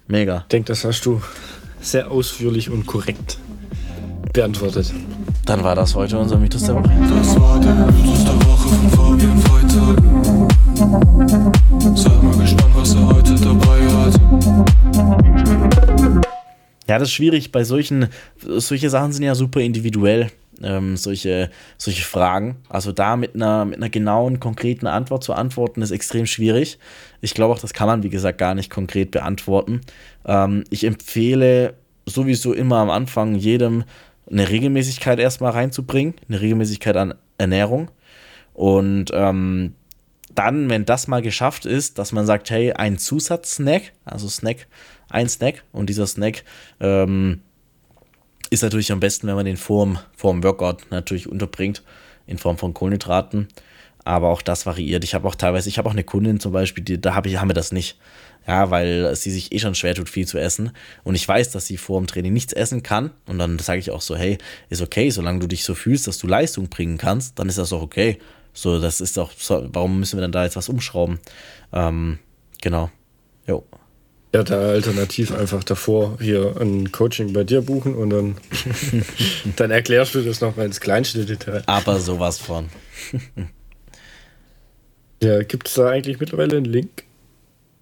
Mega. 0.09 0.39
Ich 0.39 0.49
denke, 0.49 0.69
das 0.69 0.85
hast 0.85 1.05
du 1.07 1.23
sehr 1.81 2.11
ausführlich 2.11 2.71
und 2.71 2.87
korrekt 2.87 3.39
beantwortet. 4.33 4.93
Dann 5.47 5.63
war 5.65 5.75
das 5.75 5.95
heute 5.95 6.19
unser 6.19 6.39
Mythos 6.39 6.65
der 6.65 6.75
Woche. 6.75 6.91
Das 7.09 7.41
war 7.41 7.61
der 7.61 7.75
Mythos 7.75 8.25
der 8.25 8.35
Woche 8.47 8.69
von 8.69 8.91
Fabian 8.91 9.41
Freitag. 9.41 9.97
Seid 11.97 12.23
mal 12.23 12.37
gespannt, 12.37 12.75
was 12.75 12.95
er 12.95 13.07
heute 13.07 13.35
dabei 13.37 13.87
hat. 13.89 14.21
Ja, 16.89 16.99
das 16.99 17.09
ist 17.09 17.15
schwierig. 17.15 17.51
Bei 17.51 17.65
solchen, 17.65 18.09
solche 18.39 18.91
Sachen 18.91 19.13
sind 19.13 19.25
ja 19.25 19.35
super 19.35 19.61
individuell, 19.61 20.31
ähm, 20.63 20.97
solche, 20.97 21.51
solche 21.79 22.05
Fragen. 22.05 22.57
Also 22.69 22.93
da 22.93 23.17
mit 23.17 23.35
einer, 23.35 23.65
mit 23.65 23.77
einer 23.77 23.89
genauen, 23.89 24.41
konkreten 24.41 24.87
Antwort 24.87 25.25
zu 25.25 25.33
antworten, 25.33 25.83
ist 25.83 25.91
extrem 25.91 26.27
schwierig. 26.27 26.79
Ich 27.21 27.35
glaube 27.35 27.55
auch, 27.55 27.59
das 27.59 27.73
kann 27.73 27.87
man, 27.87 28.03
wie 28.03 28.11
gesagt, 28.11 28.39
gar 28.39 28.55
nicht 28.55 28.71
konkret 28.71 29.11
beantworten. 29.11 29.81
Ähm, 30.27 30.65
ich 30.71 30.85
empfehle 30.85 31.75
sowieso 32.07 32.53
immer 32.53 32.77
am 32.77 32.91
Anfang 32.91 33.35
jedem 33.35 33.85
eine 34.31 34.49
Regelmäßigkeit 34.49 35.19
erstmal 35.19 35.53
reinzubringen, 35.53 36.15
eine 36.29 36.41
Regelmäßigkeit 36.41 36.97
an 36.97 37.15
Ernährung. 37.39 37.91
Und 38.55 39.11
ähm, 39.13 39.75
dann, 40.35 40.69
wenn 40.69 40.85
das 40.85 41.09
mal 41.09 41.23
geschafft 41.23 41.67
ist, 41.67 41.99
dass 41.99 42.13
man 42.13 42.27
sagt, 42.27 42.51
hey, 42.51 42.73
ein 42.73 42.99
Zusatzsnack, 42.99 43.93
also 44.05 44.29
Snack, 44.29 44.67
ein 45.09 45.29
Snack 45.29 45.63
und 45.73 45.89
dieser 45.89 46.07
Snack 46.07 46.45
ähm, 46.81 47.41
ist 48.51 48.63
natürlich 48.63 48.93
am 48.93 49.01
besten, 49.01 49.27
wenn 49.27 49.35
man 49.35 49.47
den 49.47 49.57
vorm, 49.57 49.99
vorm 50.17 50.43
Workout 50.43 50.91
natürlich 50.91 51.29
unterbringt, 51.29 51.83
in 52.27 52.39
Form 52.39 52.59
von 52.59 52.75
Kohlenhydraten. 52.75 53.49
Aber 54.05 54.29
auch 54.29 54.43
das 54.43 54.67
variiert. 54.67 55.03
Ich 55.03 55.15
habe 55.15 55.27
auch 55.27 55.35
teilweise, 55.35 55.69
ich 55.69 55.79
habe 55.79 55.89
auch 55.89 55.93
eine 55.93 56.05
Kundin 56.05 56.39
zum 56.39 56.53
Beispiel, 56.53 56.85
die, 56.85 57.01
da 57.01 57.15
hab 57.15 57.27
ich, 57.27 57.39
haben 57.41 57.49
wir 57.49 57.55
das 57.55 57.73
nicht. 57.73 57.99
Ja, 58.47 58.71
weil 58.71 59.15
sie 59.17 59.33
sich 59.33 59.51
eh 59.51 59.59
schon 59.59 59.75
schwer 59.75 59.97
tut, 59.97 60.09
viel 60.09 60.29
zu 60.29 60.39
essen. 60.39 60.71
Und 61.03 61.17
ich 61.17 61.27
weiß, 61.27 61.51
dass 61.51 61.67
sie 61.67 61.77
vor 61.77 62.01
dem 62.01 62.07
Training 62.07 62.33
nichts 62.33 62.53
essen 62.53 62.85
kann. 62.85 63.11
Und 63.27 63.39
dann 63.39 63.59
sage 63.59 63.81
ich 63.81 63.91
auch 63.91 64.01
so, 64.01 64.17
hey, 64.17 64.39
ist 64.69 64.83
okay, 64.83 65.11
solange 65.11 65.41
du 65.41 65.49
dich 65.49 65.65
so 65.65 65.75
fühlst, 65.75 66.07
dass 66.07 66.19
du 66.19 66.29
Leistung 66.29 66.69
bringen 66.69 66.99
kannst, 66.99 67.41
dann 67.41 67.49
ist 67.49 67.59
das 67.59 67.73
auch 67.73 67.83
okay. 67.83 68.19
So, 68.53 68.81
das 68.81 69.01
ist 69.01 69.15
so, 69.15 69.29
warum 69.73 69.99
müssen 69.99 70.17
wir 70.17 70.23
dann 70.23 70.33
da 70.33 70.45
jetzt 70.45 70.57
was 70.57 70.69
umschrauben? 70.69 71.19
Ähm, 71.73 72.21
genau. 72.63 72.91
Jo. 73.49 73.65
Ja, 74.35 74.43
da 74.43 74.59
alternativ 74.59 75.33
einfach 75.33 75.65
davor 75.65 76.19
hier 76.21 76.57
ein 76.61 76.93
Coaching 76.93 77.33
bei 77.33 77.45
dir 77.45 77.63
buchen 77.63 77.95
und 77.95 78.11
dann, 78.11 78.37
dann 79.57 79.71
erklärst 79.71 80.15
du 80.15 80.21
das 80.21 80.41
nochmal 80.41 80.67
ins 80.67 80.81
kleinste 80.81 81.25
Detail. 81.25 81.63
Aber 81.67 82.01
sowas 82.01 82.39
von. 82.39 82.69
ja, 85.23 85.43
gibt 85.43 85.69
es 85.69 85.75
da 85.75 85.89
eigentlich 85.89 86.21
mittlerweile 86.21 86.57
einen 86.57 86.67
Link? 86.67 87.05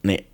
Nee. 0.03 0.25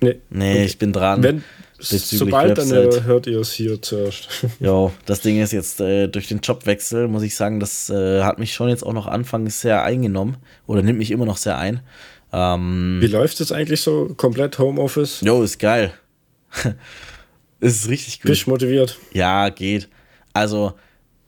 Nee. 0.00 0.16
Nee, 0.30 0.64
ich 0.64 0.78
bin 0.78 0.92
dran. 0.92 1.22
Wenn, 1.22 1.42
sobald, 1.80 2.58
dann 2.58 2.70
Website. 2.70 3.02
äh, 3.02 3.04
hört 3.04 3.26
ihr 3.26 3.40
es 3.40 3.52
hier 3.52 3.80
zuerst. 3.80 4.28
Jo, 4.60 4.92
das 5.04 5.20
Ding 5.20 5.40
ist 5.40 5.52
jetzt 5.52 5.80
äh, 5.80 6.08
durch 6.08 6.28
den 6.28 6.40
Jobwechsel, 6.40 7.08
muss 7.08 7.22
ich 7.22 7.34
sagen, 7.34 7.60
das 7.60 7.90
äh, 7.90 8.22
hat 8.22 8.38
mich 8.38 8.54
schon 8.54 8.68
jetzt 8.68 8.84
auch 8.84 8.92
noch 8.92 9.06
anfangs 9.06 9.60
sehr 9.60 9.82
eingenommen 9.82 10.36
oder 10.66 10.82
nimmt 10.82 10.98
mich 10.98 11.10
immer 11.10 11.26
noch 11.26 11.36
sehr 11.36 11.58
ein. 11.58 11.80
Ähm, 12.32 12.98
Wie 13.00 13.06
läuft 13.06 13.40
es 13.40 13.52
eigentlich 13.52 13.80
so? 13.80 14.12
Komplett 14.16 14.58
Homeoffice? 14.58 15.20
jo, 15.22 15.42
ist 15.42 15.58
geil. 15.58 15.92
es 17.60 17.76
ist 17.76 17.88
richtig 17.88 18.20
gut. 18.20 18.30
Bist 18.30 18.46
motiviert? 18.46 18.98
Ja, 19.12 19.48
geht. 19.48 19.88
Also, 20.32 20.74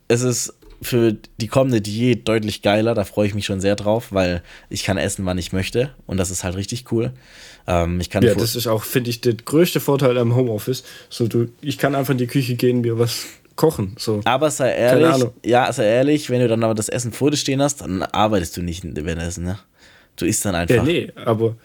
es 0.08 0.22
ist 0.22 0.54
für 0.80 1.16
die 1.40 1.48
kommende 1.48 1.80
Diät 1.80 2.28
deutlich 2.28 2.62
geiler. 2.62 2.94
Da 2.94 3.04
freue 3.04 3.26
ich 3.26 3.34
mich 3.34 3.46
schon 3.46 3.60
sehr 3.60 3.76
drauf, 3.76 4.08
weil 4.12 4.42
ich 4.68 4.84
kann 4.84 4.96
essen, 4.96 5.24
wann 5.26 5.38
ich 5.38 5.52
möchte. 5.52 5.94
Und 6.06 6.18
das 6.18 6.30
ist 6.30 6.44
halt 6.44 6.56
richtig 6.56 6.92
cool. 6.92 7.12
Ähm, 7.66 8.00
ich 8.00 8.10
kann 8.10 8.22
Ja, 8.22 8.34
das 8.34 8.54
ist 8.54 8.66
auch, 8.66 8.84
finde 8.84 9.10
ich, 9.10 9.20
der 9.20 9.34
größte 9.34 9.80
Vorteil 9.80 10.16
am 10.18 10.36
Homeoffice. 10.36 10.84
So, 11.10 11.26
du, 11.26 11.48
ich 11.60 11.78
kann 11.78 11.94
einfach 11.94 12.12
in 12.12 12.18
die 12.18 12.26
Küche 12.26 12.54
gehen, 12.54 12.80
mir 12.82 12.98
was 12.98 13.26
kochen. 13.56 13.96
So. 13.98 14.20
aber 14.24 14.50
sei 14.50 14.72
ehrlich, 14.72 15.26
ja, 15.44 15.70
sei 15.72 15.84
ehrlich, 15.84 16.30
wenn 16.30 16.40
du 16.40 16.48
dann 16.48 16.62
aber 16.62 16.74
das 16.74 16.88
Essen 16.88 17.12
vor 17.12 17.30
dir 17.30 17.36
stehen 17.36 17.60
hast, 17.60 17.80
dann 17.80 18.02
arbeitest 18.02 18.56
du 18.56 18.62
nicht 18.62 18.84
währenddessen, 18.84 19.44
ne? 19.44 19.58
Du 20.18 20.26
isst 20.26 20.44
dann 20.44 20.54
einfach. 20.54 20.74
Ja, 20.74 20.82
nee, 20.82 21.10
aber 21.24 21.56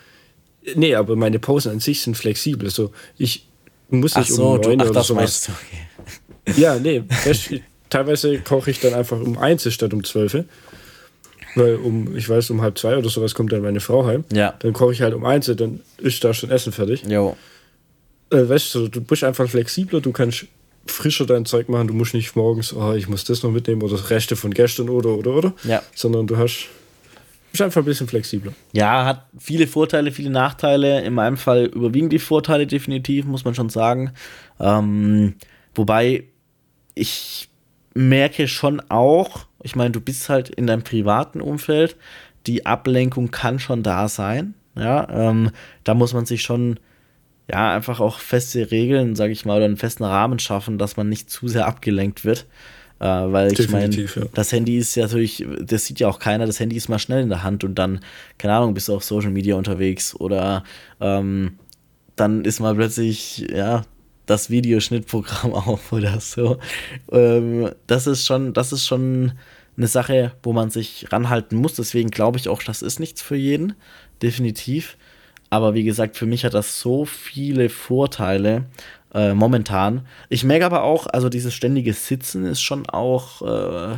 nee, 0.75 0.95
aber 0.95 1.15
meine 1.15 1.39
Pausen 1.39 1.71
an 1.71 1.79
sich 1.79 2.01
sind 2.01 2.15
flexibel. 2.15 2.69
So, 2.69 2.91
ich 3.17 3.47
muss 3.89 4.15
nicht 4.15 4.31
so, 4.31 4.53
um 4.53 4.61
du, 4.61 4.69
neun 4.69 4.81
ach, 4.81 4.89
oder 4.89 5.03
sowas. 5.03 5.47
du, 5.47 5.51
okay. 5.51 6.61
Ja, 6.61 6.77
nee, 6.79 7.01
du, 7.01 7.59
teilweise 7.89 8.39
koche 8.39 8.71
ich 8.71 8.79
dann 8.79 8.93
einfach 8.93 9.19
um 9.19 9.37
eins 9.37 9.71
statt 9.73 9.93
um 9.93 10.03
zwölf. 10.03 10.37
Weil 11.55 11.75
um, 11.75 12.15
ich 12.17 12.27
weiß, 12.27 12.49
um 12.49 12.61
halb 12.61 12.77
zwei 12.79 12.97
oder 12.97 13.09
sowas 13.09 13.35
kommt 13.35 13.51
dann 13.51 13.61
meine 13.61 13.79
Frau 13.79 14.05
heim. 14.05 14.23
Ja. 14.33 14.55
Dann 14.59 14.73
koche 14.73 14.93
ich 14.93 15.01
halt 15.01 15.13
um 15.13 15.23
eins, 15.25 15.45
dann 15.55 15.81
ist 15.97 16.23
da 16.23 16.33
schon 16.33 16.49
Essen 16.49 16.71
fertig. 16.73 17.03
Jo, 17.07 17.37
Äh, 18.31 18.49
weißt 18.49 18.73
du, 18.75 18.87
du 18.87 19.01
bist 19.01 19.23
einfach 19.23 19.47
flexibler, 19.47 20.01
du 20.01 20.11
kannst 20.11 20.47
frischer 20.87 21.25
dein 21.25 21.45
Zeug 21.45 21.69
machen, 21.69 21.87
du 21.87 21.93
musst 21.93 22.13
nicht 22.15 22.35
morgens, 22.35 22.73
oh, 22.73 22.93
ich 22.93 23.07
muss 23.07 23.23
das 23.23 23.43
noch 23.43 23.51
mitnehmen 23.51 23.83
oder 23.83 24.09
Reste 24.09 24.35
von 24.35 24.51
gestern 24.51 24.89
oder 24.89 25.11
oder 25.11 25.31
oder. 25.31 25.53
Ja. 25.63 25.83
Sondern 25.95 26.25
du 26.25 26.37
hast 26.37 26.67
bist 27.53 27.61
einfach 27.61 27.81
ein 27.81 27.85
bisschen 27.85 28.07
flexibler. 28.07 28.51
Ja, 28.73 29.05
hat 29.05 29.27
viele 29.37 29.67
Vorteile, 29.67 30.11
viele 30.11 30.31
Nachteile. 30.31 31.01
In 31.03 31.13
meinem 31.13 31.37
Fall 31.37 31.65
überwiegen 31.65 32.09
die 32.09 32.17
Vorteile 32.17 32.65
definitiv, 32.65 33.25
muss 33.25 33.45
man 33.45 33.53
schon 33.53 33.69
sagen. 33.69 34.11
Ähm, 34.59 35.35
wobei 35.75 36.23
ich 36.95 37.49
merke 37.93 38.47
schon 38.47 38.81
auch, 38.89 39.45
ich 39.61 39.75
meine, 39.75 39.91
du 39.91 40.01
bist 40.01 40.29
halt 40.29 40.49
in 40.49 40.65
deinem 40.65 40.81
privaten 40.81 41.41
Umfeld, 41.41 41.95
die 42.47 42.65
Ablenkung 42.65 43.29
kann 43.29 43.59
schon 43.59 43.83
da 43.83 44.07
sein. 44.09 44.55
Ja, 44.75 45.07
ähm, 45.09 45.51
da 45.83 45.93
muss 45.93 46.13
man 46.13 46.25
sich 46.25 46.41
schon 46.41 46.79
ja 47.47 47.71
einfach 47.71 47.99
auch 47.99 48.17
feste 48.17 48.71
Regeln, 48.71 49.15
sage 49.15 49.31
ich 49.31 49.45
mal, 49.45 49.57
oder 49.57 49.65
einen 49.65 49.77
festen 49.77 50.05
Rahmen 50.05 50.39
schaffen, 50.39 50.79
dass 50.79 50.97
man 50.97 51.07
nicht 51.07 51.29
zu 51.29 51.47
sehr 51.47 51.67
abgelenkt 51.67 52.25
wird. 52.25 52.47
Äh, 53.03 53.33
weil 53.33 53.51
ich 53.51 53.69
meine, 53.69 53.93
ja. 53.93 54.07
das 54.33 54.53
Handy 54.53 54.77
ist 54.77 54.95
ja 54.95 55.03
natürlich, 55.03 55.45
das 55.59 55.85
sieht 55.85 55.99
ja 55.99 56.07
auch 56.07 56.19
keiner, 56.19 56.45
das 56.45 56.61
Handy 56.61 56.77
ist 56.77 56.87
mal 56.87 56.99
schnell 56.99 57.21
in 57.21 57.27
der 57.27 57.43
Hand 57.43 57.65
und 57.65 57.75
dann, 57.75 57.99
keine 58.37 58.53
Ahnung, 58.53 58.73
bist 58.73 58.87
du 58.87 58.95
auf 58.95 59.03
Social 59.03 59.29
Media 59.29 59.55
unterwegs 59.55 60.15
oder 60.15 60.63
ähm, 61.01 61.59
dann 62.15 62.45
ist 62.45 62.61
mal 62.61 62.75
plötzlich, 62.75 63.45
ja, 63.53 63.81
das 64.25 64.49
Videoschnittprogramm 64.49 65.51
auf 65.53 65.91
oder 65.91 66.21
so. 66.21 66.59
Ähm, 67.11 67.71
das 67.87 68.07
ist 68.07 68.25
schon, 68.25 68.53
das 68.53 68.71
ist 68.71 68.87
schon 68.87 69.33
eine 69.75 69.87
Sache, 69.87 70.31
wo 70.41 70.53
man 70.53 70.69
sich 70.69 71.07
ranhalten 71.11 71.57
muss. 71.57 71.73
Deswegen 71.73 72.09
glaube 72.09 72.37
ich 72.37 72.47
auch, 72.47 72.63
das 72.63 72.81
ist 72.81 73.01
nichts 73.01 73.21
für 73.21 73.35
jeden. 73.35 73.73
Definitiv. 74.21 74.95
Aber 75.49 75.73
wie 75.73 75.83
gesagt, 75.83 76.15
für 76.15 76.25
mich 76.25 76.45
hat 76.45 76.53
das 76.53 76.79
so 76.79 77.03
viele 77.03 77.67
Vorteile 77.67 78.63
äh, 79.13 79.33
momentan. 79.33 80.05
Ich 80.29 80.43
merke 80.43 80.65
aber 80.65 80.83
auch, 80.83 81.07
also 81.07 81.29
dieses 81.29 81.53
ständige 81.53 81.93
Sitzen 81.93 82.45
ist 82.45 82.61
schon 82.61 82.87
auch, 82.89 83.41
äh, 83.41 83.97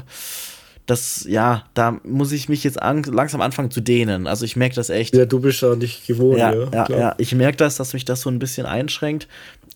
das, 0.85 1.25
ja, 1.27 1.63
da 1.73 1.99
muss 2.03 2.31
ich 2.31 2.47
mich 2.47 2.63
jetzt 2.63 2.79
an, 2.79 3.01
langsam 3.03 3.41
anfangen 3.41 3.71
zu 3.71 3.81
dehnen. 3.81 4.27
Also 4.27 4.45
ich 4.45 4.55
merke 4.55 4.75
das 4.75 4.89
echt. 4.91 5.15
Ja, 5.15 5.25
du 5.25 5.39
bist 5.39 5.61
ja 5.61 5.75
nicht 5.75 6.05
gewohnt, 6.05 6.37
Ja, 6.37 6.53
ja. 6.53 6.67
ja, 6.71 6.87
ja. 6.89 7.15
Ich 7.17 7.33
merke 7.33 7.57
das, 7.57 7.75
dass 7.77 7.93
mich 7.93 8.05
das 8.05 8.21
so 8.21 8.29
ein 8.29 8.37
bisschen 8.37 8.67
einschränkt. 8.67 9.27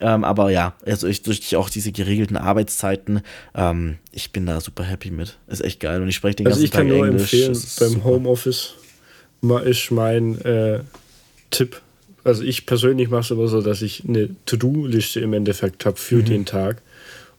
Ähm, 0.02 0.24
aber 0.24 0.52
ja, 0.52 0.74
also 0.86 1.08
ich, 1.08 1.24
durch 1.24 1.56
auch 1.56 1.70
diese 1.70 1.92
geregelten 1.92 2.38
Arbeitszeiten, 2.38 3.22
ähm, 3.56 3.98
ich 4.12 4.32
bin 4.32 4.46
da 4.46 4.62
super 4.62 4.84
happy 4.84 5.10
mit. 5.10 5.38
Ist 5.48 5.62
echt 5.64 5.80
geil. 5.80 6.02
Und 6.02 6.08
ich 6.10 6.16
spreche 6.16 6.36
den 6.38 6.46
Also 6.48 6.58
ganzen 6.58 6.66
ich 6.66 6.72
kann 6.72 6.88
Tag 6.88 6.96
nur 6.96 7.08
Englisch. 7.08 7.22
empfehlen, 7.34 7.54
Das 7.54 7.64
ist 7.64 7.80
beim 7.80 7.90
super. 7.90 8.04
Homeoffice 8.06 8.76
ma- 9.42 9.60
ist 9.62 9.90
mein 9.92 10.40
äh, 10.46 10.82
Tipp. 11.50 11.82
Also 12.30 12.44
ich 12.44 12.66
persönlich 12.66 13.10
mache 13.10 13.22
es 13.22 13.32
immer 13.32 13.48
so, 13.48 13.62
dass 13.62 13.82
ich 13.82 14.04
eine 14.08 14.30
To-Do-Liste 14.46 15.20
im 15.20 15.34
Endeffekt 15.34 15.86
habe 15.86 15.96
Mhm. 15.96 16.02
für 16.02 16.24
den 16.24 16.46
Tag. 16.46 16.82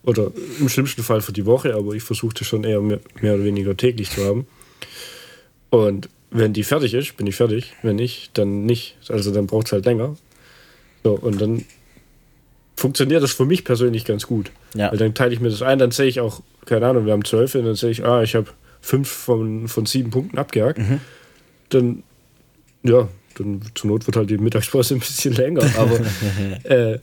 Oder 0.02 0.32
im 0.58 0.68
schlimmsten 0.68 1.02
Fall 1.02 1.20
für 1.20 1.32
die 1.32 1.44
Woche, 1.46 1.74
aber 1.74 1.92
ich 1.92 2.02
versuche 2.02 2.34
das 2.38 2.46
schon 2.46 2.64
eher 2.64 2.80
mehr, 2.80 3.00
mehr 3.20 3.34
oder 3.34 3.44
weniger 3.44 3.76
täglich 3.76 4.10
zu 4.10 4.24
haben. 4.24 4.46
Und 5.68 6.08
wenn 6.30 6.52
die 6.52 6.64
fertig 6.64 6.94
ist, 6.94 7.16
bin 7.16 7.26
ich 7.26 7.36
fertig. 7.36 7.74
Wenn 7.82 7.96
nicht, 7.96 8.30
dann 8.38 8.64
nicht. 8.64 8.96
Also 9.08 9.30
dann 9.32 9.46
braucht 9.46 9.66
es 9.66 9.72
halt 9.72 9.84
länger. 9.84 10.16
So, 11.04 11.12
und 11.14 11.40
dann 11.40 11.64
funktioniert 12.76 13.22
das 13.22 13.32
für 13.32 13.44
mich 13.44 13.64
persönlich 13.64 14.04
ganz 14.04 14.26
gut. 14.26 14.50
Ja. 14.74 14.90
Weil 14.90 14.98
dann 14.98 15.14
teile 15.14 15.34
ich 15.34 15.40
mir 15.40 15.50
das 15.50 15.60
ein, 15.62 15.78
dann 15.78 15.90
sehe 15.90 16.06
ich 16.06 16.20
auch, 16.20 16.40
keine 16.66 16.86
Ahnung, 16.86 17.04
wir 17.04 17.12
haben 17.12 17.24
zwölf 17.24 17.54
und 17.54 17.64
dann 17.64 17.74
sehe 17.74 17.90
ich, 17.90 18.04
ah, 18.04 18.22
ich 18.22 18.34
habe 18.34 18.46
fünf 18.80 19.08
von, 19.08 19.68
von 19.68 19.84
sieben 19.86 20.10
Punkten 20.10 20.38
abgehakt. 20.38 20.78
Mhm. 20.78 21.00
Dann, 21.68 22.02
ja, 22.82 23.08
dann 23.36 23.60
zur 23.74 23.90
Not 23.90 24.06
wird 24.06 24.16
halt 24.16 24.30
die 24.30 24.38
Mittagspause 24.38 24.94
ein 24.96 25.00
bisschen 25.00 25.34
länger. 25.34 25.62
Aber 25.78 26.00
äh, 26.64 26.98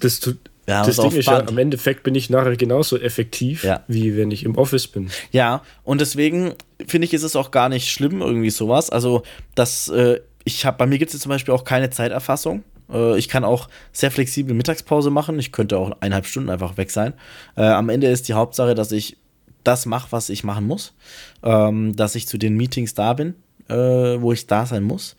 das, 0.00 0.20
tu- 0.20 0.34
Ja, 0.66 0.84
das 0.84 0.96
Ding 0.96 1.12
ist 1.12 1.26
ja, 1.26 1.46
am 1.46 1.58
Endeffekt 1.58 2.02
bin 2.02 2.14
ich 2.14 2.30
nachher 2.30 2.56
genauso 2.56 2.98
effektiv, 2.98 3.64
Ja. 3.64 3.82
wie 3.88 4.16
wenn 4.16 4.30
ich 4.30 4.44
im 4.44 4.56
Office 4.56 4.86
bin. 4.88 5.10
Ja, 5.32 5.62
und 5.84 6.00
deswegen 6.00 6.54
finde 6.86 7.06
ich, 7.06 7.14
ist 7.14 7.22
es 7.22 7.36
auch 7.36 7.50
gar 7.50 7.68
nicht 7.68 7.88
schlimm, 7.90 8.20
irgendwie 8.20 8.50
sowas. 8.50 8.90
Also, 8.90 9.22
das, 9.54 9.88
äh, 9.88 10.20
ich 10.44 10.64
habe, 10.66 10.76
bei 10.78 10.86
mir 10.86 10.98
gibt 10.98 11.12
es 11.14 11.20
zum 11.20 11.30
Beispiel 11.30 11.52
auch 11.54 11.64
keine 11.64 11.90
Zeiterfassung. 11.90 12.64
Äh, 12.92 13.18
ich 13.18 13.28
kann 13.28 13.44
auch 13.44 13.68
sehr 13.92 14.10
flexibel 14.10 14.54
Mittagspause 14.54 15.10
machen. 15.10 15.38
Ich 15.38 15.52
könnte 15.52 15.76
auch 15.78 15.90
eineinhalb 16.00 16.26
Stunden 16.26 16.48
einfach 16.50 16.76
weg 16.76 16.90
sein. 16.90 17.12
Äh, 17.56 17.62
am 17.62 17.88
Ende 17.88 18.08
ist 18.08 18.28
die 18.28 18.34
Hauptsache, 18.34 18.74
dass 18.74 18.92
ich 18.92 19.16
das 19.64 19.84
mache, 19.86 20.08
was 20.12 20.30
ich 20.30 20.44
machen 20.44 20.66
muss. 20.66 20.94
Ähm, 21.42 21.94
dass 21.96 22.14
ich 22.14 22.26
zu 22.28 22.38
den 22.38 22.56
Meetings 22.56 22.94
da 22.94 23.12
bin, 23.12 23.34
äh, 23.68 23.74
wo 23.74 24.32
ich 24.32 24.46
da 24.46 24.64
sein 24.64 24.84
muss. 24.84 25.16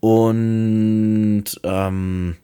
Und 0.00 1.44
ähm, 1.62 2.36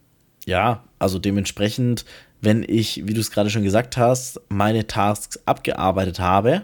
ja, 0.46 0.84
also 0.98 1.18
dementsprechend, 1.18 2.04
wenn 2.40 2.62
ich, 2.62 3.06
wie 3.06 3.14
du 3.14 3.20
es 3.20 3.30
gerade 3.30 3.50
schon 3.50 3.64
gesagt 3.64 3.96
hast, 3.96 4.40
meine 4.48 4.86
Tasks 4.86 5.40
abgearbeitet 5.46 6.20
habe, 6.20 6.62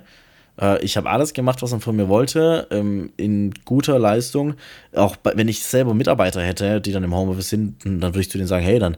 Äh, 0.61 0.85
ich 0.85 0.97
habe 0.97 1.09
alles 1.09 1.33
gemacht, 1.33 1.63
was 1.63 1.71
man 1.71 1.81
von 1.81 1.97
mir 1.97 2.09
wollte, 2.09 2.67
ähm, 2.71 3.11
in 3.17 3.53
guter 3.65 3.99
Leistung. 3.99 4.55
Auch 4.95 5.17
wenn 5.23 5.49
ich 5.49 5.63
selber 5.65 5.95
Mitarbeiter 5.95 6.43
hätte, 6.43 6.81
die 6.81 6.93
dann 6.93 7.05
im 7.05 7.15
Homeoffice 7.15 7.49
sind, 7.49 7.85
dann 7.85 8.03
würde 8.03 8.21
ich 8.21 8.31
zu 8.31 8.39
denen 8.39 8.49
sagen, 8.49 8.65
hey, 8.65 8.79
dann, 8.79 8.97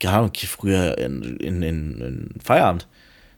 gar 0.00 0.30
geh 0.30 0.46
früher 0.46 0.96
in, 0.98 1.36
in, 1.38 1.62
in, 1.62 2.00
in 2.00 2.30
Feierabend. 2.42 2.86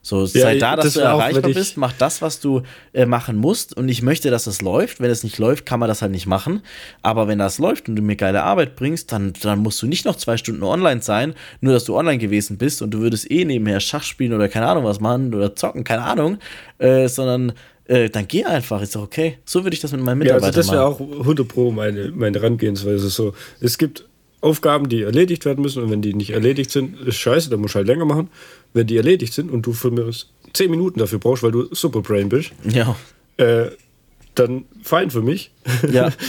So, 0.02 0.20
Ja, 0.22 0.26
sei 0.26 0.58
da, 0.58 0.76
dass 0.76 0.86
das 0.86 0.94
du 0.94 1.00
auch, 1.02 1.18
erreichbar 1.20 1.50
ich- 1.50 1.56
bist, 1.56 1.76
mach 1.76 1.92
das, 1.92 2.22
was 2.22 2.40
du 2.40 2.62
äh, 2.94 3.04
machen 3.04 3.36
musst. 3.36 3.76
Und 3.76 3.88
ich 3.90 4.00
möchte, 4.00 4.30
dass 4.30 4.46
es 4.46 4.62
läuft. 4.62 4.98
Wenn 5.00 5.10
es 5.10 5.24
nicht 5.24 5.36
läuft, 5.38 5.66
kann 5.66 5.78
man 5.78 5.88
das 5.90 6.00
halt 6.00 6.10
nicht 6.12 6.26
machen. 6.26 6.62
Aber 7.02 7.28
wenn 7.28 7.38
das 7.38 7.58
läuft 7.58 7.88
und 7.88 7.96
du 7.96 8.02
mir 8.02 8.16
geile 8.16 8.42
Arbeit 8.42 8.76
bringst, 8.76 9.12
dann, 9.12 9.34
dann 9.42 9.58
musst 9.58 9.82
du 9.82 9.86
nicht 9.86 10.06
noch 10.06 10.16
zwei 10.16 10.38
Stunden 10.38 10.62
online 10.62 11.02
sein, 11.02 11.34
nur 11.60 11.74
dass 11.74 11.84
du 11.84 11.96
online 11.96 12.16
gewesen 12.18 12.56
bist 12.56 12.80
und 12.80 12.92
du 12.92 13.00
würdest 13.00 13.30
eh 13.30 13.44
nebenher 13.44 13.80
Schach 13.80 14.02
spielen 14.02 14.32
oder 14.32 14.48
keine 14.48 14.66
Ahnung 14.68 14.84
was 14.84 15.00
machen 15.00 15.34
oder 15.34 15.54
zocken, 15.54 15.84
keine 15.84 16.02
Ahnung, 16.02 16.38
äh, 16.78 17.06
sondern 17.06 17.52
äh, 17.84 18.08
dann 18.08 18.26
geh 18.26 18.44
einfach, 18.44 18.80
ist 18.80 18.96
doch 18.96 19.02
okay. 19.02 19.36
So 19.44 19.64
würde 19.64 19.74
ich 19.74 19.80
das 19.80 19.92
mit 19.92 20.00
meinen 20.00 20.22
Ja, 20.22 20.34
Mitarbeitern 20.34 20.46
also 20.46 20.60
das 20.60 20.72
wäre 20.72 20.90
machen. 20.90 21.12
auch 21.18 21.20
100 21.26 21.46
Pro 21.46 21.72
meine, 21.72 22.10
meine 22.14 22.38
Herangehensweise. 22.40 23.10
So, 23.10 23.34
es 23.60 23.76
gibt 23.76 24.06
Aufgaben, 24.42 24.88
die 24.88 25.02
erledigt 25.02 25.44
werden 25.44 25.60
müssen 25.60 25.82
und 25.82 25.90
wenn 25.90 26.00
die 26.00 26.14
nicht 26.14 26.30
erledigt 26.30 26.70
sind, 26.70 26.98
ist 27.00 27.16
scheiße, 27.16 27.50
dann 27.50 27.60
musst 27.60 27.74
du 27.74 27.78
halt 27.78 27.88
länger 27.88 28.06
machen. 28.06 28.30
Wenn 28.72 28.86
die 28.86 28.96
erledigt 28.96 29.32
sind 29.32 29.50
und 29.50 29.62
du 29.66 29.72
für 29.72 29.90
mir 29.90 30.10
10 30.52 30.70
Minuten 30.70 30.98
dafür 30.98 31.18
brauchst, 31.18 31.42
weil 31.42 31.52
du 31.52 31.68
Superbrain 31.74 32.28
bist, 32.28 32.50
Ja, 32.64 32.96
äh, 33.36 33.66
dann 34.34 34.64
fein 34.82 35.10
für 35.10 35.22
mich. 35.22 35.50
ja, 35.92 36.10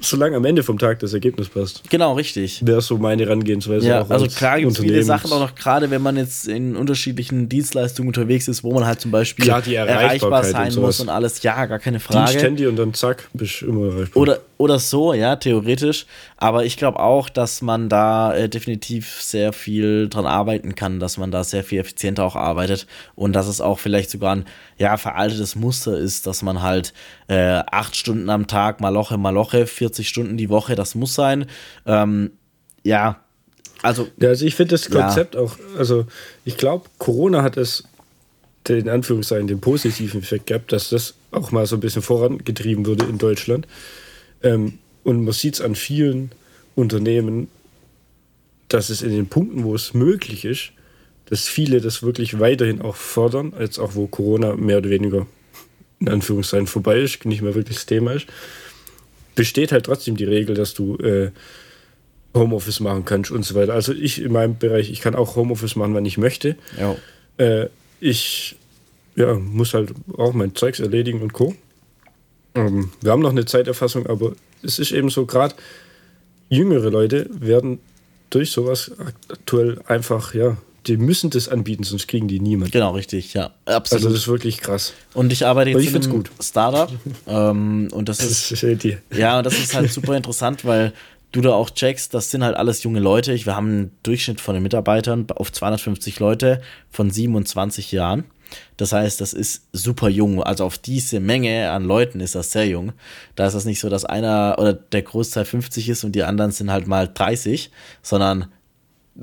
Solange 0.00 0.36
am 0.36 0.44
Ende 0.44 0.64
vom 0.64 0.76
Tag 0.76 0.98
das 0.98 1.12
Ergebnis 1.12 1.48
passt. 1.48 1.88
genau, 1.88 2.14
richtig. 2.14 2.66
Wäre 2.66 2.80
so 2.82 2.98
meine 2.98 3.22
Herangehensweise. 3.24 3.86
Ja, 3.86 4.02
auch 4.02 4.10
also 4.10 4.24
als 4.24 4.34
klar 4.34 4.58
gibt 4.58 4.72
es 4.72 4.78
viele 4.80 5.02
Sachen 5.04 5.30
auch 5.30 5.38
noch, 5.38 5.54
gerade 5.54 5.88
wenn 5.92 6.02
man 6.02 6.16
jetzt 6.16 6.48
in 6.48 6.74
unterschiedlichen 6.74 7.48
Dienstleistungen 7.48 8.08
unterwegs 8.08 8.48
ist, 8.48 8.64
wo 8.64 8.72
man 8.74 8.86
halt 8.86 9.00
zum 9.00 9.12
Beispiel 9.12 9.44
Klar, 9.44 9.62
die 9.62 9.76
erreichbar 9.76 10.42
sein 10.42 10.72
und 10.74 10.80
muss 10.82 10.98
und 10.98 11.08
alles, 11.08 11.40
ja, 11.44 11.64
gar 11.66 11.78
keine 11.78 12.00
Frage. 12.00 12.40
Handy 12.40 12.66
und 12.66 12.74
dann 12.74 12.92
zack, 12.92 13.28
bist 13.34 13.60
du 13.60 13.66
immer 13.66 13.86
erreichbar. 13.94 14.20
Oder, 14.20 14.40
oder 14.58 14.78
so, 14.78 15.14
ja, 15.14 15.36
theoretisch. 15.36 16.04
Aber 16.36 16.64
ich 16.64 16.76
glaube 16.76 17.00
auch, 17.00 17.28
dass 17.28 17.62
man 17.62 17.88
da 17.88 18.34
äh, 18.34 18.48
definitiv 18.48 19.22
sehr 19.22 19.52
viel 19.52 20.08
dran 20.08 20.26
arbeiten 20.26 20.74
kann, 20.74 21.00
dass 21.00 21.16
man 21.16 21.30
da 21.30 21.44
sehr 21.44 21.64
viel 21.64 21.80
effizienter 21.80 22.24
auch 22.24 22.36
arbeitet 22.36 22.86
und 23.14 23.32
dass 23.32 23.46
es 23.46 23.60
auch 23.60 23.78
vielleicht 23.78 24.10
sogar 24.10 24.36
ein 24.36 24.44
ja, 24.76 24.96
veraltetes 24.96 25.56
Muster 25.56 25.96
ist, 25.96 26.26
dass 26.26 26.42
man 26.42 26.60
halt 26.60 26.92
äh, 27.28 27.62
acht 27.70 27.96
Stunden 27.96 28.28
am 28.28 28.46
Tag, 28.46 28.80
Maloche, 28.80 29.16
Maloche, 29.16 29.66
40 29.66 30.08
Stunden 30.08 30.36
die 30.36 30.50
Woche, 30.50 30.74
das 30.74 30.94
muss 30.94 31.14
sein. 31.14 31.46
Ähm, 31.86 32.32
ja, 32.82 33.20
also 33.82 34.08
Ja, 34.18 34.28
also 34.28 34.44
ich 34.44 34.54
finde 34.54 34.72
das 34.72 34.88
Ja. 34.88 35.02
Konzept 35.02 35.36
auch, 35.36 35.56
also 35.78 36.06
ich 36.44 36.56
glaube, 36.56 36.86
Corona 36.98 37.42
hat 37.42 37.56
es 37.56 37.84
in 38.68 38.88
Anführungszeichen 38.88 39.46
den 39.46 39.60
positiven 39.60 40.20
Effekt 40.20 40.48
gehabt, 40.48 40.72
dass 40.72 40.90
das 40.90 41.14
auch 41.30 41.52
mal 41.52 41.64
so 41.64 41.76
ein 41.76 41.80
bisschen 41.80 42.02
vorangetrieben 42.02 42.84
wurde 42.84 43.06
in 43.06 43.16
Deutschland. 43.16 43.66
Ähm, 44.42 44.78
und 45.04 45.24
man 45.24 45.32
sieht 45.32 45.54
es 45.54 45.60
an 45.60 45.74
vielen 45.74 46.32
Unternehmen, 46.74 47.48
dass 48.68 48.90
es 48.90 49.02
in 49.02 49.10
den 49.10 49.26
Punkten, 49.28 49.64
wo 49.64 49.74
es 49.74 49.94
möglich 49.94 50.44
ist, 50.44 50.72
dass 51.26 51.48
viele 51.48 51.80
das 51.80 52.02
wirklich 52.02 52.40
weiterhin 52.40 52.80
auch 52.80 52.96
fördern, 52.96 53.52
als 53.54 53.78
auch 53.78 53.94
wo 53.94 54.06
Corona 54.06 54.56
mehr 54.56 54.78
oder 54.78 54.90
weniger 54.90 55.26
in 56.00 56.08
Anführungszeichen 56.08 56.66
vorbei 56.66 57.00
ist, 57.00 57.24
nicht 57.24 57.42
mehr 57.42 57.54
wirklich 57.54 57.76
das 57.76 57.86
Thema 57.86 58.12
ist, 58.12 58.26
besteht 59.34 59.72
halt 59.72 59.86
trotzdem 59.86 60.16
die 60.16 60.24
Regel, 60.24 60.54
dass 60.54 60.74
du 60.74 60.96
äh, 60.98 61.30
Homeoffice 62.34 62.80
machen 62.80 63.04
kannst 63.04 63.30
und 63.30 63.44
so 63.44 63.54
weiter. 63.54 63.74
Also 63.74 63.92
ich 63.92 64.22
in 64.22 64.32
meinem 64.32 64.58
Bereich, 64.58 64.90
ich 64.90 65.00
kann 65.00 65.14
auch 65.14 65.36
Homeoffice 65.36 65.76
machen, 65.76 65.94
wann 65.94 66.06
ich 66.06 66.18
möchte. 66.18 66.56
ja, 66.78 66.96
Äh, 67.38 67.68
ich 68.00 68.56
ja, 69.16 69.34
muss 69.34 69.74
halt 69.74 69.92
auch 70.16 70.32
mein 70.32 70.54
Zeugs 70.54 70.80
erledigen 70.80 71.20
und 71.20 71.32
Co. 71.32 71.54
Ähm, 72.66 72.90
wir 73.00 73.12
haben 73.12 73.22
noch 73.22 73.30
eine 73.30 73.44
Zeiterfassung, 73.44 74.06
aber 74.06 74.32
es 74.62 74.78
ist 74.78 74.92
eben 74.92 75.10
so, 75.10 75.26
gerade 75.26 75.54
jüngere 76.48 76.90
Leute 76.90 77.28
werden 77.30 77.80
durch 78.30 78.50
sowas 78.50 78.92
aktuell 79.30 79.80
einfach, 79.86 80.34
ja, 80.34 80.56
die 80.86 80.96
müssen 80.96 81.30
das 81.30 81.48
anbieten, 81.48 81.84
sonst 81.84 82.08
kriegen 82.08 82.28
die 82.28 82.40
niemand. 82.40 82.72
genau, 82.72 82.92
richtig, 82.92 83.34
ja, 83.34 83.50
absolut. 83.66 84.04
Also 84.04 84.08
das 84.08 84.22
ist 84.22 84.28
wirklich 84.28 84.60
krass. 84.60 84.94
und 85.14 85.32
ich 85.32 85.44
arbeite 85.44 85.70
jetzt 85.70 85.82
ich 85.82 85.94
in 85.94 86.02
einem 86.02 86.10
gut. 86.10 86.30
Startup 86.40 86.90
ähm, 87.26 87.88
und 87.92 88.08
das 88.08 88.20
ist 88.20 88.50
Das 88.50 88.62
ist 88.62 88.84
die. 88.84 88.96
Ja, 89.12 89.38
und 89.38 89.44
das 89.44 89.58
ist 89.58 89.74
halt 89.74 89.92
super 89.92 90.16
interessant, 90.16 90.64
weil 90.64 90.92
du 91.32 91.40
da 91.40 91.52
auch 91.52 91.70
checkst, 91.70 92.14
das 92.14 92.30
sind 92.30 92.42
halt 92.42 92.56
alles 92.56 92.82
junge 92.82 93.00
Leute. 93.00 93.32
Ich, 93.32 93.44
wir 93.44 93.54
haben 93.54 93.66
einen 93.66 93.90
Durchschnitt 94.02 94.40
von 94.40 94.54
den 94.54 94.62
Mitarbeitern 94.62 95.26
auf 95.34 95.52
250 95.52 96.20
Leute 96.20 96.62
von 96.90 97.10
27 97.10 97.92
Jahren. 97.92 98.24
Das 98.76 98.92
heißt, 98.92 99.20
das 99.20 99.32
ist 99.32 99.68
super 99.72 100.08
jung. 100.08 100.42
Also 100.42 100.64
auf 100.64 100.78
diese 100.78 101.20
Menge 101.20 101.70
an 101.70 101.84
Leuten 101.84 102.20
ist 102.20 102.34
das 102.34 102.52
sehr 102.52 102.66
jung. 102.66 102.92
Da 103.34 103.46
ist 103.46 103.54
das 103.54 103.64
nicht 103.64 103.80
so, 103.80 103.88
dass 103.88 104.04
einer 104.04 104.56
oder 104.58 104.72
der 104.72 105.02
Großteil 105.02 105.44
50 105.44 105.88
ist 105.88 106.04
und 106.04 106.12
die 106.12 106.22
anderen 106.22 106.50
sind 106.52 106.70
halt 106.70 106.86
mal 106.86 107.08
30, 107.12 107.70
sondern 108.02 108.46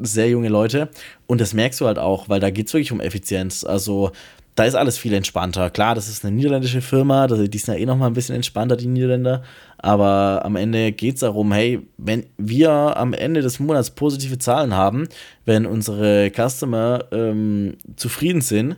sehr 0.02 0.30
junge 0.30 0.50
Leute. 0.50 0.90
Und 1.26 1.42
das 1.42 1.54
merkst 1.54 1.80
du 1.82 1.88
halt 1.88 2.00
auch, 2.00 2.30
weil 2.30 2.40
da 2.40 2.50
geht 2.50 2.68
es 2.68 2.74
wirklich 2.74 2.92
um 2.92 3.00
Effizienz. 3.00 3.64
Also 3.64 4.12
da 4.56 4.64
ist 4.64 4.76
alles 4.76 4.98
viel 4.98 5.14
entspannter. 5.14 5.70
Klar, 5.70 5.96
das 5.96 6.08
ist 6.08 6.24
eine 6.24 6.36
niederländische 6.36 6.82
Firma, 6.82 7.28
die 7.28 7.58
sind 7.58 7.74
ja 7.74 7.80
eh 7.80 7.86
noch 7.86 7.98
mal 7.98 8.08
ein 8.08 8.14
bisschen 8.14 8.36
entspannter, 8.36 8.78
die 8.78 8.88
Niederländer. 8.88 9.44
Aber 9.78 10.42
am 10.44 10.56
Ende 10.56 10.94
geht 10.94 11.16
es 11.16 11.20
darum, 11.20 11.52
hey, 11.52 11.86
wenn 11.98 12.26
wir 12.38 12.72
am 12.72 13.14
Ende 13.14 13.42
des 13.42 13.60
Monats 13.60 13.92
positive 13.92 14.38
Zahlen 14.38 14.74
haben, 14.74 15.08
wenn 15.44 15.66
unsere 15.66 16.32
Customer 16.32 17.04
ähm, 17.12 17.76
zufrieden 17.98 18.42
sind 18.42 18.78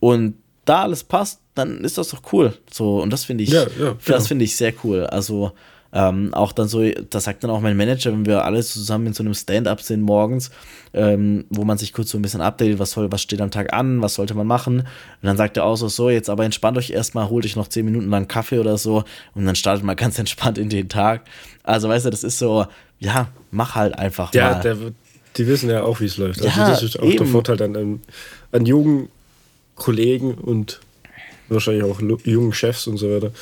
und 0.00 0.34
da 0.64 0.82
alles 0.82 1.02
passt, 1.04 1.40
dann 1.54 1.80
ist 1.84 1.98
das 1.98 2.08
doch 2.10 2.22
cool. 2.32 2.52
So, 2.70 3.00
und 3.02 3.12
das 3.12 3.24
finde 3.24 3.44
ich, 3.44 3.50
Ja, 3.50 3.62
ja, 3.62 3.68
genau. 3.76 3.96
das 4.06 4.26
finde 4.28 4.44
ich 4.44 4.54
sehr 4.56 4.72
cool. 4.84 5.04
Also 5.06 5.52
ähm, 5.90 6.34
auch 6.34 6.52
dann 6.52 6.68
so, 6.68 6.82
das 7.08 7.24
sagt 7.24 7.42
dann 7.42 7.50
auch 7.50 7.60
mein 7.62 7.74
Manager, 7.74 8.12
wenn 8.12 8.26
wir 8.26 8.44
alle 8.44 8.62
zusammen 8.62 9.06
in 9.06 9.12
so 9.14 9.22
einem 9.22 9.32
Stand-up 9.32 9.80
sind 9.80 10.02
morgens, 10.02 10.50
ähm, 10.92 11.46
wo 11.48 11.64
man 11.64 11.78
sich 11.78 11.94
kurz 11.94 12.10
so 12.10 12.18
ein 12.18 12.22
bisschen 12.22 12.42
updatet, 12.42 12.78
was 12.78 12.90
soll, 12.90 13.10
was 13.10 13.22
steht 13.22 13.40
am 13.40 13.50
Tag 13.50 13.72
an, 13.72 14.02
was 14.02 14.12
sollte 14.14 14.34
man 14.34 14.46
machen. 14.46 14.80
Und 14.80 14.86
dann 15.22 15.38
sagt 15.38 15.56
er 15.56 15.64
auch 15.64 15.76
so, 15.76 15.88
so, 15.88 16.10
jetzt 16.10 16.28
aber 16.28 16.44
entspannt 16.44 16.76
euch 16.76 16.90
erstmal, 16.90 17.30
holt 17.30 17.46
euch 17.46 17.56
noch 17.56 17.68
zehn 17.68 17.86
Minuten 17.86 18.10
lang 18.10 18.28
Kaffee 18.28 18.58
oder 18.58 18.76
so 18.76 19.04
und 19.34 19.46
dann 19.46 19.54
startet 19.56 19.82
man 19.82 19.96
ganz 19.96 20.18
entspannt 20.18 20.58
in 20.58 20.68
den 20.68 20.90
Tag. 20.90 21.22
Also 21.62 21.88
weißt 21.88 22.04
du, 22.04 22.10
das 22.10 22.22
ist 22.22 22.38
so, 22.38 22.66
ja, 22.98 23.28
mach 23.50 23.74
halt 23.74 23.98
einfach 23.98 24.34
Ja, 24.34 24.52
mal. 24.52 24.60
der, 24.60 24.76
die 25.38 25.46
wissen 25.46 25.70
ja 25.70 25.82
auch, 25.84 26.00
wie 26.00 26.04
es 26.06 26.18
läuft. 26.18 26.42
Also 26.42 26.60
Ja, 26.60 26.68
das 26.68 26.82
ist 26.82 26.98
auch 26.98 27.02
der 27.02 27.12
eben. 27.14 27.26
Vorteil 27.26 27.62
an, 27.62 27.74
an, 27.76 28.00
an 28.52 28.66
jungen 28.66 29.08
Kollegen 29.78 30.34
und 30.34 30.80
wahrscheinlich 31.48 31.84
auch 31.84 32.00
jungen 32.24 32.52
Chefs 32.52 32.86
und 32.86 32.98
so 32.98 33.10
weiter. 33.10 33.32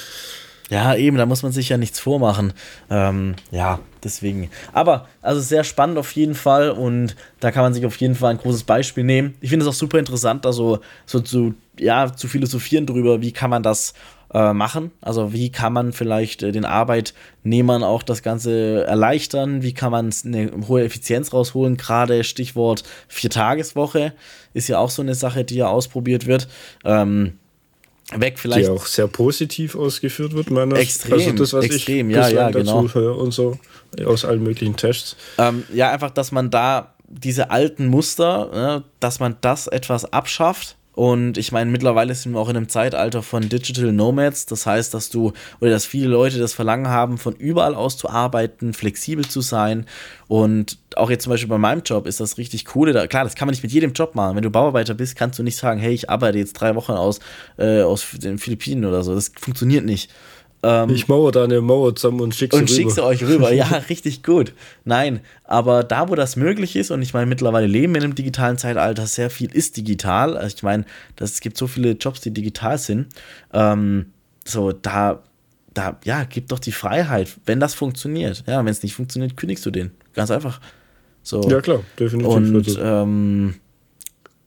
Ja, 0.68 0.96
eben, 0.96 1.16
da 1.16 1.26
muss 1.26 1.44
man 1.44 1.52
sich 1.52 1.68
ja 1.68 1.76
nichts 1.76 2.00
vormachen. 2.00 2.52
Ähm, 2.90 3.36
ja, 3.52 3.78
deswegen. 4.02 4.50
Aber, 4.72 5.06
also 5.22 5.40
sehr 5.40 5.62
spannend 5.62 5.96
auf 5.96 6.10
jeden 6.12 6.34
Fall 6.34 6.70
und 6.70 7.14
da 7.38 7.52
kann 7.52 7.62
man 7.62 7.72
sich 7.72 7.86
auf 7.86 7.96
jeden 7.98 8.16
Fall 8.16 8.32
ein 8.32 8.38
großes 8.38 8.64
Beispiel 8.64 9.04
nehmen. 9.04 9.36
Ich 9.40 9.50
finde 9.50 9.64
es 9.64 9.70
auch 9.70 9.78
super 9.78 9.98
interessant, 9.98 10.44
also 10.44 10.80
so 11.04 11.20
zu, 11.20 11.54
ja, 11.78 12.12
zu 12.12 12.26
philosophieren 12.26 12.84
drüber, 12.84 13.20
wie 13.22 13.30
kann 13.30 13.50
man 13.50 13.62
das 13.62 13.94
äh, 14.32 14.52
machen? 14.52 14.90
Also, 15.00 15.32
wie 15.32 15.50
kann 15.50 15.72
man 15.72 15.92
vielleicht 15.92 16.42
äh, 16.42 16.52
den 16.52 16.64
Arbeitnehmern 16.64 17.82
auch 17.82 18.02
das 18.02 18.22
Ganze 18.22 18.84
erleichtern? 18.86 19.62
Wie 19.62 19.74
kann 19.74 19.92
man 19.92 20.12
eine 20.24 20.50
hohe 20.68 20.82
Effizienz 20.84 21.32
rausholen? 21.32 21.76
Gerade 21.76 22.24
Stichwort 22.24 22.82
Viertageswoche 23.08 24.12
ist 24.54 24.68
ja 24.68 24.78
auch 24.78 24.90
so 24.90 25.02
eine 25.02 25.14
Sache, 25.14 25.44
die 25.44 25.56
ja 25.56 25.68
ausprobiert 25.68 26.26
wird. 26.26 26.48
Ähm, 26.84 27.38
weg 28.14 28.38
vielleicht 28.38 28.68
die 28.68 28.70
auch 28.70 28.86
sehr 28.86 29.08
positiv 29.08 29.74
ausgeführt 29.74 30.34
wird, 30.34 30.50
meiner 30.50 30.76
Extrem, 30.76 31.14
Also 31.14 31.32
das, 31.32 31.52
was 31.52 31.64
extrem, 31.64 32.10
ich 32.10 32.16
ja, 32.16 32.28
ja, 32.28 32.50
dazu 32.50 32.82
genau. 32.82 32.94
höre 32.94 33.18
und 33.18 33.32
so, 33.32 33.58
aus 34.04 34.24
allen 34.24 34.42
möglichen 34.42 34.76
Tests. 34.76 35.16
Ähm, 35.38 35.64
ja, 35.72 35.90
einfach, 35.90 36.10
dass 36.10 36.32
man 36.32 36.50
da 36.50 36.94
diese 37.08 37.50
alten 37.50 37.86
Muster, 37.86 38.50
ne, 38.52 38.84
dass 39.00 39.20
man 39.20 39.36
das 39.40 39.66
etwas 39.66 40.12
abschafft. 40.12 40.76
Und 40.96 41.36
ich 41.36 41.52
meine, 41.52 41.70
mittlerweile 41.70 42.14
sind 42.14 42.32
wir 42.32 42.40
auch 42.40 42.48
in 42.48 42.56
einem 42.56 42.70
Zeitalter 42.70 43.22
von 43.22 43.50
Digital 43.50 43.92
Nomads. 43.92 44.46
Das 44.46 44.64
heißt, 44.64 44.94
dass 44.94 45.10
du 45.10 45.34
oder 45.60 45.70
dass 45.70 45.84
viele 45.84 46.08
Leute 46.08 46.38
das 46.38 46.54
Verlangen 46.54 46.88
haben, 46.88 47.18
von 47.18 47.36
überall 47.36 47.74
aus 47.74 47.98
zu 47.98 48.08
arbeiten, 48.08 48.72
flexibel 48.72 49.26
zu 49.26 49.42
sein. 49.42 49.84
Und 50.26 50.78
auch 50.96 51.10
jetzt 51.10 51.24
zum 51.24 51.32
Beispiel 51.32 51.50
bei 51.50 51.58
meinem 51.58 51.82
Job 51.84 52.06
ist 52.06 52.18
das 52.18 52.38
richtig 52.38 52.74
cool. 52.74 52.94
Da, 52.94 53.06
klar, 53.08 53.24
das 53.24 53.34
kann 53.34 53.46
man 53.46 53.52
nicht 53.52 53.62
mit 53.62 53.72
jedem 53.72 53.92
Job 53.92 54.14
machen. 54.14 54.36
Wenn 54.36 54.42
du 54.42 54.48
Bauarbeiter 54.48 54.94
bist, 54.94 55.16
kannst 55.16 55.38
du 55.38 55.42
nicht 55.42 55.58
sagen, 55.58 55.78
hey, 55.78 55.92
ich 55.92 56.08
arbeite 56.08 56.38
jetzt 56.38 56.54
drei 56.54 56.74
Wochen 56.74 56.92
aus, 56.92 57.20
äh, 57.58 57.82
aus 57.82 58.06
den 58.14 58.38
Philippinen 58.38 58.86
oder 58.86 59.04
so. 59.04 59.14
Das 59.14 59.30
funktioniert 59.38 59.84
nicht. 59.84 60.10
Ich 60.88 61.06
mauer 61.06 61.30
da 61.30 61.44
eine 61.44 61.60
Mauer 61.60 61.94
zusammen 61.94 62.20
und 62.20 62.34
schick 62.34 62.52
sie 62.52 62.58
Und 62.58 62.64
rüber. 62.68 62.74
schickst 62.74 62.98
du 62.98 63.04
euch 63.04 63.22
rüber. 63.22 63.52
Ja, 63.52 63.66
richtig 63.88 64.24
gut. 64.24 64.52
Nein, 64.84 65.20
aber 65.44 65.84
da, 65.84 66.08
wo 66.08 66.16
das 66.16 66.34
möglich 66.34 66.74
ist, 66.74 66.90
und 66.90 67.02
ich 67.02 67.14
meine, 67.14 67.26
mittlerweile 67.26 67.68
leben 67.68 67.92
wir 67.94 67.98
in 68.00 68.04
einem 68.06 68.14
digitalen 68.16 68.58
Zeitalter, 68.58 69.06
sehr 69.06 69.30
viel 69.30 69.52
ist 69.52 69.76
digital. 69.76 70.36
Also 70.36 70.56
ich 70.56 70.62
meine, 70.64 70.84
das, 71.14 71.34
es 71.34 71.40
gibt 71.40 71.56
so 71.56 71.68
viele 71.68 71.92
Jobs, 71.92 72.20
die 72.20 72.32
digital 72.32 72.78
sind. 72.78 73.06
Ähm, 73.52 74.06
so, 74.44 74.72
da, 74.72 75.22
da, 75.72 75.98
ja, 76.04 76.24
gib 76.24 76.48
doch 76.48 76.58
die 76.58 76.72
Freiheit, 76.72 77.28
wenn 77.44 77.60
das 77.60 77.74
funktioniert. 77.74 78.42
Ja, 78.48 78.58
wenn 78.58 78.72
es 78.72 78.82
nicht 78.82 78.94
funktioniert, 78.94 79.36
kündigst 79.36 79.64
du 79.66 79.70
den. 79.70 79.92
Ganz 80.14 80.32
einfach. 80.32 80.60
So. 81.22 81.48
Ja, 81.48 81.60
klar, 81.60 81.80
definitiv. 81.98 82.32
Und 82.32 82.56
Also, 82.56 82.80
ähm, 82.80 83.54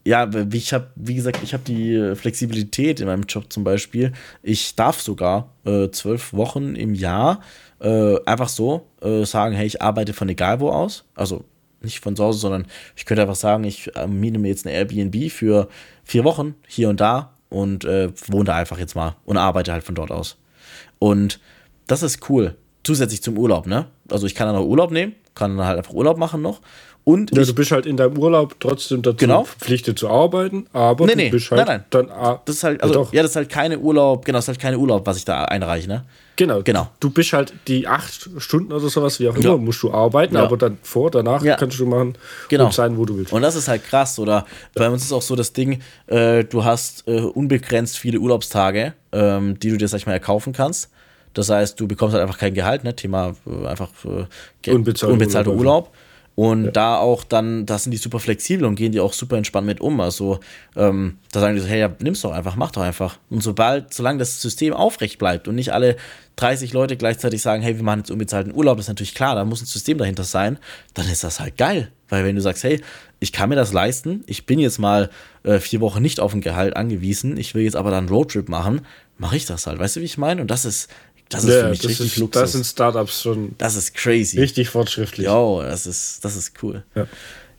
ja, 0.09 0.27
ich 0.51 0.73
habe, 0.73 0.87
wie 0.95 1.13
gesagt, 1.13 1.41
ich 1.43 1.53
habe 1.53 1.61
die 1.63 2.15
Flexibilität 2.15 2.99
in 2.99 3.05
meinem 3.05 3.25
Job 3.27 3.53
zum 3.53 3.63
Beispiel. 3.63 4.11
Ich 4.41 4.75
darf 4.75 4.99
sogar 4.99 5.53
äh, 5.65 5.91
zwölf 5.91 6.33
Wochen 6.33 6.73
im 6.73 6.95
Jahr 6.95 7.41
äh, 7.79 8.15
einfach 8.25 8.49
so 8.49 8.87
äh, 9.03 9.23
sagen, 9.23 9.53
hey, 9.53 9.67
ich 9.67 9.83
arbeite 9.83 10.13
von 10.13 10.27
egal 10.27 10.61
wo 10.61 10.71
aus. 10.71 11.05
Also 11.13 11.45
nicht 11.81 11.99
von 11.99 12.15
zu 12.15 12.23
Hause, 12.23 12.39
sondern 12.39 12.65
ich 12.95 13.05
könnte 13.05 13.21
einfach 13.21 13.35
sagen, 13.35 13.63
ich 13.65 13.95
äh, 13.95 14.07
miete 14.07 14.39
mir 14.39 14.47
jetzt 14.47 14.65
eine 14.65 14.75
Airbnb 14.75 15.31
für 15.31 15.69
vier 16.03 16.23
Wochen 16.23 16.55
hier 16.67 16.89
und 16.89 16.99
da 16.99 17.35
und 17.49 17.85
äh, 17.85 18.09
wohne 18.29 18.45
da 18.45 18.55
einfach 18.55 18.79
jetzt 18.79 18.95
mal 18.95 19.15
und 19.25 19.37
arbeite 19.37 19.71
halt 19.71 19.83
von 19.83 19.93
dort 19.93 20.09
aus. 20.09 20.37
Und 20.97 21.39
das 21.85 22.01
ist 22.01 22.27
cool. 22.31 22.55
Zusätzlich 22.83 23.21
zum 23.21 23.37
Urlaub, 23.37 23.67
ne? 23.67 23.85
Also 24.09 24.25
ich 24.25 24.33
kann 24.33 24.47
dann 24.47 24.55
auch 24.55 24.65
Urlaub 24.65 24.89
nehmen, 24.89 25.13
kann 25.35 25.55
dann 25.55 25.67
halt 25.67 25.77
einfach 25.77 25.93
Urlaub 25.93 26.17
machen 26.17 26.41
noch. 26.41 26.61
Und 27.09 27.35
Ja, 27.35 27.41
ich, 27.41 27.47
du 27.47 27.55
bist 27.55 27.71
halt 27.71 27.87
in 27.87 27.97
deinem 27.97 28.17
Urlaub 28.19 28.55
trotzdem 28.59 29.01
dazu 29.01 29.17
Genau. 29.17 29.43
verpflichtet 29.43 29.97
zu 29.97 30.09
arbeiten, 30.09 30.67
aber 30.73 31.05
Nee, 31.07 31.11
du 31.13 31.17
nee, 31.17 31.29
bist 31.29 31.49
halt 31.49 31.65
nein, 31.65 31.83
nein. 31.91 32.07
dann. 32.07 32.11
ah, 32.11 32.39
das 32.45 32.57
ist 32.57 32.63
halt, 32.63 32.77
ja, 32.77 32.83
also, 32.83 32.93
doch. 32.93 33.13
ja, 33.13 33.21
das 33.23 33.31
ist 33.31 33.35
halt 33.35 33.49
keine 33.49 33.79
Urlaub, 33.79 34.25
genau, 34.25 34.37
das 34.37 34.45
ist 34.45 34.49
halt 34.49 34.59
keine 34.59 34.77
Urlaub, 34.77 35.07
was 35.07 35.17
ich 35.17 35.25
da 35.25 35.45
einreiche, 35.45 35.87
ne? 35.87 36.05
Genau, 36.35 36.61
Genau. 36.63 36.87
Du 36.99 37.09
bist 37.09 37.33
halt 37.33 37.51
die 37.67 37.87
acht 37.87 38.29
Stunden 38.37 38.71
oder 38.71 38.87
sowas, 38.89 39.19
wie 39.19 39.27
auch 39.27 39.35
immer, 39.35 39.43
Ja. 39.43 39.57
musst 39.57 39.81
du 39.81 39.91
arbeiten, 39.91 40.35
Ja. 40.35 40.43
aber 40.43 40.55
dann 40.55 40.77
vor, 40.83 41.09
danach 41.09 41.43
Ja. 41.43 41.55
kannst 41.55 41.79
du 41.79 41.85
machen 41.87 42.13
Genau. 42.47 42.65
und 42.65 42.73
sein, 42.73 42.95
wo 42.95 43.05
du 43.05 43.17
willst. 43.17 43.33
Und 43.33 43.41
das 43.41 43.55
ist 43.55 43.67
halt 43.67 43.83
krass, 43.85 44.19
oder 44.19 44.45
bei 44.75 44.87
uns 44.89 45.03
ist 45.03 45.11
auch 45.11 45.21
so 45.23 45.35
das 45.35 45.51
Ding, 45.51 45.81
äh, 46.07 46.43
du 46.43 46.63
hast 46.63 47.07
äh, 47.07 47.19
unbegrenzt 47.21 47.97
viele 47.97 48.19
Urlaubstage, 48.19 48.93
ähm, 49.11 49.59
die 49.59 49.69
du 49.71 49.77
dir, 49.77 49.87
sag 49.87 49.97
ich 49.97 50.05
mal, 50.05 50.13
erkaufen 50.13 50.53
kannst. 50.53 50.89
Das 51.33 51.49
heißt, 51.49 51.79
du 51.79 51.87
bekommst 51.87 52.13
halt 52.15 52.23
einfach 52.23 52.39
kein 52.39 52.53
Gehalt, 52.55 52.83
ne? 52.83 52.95
Thema 52.95 53.35
äh, 53.45 53.67
einfach 53.67 53.89
äh, 54.05 54.71
unbezahlter 54.71 55.51
Urlaub. 55.51 55.57
Urlaub. 55.59 55.91
Und 56.39 56.71
da 56.71 56.95
auch 56.95 57.25
dann, 57.25 57.65
da 57.65 57.77
sind 57.77 57.91
die 57.91 57.97
super 57.97 58.21
flexibel 58.21 58.65
und 58.65 58.75
gehen 58.75 58.93
die 58.93 59.01
auch 59.01 59.11
super 59.11 59.35
entspannt 59.35 59.67
mit 59.67 59.81
um. 59.81 59.99
Also 59.99 60.39
ähm, 60.77 61.17
da 61.33 61.41
sagen 61.41 61.55
die 61.55 61.61
so, 61.61 61.67
hey, 61.67 61.81
ja, 61.81 61.93
nimm's 61.99 62.21
doch 62.21 62.31
einfach, 62.31 62.55
mach 62.55 62.71
doch 62.71 62.81
einfach. 62.81 63.19
Und 63.29 63.43
sobald, 63.43 63.93
solange 63.93 64.19
das 64.19 64.41
System 64.41 64.71
aufrecht 64.71 65.17
bleibt 65.17 65.49
und 65.49 65.55
nicht 65.55 65.73
alle 65.73 65.97
30 66.37 66.71
Leute 66.71 66.95
gleichzeitig 66.95 67.41
sagen, 67.41 67.61
hey, 67.61 67.75
wir 67.75 67.83
machen 67.83 67.99
jetzt 67.99 68.11
unbezahlten 68.11 68.53
Urlaub, 68.55 68.77
das 68.77 68.85
ist 68.85 68.87
natürlich 68.87 69.15
klar, 69.15 69.35
da 69.35 69.43
muss 69.43 69.61
ein 69.61 69.65
System 69.65 69.97
dahinter 69.97 70.23
sein, 70.23 70.59
dann 70.93 71.09
ist 71.09 71.25
das 71.25 71.41
halt 71.41 71.57
geil. 71.57 71.91
Weil 72.07 72.23
wenn 72.23 72.37
du 72.37 72.41
sagst, 72.41 72.63
hey, 72.63 72.81
ich 73.19 73.33
kann 73.33 73.49
mir 73.49 73.57
das 73.57 73.73
leisten, 73.73 74.23
ich 74.25 74.45
bin 74.45 74.59
jetzt 74.59 74.79
mal 74.79 75.09
äh, 75.43 75.59
vier 75.59 75.81
Wochen 75.81 76.01
nicht 76.01 76.21
auf 76.21 76.33
ein 76.33 76.39
Gehalt 76.39 76.77
angewiesen, 76.77 77.35
ich 77.35 77.53
will 77.53 77.63
jetzt 77.63 77.75
aber 77.75 77.91
dann 77.91 78.05
einen 78.05 78.15
Roadtrip 78.15 78.47
machen, 78.47 78.79
mache 79.17 79.35
ich 79.35 79.45
das 79.45 79.67
halt. 79.67 79.77
Weißt 79.77 79.97
du, 79.97 79.99
wie 79.99 80.05
ich 80.05 80.17
meine? 80.17 80.39
Und 80.39 80.49
das 80.49 80.63
ist, 80.63 80.89
das 81.29 81.43
ist 81.45 81.53
für 81.55 81.69
mich 81.69 81.79
das, 81.79 81.89
richtig 81.89 82.07
ist, 82.07 82.17
Luxus. 82.17 82.41
das 82.41 82.51
sind 82.53 82.65
Startups 82.65 83.21
schon 83.21 83.55
das 83.57 83.75
ist 83.75 83.93
crazy. 83.95 84.39
richtig 84.39 84.69
fortschrittlich. 84.69 85.27
Jo, 85.27 85.61
das 85.61 85.85
ist, 85.87 86.23
das 86.25 86.35
ist 86.35 86.53
cool. 86.63 86.83
Ja. 86.95 87.07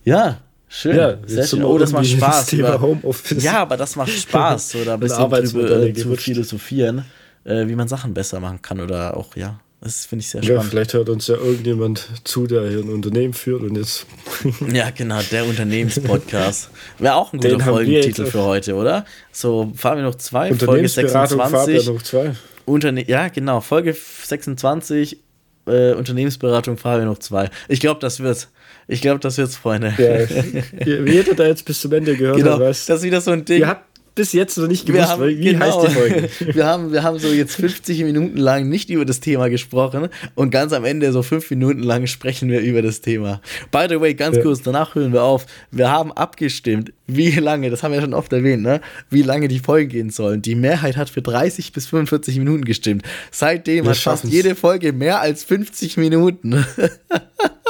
Ja, 0.04 0.40
schön. 0.68 0.96
Ja, 0.96 1.18
Sehr 1.26 1.46
schön. 1.46 1.60
wir 1.60 1.68
Oh, 1.68 1.78
das 1.78 1.92
macht 1.92 2.06
Spaß. 2.08 2.46
Thema 2.46 2.68
über- 2.74 2.80
Homeoffice. 2.80 3.42
Ja, 3.44 3.62
aber 3.62 3.76
das 3.76 3.96
macht 3.96 4.10
Spaß, 4.10 4.70
so 4.72 4.84
da 4.84 4.94
ein 4.94 5.00
bisschen 5.00 5.30
drüber 5.30 5.82
äh, 5.82 5.94
zu 5.94 6.14
philosophieren, 6.16 7.04
äh, 7.44 7.66
wie 7.68 7.74
man 7.76 7.86
Sachen 7.88 8.12
besser 8.14 8.40
machen 8.40 8.60
kann 8.62 8.80
oder 8.80 9.16
auch, 9.16 9.36
ja, 9.36 9.60
das 9.82 10.04
finde 10.04 10.22
ich 10.22 10.28
sehr 10.28 10.42
Ja, 10.42 10.54
spannend. 10.56 10.70
vielleicht 10.70 10.92
hört 10.94 11.08
uns 11.08 11.26
ja 11.28 11.36
irgendjemand 11.36 12.06
zu, 12.24 12.46
der 12.46 12.68
hier 12.68 12.80
ein 12.80 12.90
Unternehmen 12.90 13.32
führt 13.32 13.62
und 13.62 13.76
jetzt. 13.76 14.04
Ja, 14.72 14.90
genau, 14.90 15.20
der 15.30 15.44
Unternehmenspodcast. 15.46 16.70
Wäre 16.98 17.14
auch 17.14 17.32
ein 17.32 17.38
guter 17.40 17.58
wir 17.58 17.64
Folgentitel 17.64 18.26
für 18.26 18.42
heute, 18.42 18.74
oder? 18.74 19.04
So, 19.32 19.72
fahren 19.76 19.98
wir 19.98 20.04
noch 20.04 20.16
zwei, 20.16 20.48
Folge 20.48 20.64
Unternehmensberatung 20.64 21.38
Fabian 21.38 21.66
26. 21.66 21.86
noch 21.94 22.02
zwei. 22.02 22.34
Unterne 22.70 23.08
ja, 23.08 23.28
genau, 23.28 23.60
Folge 23.60 23.94
26, 23.94 25.18
äh, 25.66 25.92
Unternehmensberatung 25.92 26.76
Fabian 26.76 27.08
noch 27.08 27.18
zwei. 27.18 27.50
Ich 27.68 27.80
glaube, 27.80 28.00
das 28.00 28.20
wird's. 28.20 28.48
Ich 28.88 29.00
glaube, 29.02 29.20
das 29.20 29.38
wird's, 29.38 29.56
Freunde. 29.56 29.94
Ja, 29.98 30.86
jeder, 31.06 31.34
der 31.34 31.48
jetzt 31.48 31.64
bis 31.64 31.80
zum 31.80 31.92
Ende 31.92 32.16
gehört 32.16 32.38
genau, 32.38 32.52
hat, 32.54 32.60
weiß, 32.60 32.86
das 32.86 32.98
ist 32.98 33.04
wieder 33.04 33.20
so 33.20 33.30
ein 33.30 33.44
Ding. 33.44 33.60
ihr 33.60 33.68
habt 33.68 33.89
bis 34.14 34.32
jetzt 34.32 34.58
noch 34.58 34.66
nicht 34.66 34.86
gewusst, 34.86 35.08
haben, 35.08 35.22
weil- 35.22 35.38
wie 35.38 35.44
genau, 35.52 35.64
heißt 35.66 35.88
die 35.88 35.94
Folge. 35.94 36.28
wir, 36.54 36.66
haben, 36.66 36.92
wir 36.92 37.02
haben 37.02 37.18
so 37.18 37.28
jetzt 37.28 37.54
50 37.56 38.02
Minuten 38.04 38.36
lang 38.36 38.68
nicht 38.68 38.90
über 38.90 39.04
das 39.04 39.20
Thema 39.20 39.48
gesprochen 39.48 40.08
und 40.34 40.50
ganz 40.50 40.72
am 40.72 40.84
Ende, 40.84 41.12
so 41.12 41.22
fünf 41.22 41.48
Minuten 41.50 41.82
lang, 41.82 42.06
sprechen 42.06 42.50
wir 42.50 42.60
über 42.60 42.82
das 42.82 43.00
Thema. 43.00 43.40
By 43.70 43.86
the 43.88 44.00
way, 44.00 44.14
ganz 44.14 44.36
Ja. 44.36 44.42
kurz, 44.42 44.62
danach 44.62 44.94
hören 44.94 45.12
wir 45.12 45.22
auf. 45.22 45.46
Wir 45.70 45.90
haben 45.90 46.12
abgestimmt, 46.12 46.92
wie 47.06 47.30
lange, 47.30 47.70
das 47.70 47.82
haben 47.82 47.92
wir 47.92 47.96
ja 47.96 48.02
schon 48.02 48.14
oft 48.14 48.32
erwähnt, 48.32 48.62
ne? 48.62 48.80
wie 49.10 49.22
lange 49.22 49.48
die 49.48 49.58
Folgen 49.58 49.88
gehen 49.88 50.10
sollen. 50.10 50.42
Die 50.42 50.54
Mehrheit 50.54 50.96
hat 50.96 51.10
für 51.10 51.22
30 51.22 51.72
bis 51.72 51.86
45 51.86 52.38
Minuten 52.38 52.64
gestimmt. 52.64 53.02
Seitdem 53.30 53.84
Wir 53.84 53.90
hat 53.90 53.96
fast 53.96 54.02
schaffen's. 54.02 54.32
jede 54.32 54.54
Folge 54.54 54.92
mehr 54.92 55.20
als 55.20 55.44
50 55.44 55.96
Minuten. 55.96 56.64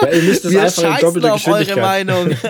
Ja, 0.02 0.08
ihr 0.12 0.22
müsst 0.22 0.44
es 0.46 0.52
wir 0.52 0.62
einfach 0.62 0.82
in 0.94 1.00
doppelter 1.00 1.34
auf 1.34 1.46
eure. 1.46 1.80
Meinung. 1.80 2.30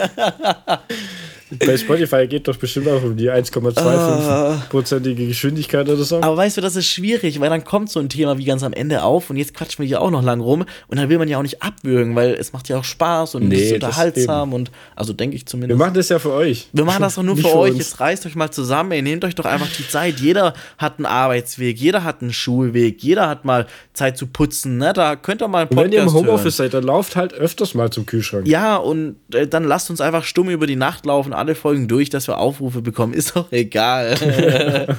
Bei 1.59 1.77
Spotify 1.77 2.27
geht 2.27 2.47
doch 2.49 2.57
bestimmt 2.57 2.89
auch 2.89 3.03
um 3.03 3.17
die 3.17 3.31
1,25-prozentige 3.31 5.27
Geschwindigkeit 5.29 5.89
oder 5.89 6.03
so. 6.05 6.17
Aber 6.23 6.37
weißt 6.37 6.57
du, 6.57 6.61
das 6.61 6.77
ist 6.77 6.87
schwierig, 6.87 7.41
weil 7.41 7.51
dann 7.51 7.65
kommt 7.65 7.91
so 7.91 8.01
ein 8.01 8.09
Thema 8.09 8.39
wie 8.39 8.45
ganz 8.45 8.63
am 8.63 8.73
Ende 8.73 9.03
auf 9.03 9.31
und 9.31 9.37
jetzt 9.37 9.55
quatschen 9.55 9.83
wir 9.83 9.87
hier 9.89 10.01
auch 10.01 10.11
noch 10.11 10.23
lang 10.23 10.41
rum 10.41 10.65
und 10.89 10.97
dann 10.99 11.09
will 11.09 11.19
man 11.19 11.29
ja 11.29 11.39
auch 11.39 11.43
nicht 11.43 11.63
abwürgen, 11.63 12.15
weil 12.15 12.35
es 12.35 12.53
macht 12.53 12.69
ja 12.69 12.79
auch 12.79 12.85
Spaß 12.85 13.35
und 13.35 13.49
Nee, 13.49 13.57
es 13.57 13.63
ist 13.69 13.73
unterhaltsam 13.75 14.53
und 14.53 14.71
also 14.95 15.13
denke 15.13 15.37
ich 15.37 15.43
Wir 15.43 15.47
zumindest. 15.47 15.79
machen 15.79 15.95
das 15.95 16.09
ja 16.09 16.19
für 16.19 16.33
euch. 16.33 16.69
Wir 16.73 16.85
machen 16.85 17.03
das 17.03 17.15
doch 17.17 17.23
nur 17.23 17.35
Nicht 17.41 17.49
für 17.49 17.57
euch. 17.57 17.77
Jetzt 17.77 18.01
reißt 18.01 18.27
euch 18.27 18.35
mal 18.37 18.51
zusammen. 18.51 18.93
Ey, 18.93 19.03
nehmt 19.03 19.25
euch 19.25 19.35
doch 19.35 19.45
einfach 19.47 19.69
die 19.77 19.89
Zeit. 19.89 20.21
Jeder 20.21 20.55
hat 20.79 20.99
einen 20.99 21.07
Arbeitsweg, 21.07 21.79
jeder 21.79 22.05
hat 22.05 22.23
einen 22.23 22.33
Schulweg, 22.33 23.03
jeder 23.03 23.29
hat 23.29 23.45
mal 23.45 23.67
Zeit 23.95 24.17
zu 24.19 24.27
putzen. 24.27 24.79
Ne? 24.79 24.93
Da 24.93 25.17
könnt 25.17 25.43
ihr 25.43 25.49
mal 25.49 25.61
einen 25.63 25.69
Und 25.71 25.77
Podcast 25.77 25.93
wenn 25.93 25.99
ihr 25.99 26.03
im 26.05 26.13
Homeoffice 26.13 26.59
hören. 26.59 26.71
seid, 26.71 26.75
dann 26.75 26.85
lauft 26.85 27.17
halt 27.17 27.33
öfters 27.35 27.75
mal 27.75 27.91
zum 27.91 28.07
Kühlschrank. 28.07 28.47
Ja, 28.47 28.77
und 28.77 29.17
äh, 29.35 29.47
dann 29.47 29.65
lasst 29.65 29.91
uns 29.91 30.01
einfach 30.01 30.25
stumm 30.25 30.51
über 30.51 30.67
die 30.67 30.77
Nacht 30.77 31.07
laufen, 31.07 31.33
alle 31.41 31.55
Folgen 31.57 31.89
durch, 31.89 32.09
dass 32.11 32.29
wir 32.29 32.39
Aufrufe 32.39 32.81
bekommen. 32.83 33.13
Ist 33.15 33.35
doch 33.35 33.51
egal. 33.51 34.15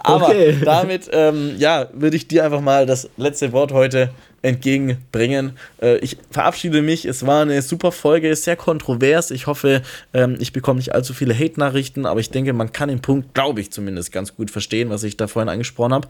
Aber 0.00 0.28
Okay. 0.28 0.56
damit, 0.64 1.08
ähm, 1.12 1.54
ja, 1.58 1.88
würde 1.92 2.16
ich 2.16 2.26
dir 2.28 2.44
einfach 2.44 2.60
mal 2.60 2.86
das 2.86 3.08
letzte 3.16 3.52
Wort 3.52 3.72
heute 3.72 4.10
entgegenbringen. 4.42 5.52
Äh, 5.80 5.98
ich 5.98 6.16
verabschiede 6.30 6.82
mich. 6.82 7.04
Es 7.04 7.24
war 7.26 7.42
eine 7.42 7.62
super 7.62 7.92
Folge, 7.92 8.34
sehr 8.34 8.56
kontrovers. 8.56 9.30
Ich 9.30 9.46
hoffe, 9.46 9.82
ähm, 10.12 10.36
ich 10.40 10.52
bekomme 10.52 10.78
nicht 10.78 10.94
allzu 10.94 11.14
viele 11.14 11.34
Hate-Nachrichten, 11.38 12.06
aber 12.06 12.18
ich 12.20 12.30
denke, 12.30 12.52
man 12.52 12.72
kann 12.72 12.88
den 12.88 13.00
Punkt, 13.00 13.34
glaube 13.34 13.60
ich 13.60 13.70
zumindest, 13.70 14.10
ganz 14.10 14.34
gut 14.34 14.50
verstehen, 14.50 14.90
was 14.90 15.04
ich 15.04 15.16
da 15.16 15.28
vorhin 15.28 15.48
angesprochen 15.48 15.94
habe. 15.94 16.08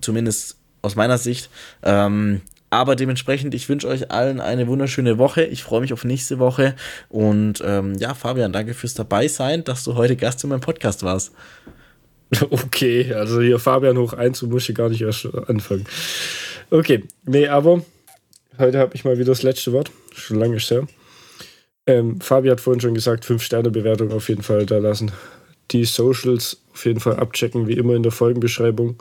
Zumindest 0.00 0.56
aus 0.82 0.96
meiner 0.96 1.16
Sicht. 1.18 1.48
Ähm, 1.82 2.42
aber 2.72 2.96
dementsprechend, 2.96 3.54
ich 3.54 3.68
wünsche 3.68 3.86
euch 3.86 4.10
allen 4.10 4.40
eine 4.40 4.66
wunderschöne 4.66 5.18
Woche. 5.18 5.44
Ich 5.44 5.62
freue 5.62 5.82
mich 5.82 5.92
auf 5.92 6.04
nächste 6.04 6.38
Woche. 6.38 6.74
Und 7.10 7.62
ähm, 7.62 7.96
ja, 7.98 8.14
Fabian, 8.14 8.50
danke 8.50 8.72
fürs 8.72 8.94
Dabeisein, 8.94 9.62
dass 9.62 9.84
du 9.84 9.94
heute 9.94 10.16
Gast 10.16 10.42
in 10.42 10.48
meinem 10.48 10.60
Podcast 10.60 11.02
warst. 11.02 11.32
Okay, 12.50 13.12
also 13.12 13.42
hier 13.42 13.58
Fabian 13.58 13.98
hoch 13.98 14.14
1, 14.14 14.40
du 14.40 14.46
musst 14.46 14.64
hier 14.64 14.74
gar 14.74 14.88
nicht 14.88 15.02
erst 15.02 15.28
anfangen. 15.48 15.84
Okay, 16.70 17.04
nee, 17.26 17.46
aber 17.46 17.84
heute 18.56 18.78
habe 18.78 18.94
ich 18.94 19.04
mal 19.04 19.18
wieder 19.18 19.32
das 19.32 19.42
letzte 19.42 19.72
Wort. 19.72 19.90
Schon 20.14 20.38
lange 20.38 20.56
ist 20.56 20.70
her. 20.70 20.86
Ähm, 21.86 22.22
Fabi 22.22 22.48
hat 22.48 22.62
vorhin 22.62 22.80
schon 22.80 22.94
gesagt, 22.94 23.26
5-Sterne-Bewertung 23.26 24.12
auf 24.12 24.30
jeden 24.30 24.42
Fall 24.42 24.64
da 24.64 24.78
lassen. 24.78 25.12
Die 25.72 25.84
Socials 25.84 26.62
auf 26.72 26.86
jeden 26.86 27.00
Fall 27.00 27.16
abchecken, 27.16 27.68
wie 27.68 27.74
immer 27.74 27.96
in 27.96 28.02
der 28.02 28.12
Folgenbeschreibung. 28.12 28.96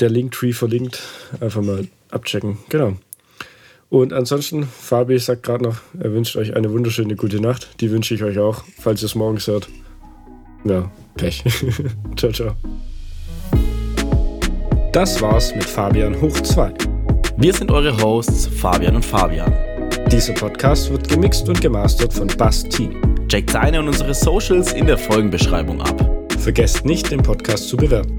Der 0.00 0.10
Linktree 0.10 0.52
verlinkt. 0.52 1.02
Einfach 1.40 1.62
mal 1.62 1.88
abchecken. 2.10 2.58
Genau. 2.68 2.96
Und 3.90 4.12
ansonsten, 4.12 4.64
Fabi 4.64 5.18
sagt 5.18 5.42
gerade 5.42 5.64
noch, 5.64 5.78
er 5.98 6.12
wünscht 6.12 6.36
euch 6.36 6.54
eine 6.54 6.70
wunderschöne 6.70 7.16
gute 7.16 7.40
Nacht. 7.40 7.80
Die 7.80 7.90
wünsche 7.90 8.14
ich 8.14 8.22
euch 8.22 8.38
auch, 8.38 8.64
falls 8.78 9.02
ihr 9.02 9.06
es 9.06 9.14
morgens 9.14 9.46
hört. 9.46 9.68
Ja, 10.64 10.90
Pech. 11.16 11.42
ciao, 12.16 12.32
ciao. 12.32 12.52
Das 14.92 15.20
war's 15.20 15.54
mit 15.54 15.64
Fabian 15.64 16.20
hoch 16.20 16.38
2. 16.40 16.74
Wir 17.36 17.54
sind 17.54 17.70
eure 17.70 17.96
Hosts, 18.02 18.46
Fabian 18.46 18.96
und 18.96 19.04
Fabian. 19.04 19.52
Dieser 20.10 20.34
Podcast 20.34 20.90
wird 20.90 21.08
gemixt 21.08 21.48
und 21.48 21.60
gemastert 21.60 22.12
von 22.12 22.26
Bass 22.26 22.64
Team. 22.64 23.00
Checkt 23.28 23.50
seine 23.50 23.80
und 23.80 23.88
unsere 23.88 24.14
Socials 24.14 24.72
in 24.72 24.86
der 24.86 24.98
Folgenbeschreibung 24.98 25.80
ab. 25.80 26.30
Vergesst 26.38 26.84
nicht, 26.84 27.10
den 27.10 27.22
Podcast 27.22 27.68
zu 27.68 27.76
bewerten. 27.76 28.18